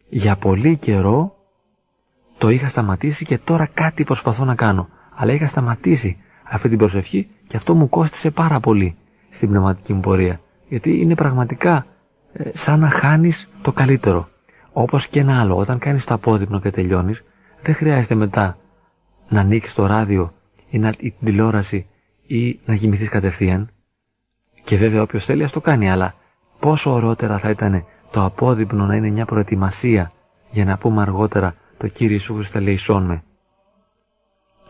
[0.09, 1.36] για πολύ καιρό
[2.38, 4.88] το είχα σταματήσει και τώρα κάτι προσπαθώ να κάνω.
[5.14, 6.16] Αλλά είχα σταματήσει
[6.53, 8.97] αυτή την προσευχή και αυτό μου κόστησε πάρα πολύ
[9.31, 10.41] στην πνευματική μου πορεία.
[10.69, 11.87] Γιατί είναι πραγματικά
[12.33, 14.29] ε, σαν να χάνεις το καλύτερο.
[14.73, 17.23] Όπως και ένα άλλο, όταν κάνεις το απόδειπνο και τελειώνεις,
[17.62, 18.59] δεν χρειάζεται μετά
[19.29, 20.33] να ανοίξεις το ράδιο
[20.70, 21.87] ή, να, ή την τηλεόραση
[22.27, 23.69] ή να κοιμηθείς κατευθείαν.
[24.65, 26.15] Και βέβαια όποιος θέλει ας το κάνει, αλλά
[26.59, 30.12] πόσο ωραιότερα θα ήταν το απόδειπνο να είναι μια προετοιμασία
[30.51, 33.23] για να πούμε αργότερα το Κύριε Ιησού Χριστέ λεϊσόν με.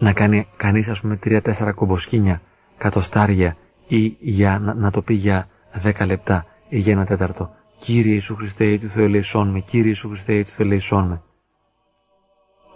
[0.03, 2.43] Να κάνει κανείς ας πούμε τρία-τέσσερα κομποσκίνια,
[2.77, 3.57] κατοστάρια
[3.87, 7.51] ή για, να, να, το πει για δέκα λεπτά ή για ένα τέταρτο.
[7.79, 11.07] Κύριε Ιησού Χριστέ ή του Θεού λεϊσόν με, Κύριε Ιησού Χριστέ ή του Θεού λεϊσόν
[11.07, 11.23] με.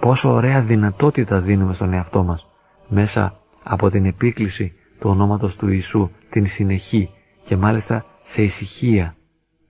[0.00, 2.46] Πόσο ωραία δυνατότητα δίνουμε στον εαυτό μας
[2.88, 7.10] μέσα από την επίκληση του ονόματος του Ιησού, την συνεχή
[7.44, 9.16] και μάλιστα σε ησυχία,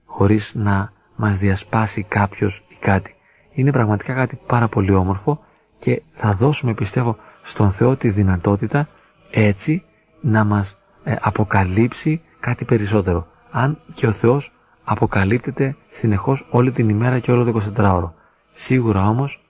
[0.05, 3.15] χωρίς να μας διασπάσει κάποιος ή κάτι.
[3.53, 5.45] Είναι πραγματικά κάτι πάρα πολύ όμορφο
[5.79, 7.17] και θα δώσουμε πιστεύω
[7.47, 8.87] στον Θεό τη δυνατότητα
[9.31, 9.83] έτσι
[10.21, 13.27] να μας ε, αποκαλύψει κάτι περισσότερο.
[13.51, 14.51] Αν και ο Θεός
[14.83, 18.11] αποκαλύπτεται συνεχώς όλη την ημέρα και όλο το 24ωρο.
[18.51, 19.43] Σίγουρα όμως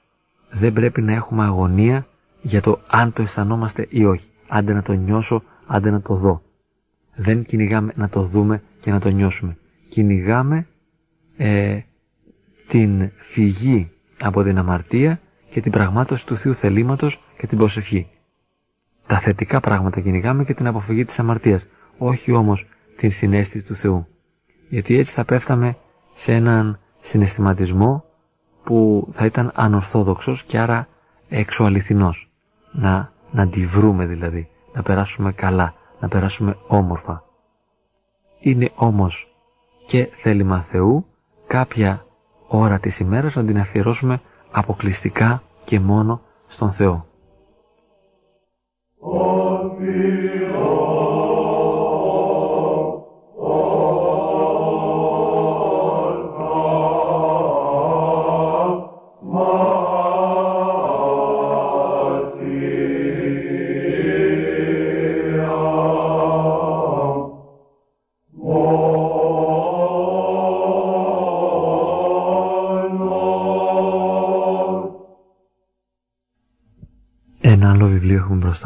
[0.49, 2.07] δεν πρέπει να έχουμε αγωνία
[2.41, 4.29] για το αν το αισθανόμαστε ή όχι.
[4.47, 6.41] Άντε να το νιώσω, άντε να το δω.
[7.15, 9.57] Δεν κυνηγάμε να το δούμε και να το νιώσουμε.
[9.89, 10.67] Κυνηγάμε
[11.37, 11.79] ε,
[12.67, 13.91] την φυγή
[14.21, 15.19] από την αμαρτία
[15.49, 18.07] και την πραγμάτωση του Θείου θελήματος και την προσευχή.
[19.07, 21.65] Τα θετικά πράγματα κυνηγάμε και την αποφυγή της αμαρτίας,
[21.97, 22.65] όχι όμως
[22.97, 24.07] την συνέστηση του Θεού.
[24.69, 25.77] Γιατί έτσι θα πέφταμε
[26.13, 28.03] σε έναν συναισθηματισμό
[28.63, 30.87] που θα ήταν ανορθόδοξος και άρα
[31.29, 32.31] εξωαληθινός.
[32.71, 37.23] Να, να τη βρούμε δηλαδή, να περάσουμε καλά, να περάσουμε όμορφα.
[38.39, 39.35] Είναι όμως
[39.87, 41.05] και θέλημα Θεού
[41.47, 42.05] κάποια
[42.47, 44.21] ώρα της ημέρας να την αφιερώσουμε
[44.57, 47.06] αποκλειστικά και μόνο στον Θεό.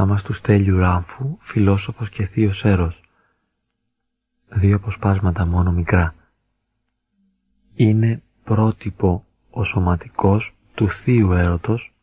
[0.01, 3.03] Μπροστά μας τους Στέλιου Ράμφου, φιλόσοφος και θείος έρος.
[4.49, 6.15] Δύο αποσπάσματα μόνο μικρά.
[7.75, 11.93] Είναι πρότυπο ο σωματικός του θείου έρωτος,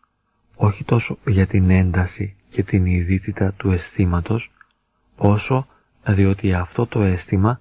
[0.56, 4.52] όχι τόσο για την ένταση και την ειδίτητα του αισθήματος,
[5.16, 5.66] όσο
[6.06, 7.60] διότι αυτό το αίσθημα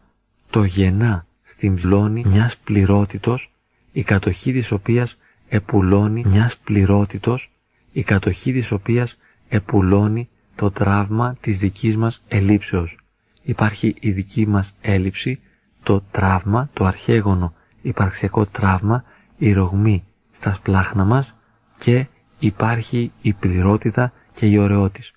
[0.49, 3.51] το γεννά στην πλώνη μιας πληρότητος,
[3.91, 5.17] η κατοχή της οποίας
[5.49, 7.51] επουλώνει μιας πληρότητος,
[7.91, 9.17] η κατοχή της οποίας
[9.49, 12.97] επουλώνει το τραύμα της δικής μας ελήψεως.
[13.41, 15.39] Υπάρχει η δική μας έλλειψη,
[15.83, 19.03] το τραύμα, το αρχαίγωνο υπαρξιακό τραύμα,
[19.37, 21.35] η ρογμή στα σπλάχνα μας
[21.77, 22.07] και
[22.39, 25.13] υπάρχει η πληρότητα και η ωραιότης.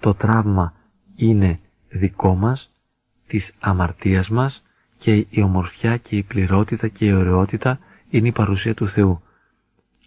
[0.00, 0.74] Το τραύμα
[1.16, 2.70] είναι δικό μας,
[3.26, 4.62] της αμαρτίας μας
[4.98, 7.78] και η ομορφιά και η πληρότητα και η ωραιότητα
[8.10, 9.22] είναι η παρουσία του Θεού.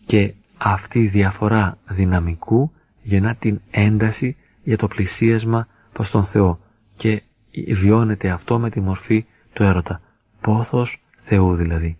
[0.05, 2.71] Και αυτή η διαφορά δυναμικού
[3.07, 6.59] γεννά την ένταση για το πλησίασμα προς τον Θεό
[6.97, 7.21] και
[7.67, 10.01] βιώνεται αυτό με τη μορφή του έρωτα.
[10.41, 11.97] Πόθος Θεού δηλαδή.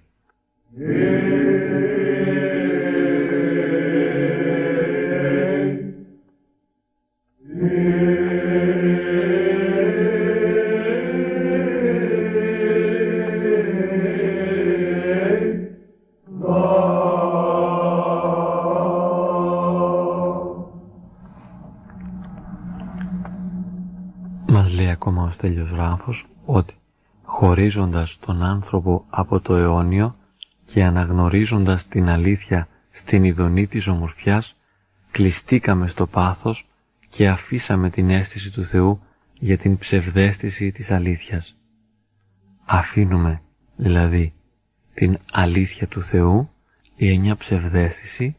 [7.59, 7.96] ο
[25.37, 26.73] Στέλιος Ράφος ότι
[27.23, 30.15] χωρίζοντας τον άνθρωπο από το αιώνιο
[30.65, 34.55] και αναγνωρίζοντας την αλήθεια στην ειδονή της ομορφιάς,
[35.11, 36.67] κλειστήκαμε στο πάθος
[37.09, 38.99] και αφήσαμε την αίσθηση του Θεού
[39.39, 41.55] για την ψευδέστηση της αλήθειας.
[42.65, 43.41] Αφήνουμε,
[43.75, 44.33] δηλαδή,
[44.93, 46.49] την αλήθεια του Θεού
[46.95, 48.35] ή μια ψευδέστηση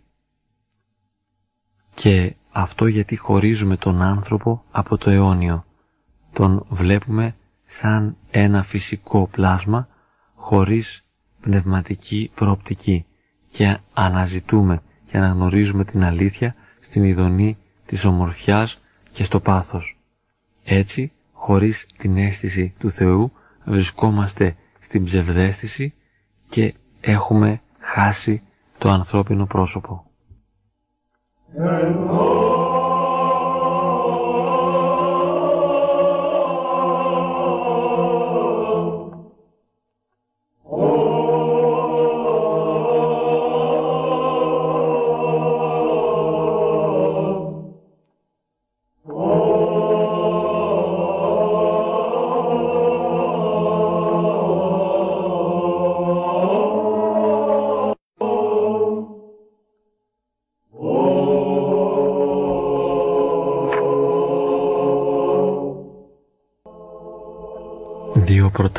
[1.95, 5.63] και αυτό γιατί χωρίζουμε τον άνθρωπο από το αιώνιο
[6.33, 7.35] τον βλέπουμε
[7.65, 9.89] σαν ένα φυσικό πλάσμα
[10.35, 11.05] χωρίς
[11.41, 13.07] πνευματική προοπτική
[13.51, 17.57] και αναζητούμε και αναγνωρίζουμε την αλήθεια στην ειδονή
[17.87, 18.81] της ομορφιάς
[19.13, 19.99] και στο πάθος.
[20.65, 23.31] Έτσι, χωρίς την αίσθηση του Θεού,
[23.65, 25.95] βρισκόμαστε στην ψευδέστηση
[26.49, 28.43] και έχουμε χάσει
[28.79, 30.11] το ανθρώπινο πρόσωπο.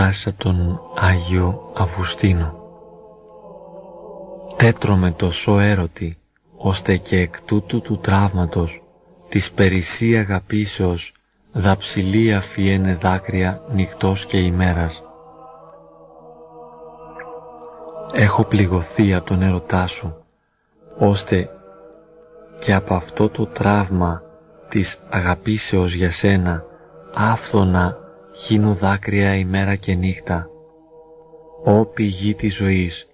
[0.09, 2.53] Προτάσεις από τον Άγιο Αυγουστίνο.
[4.55, 6.17] Τέτρωμε τόσο έρωτη,
[6.57, 8.83] ώστε και εκ τούτου του τραύματος,
[9.29, 11.13] της περισσή αγαπήσεως,
[11.51, 15.03] δαψιλή αφιένε δάκρυα νυχτός και ημέρας.
[18.13, 20.15] Έχω πληγωθεί από τον έρωτά σου,
[20.99, 21.49] ώστε
[22.59, 24.21] και από αυτό το τραύμα
[24.69, 26.63] της αγαπήσεως για σένα,
[27.13, 28.08] άφθονα
[28.45, 30.49] χύνω δάκρυα ημέρα και νύχτα.
[31.63, 33.07] Ω πηγή της ζωής,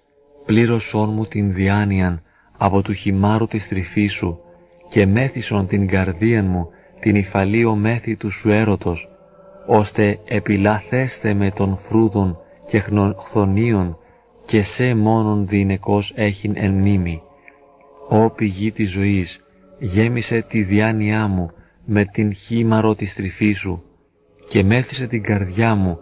[0.44, 2.22] πλήρωσόν μου την διάνοιαν
[2.56, 4.40] από του χυμάρου της τρυφής σου
[4.88, 6.68] και μέθησον την καρδίαν μου
[7.00, 9.08] την υφαλή μέθη του σου έρωτος,
[9.66, 12.38] ώστε επιλάθεστε με τον φρούδων
[12.68, 12.82] και
[13.18, 13.98] χθονίων
[14.46, 17.22] και σε μόνον δινεκός έχειν εν μνήμη.
[18.08, 19.44] Ω πηγή της ζωής,
[19.78, 21.50] γέμισε τη διάνοιά μου
[21.84, 23.85] με την χήμαρο της τρυφής σου
[24.48, 26.00] και μέθησε την καρδιά μου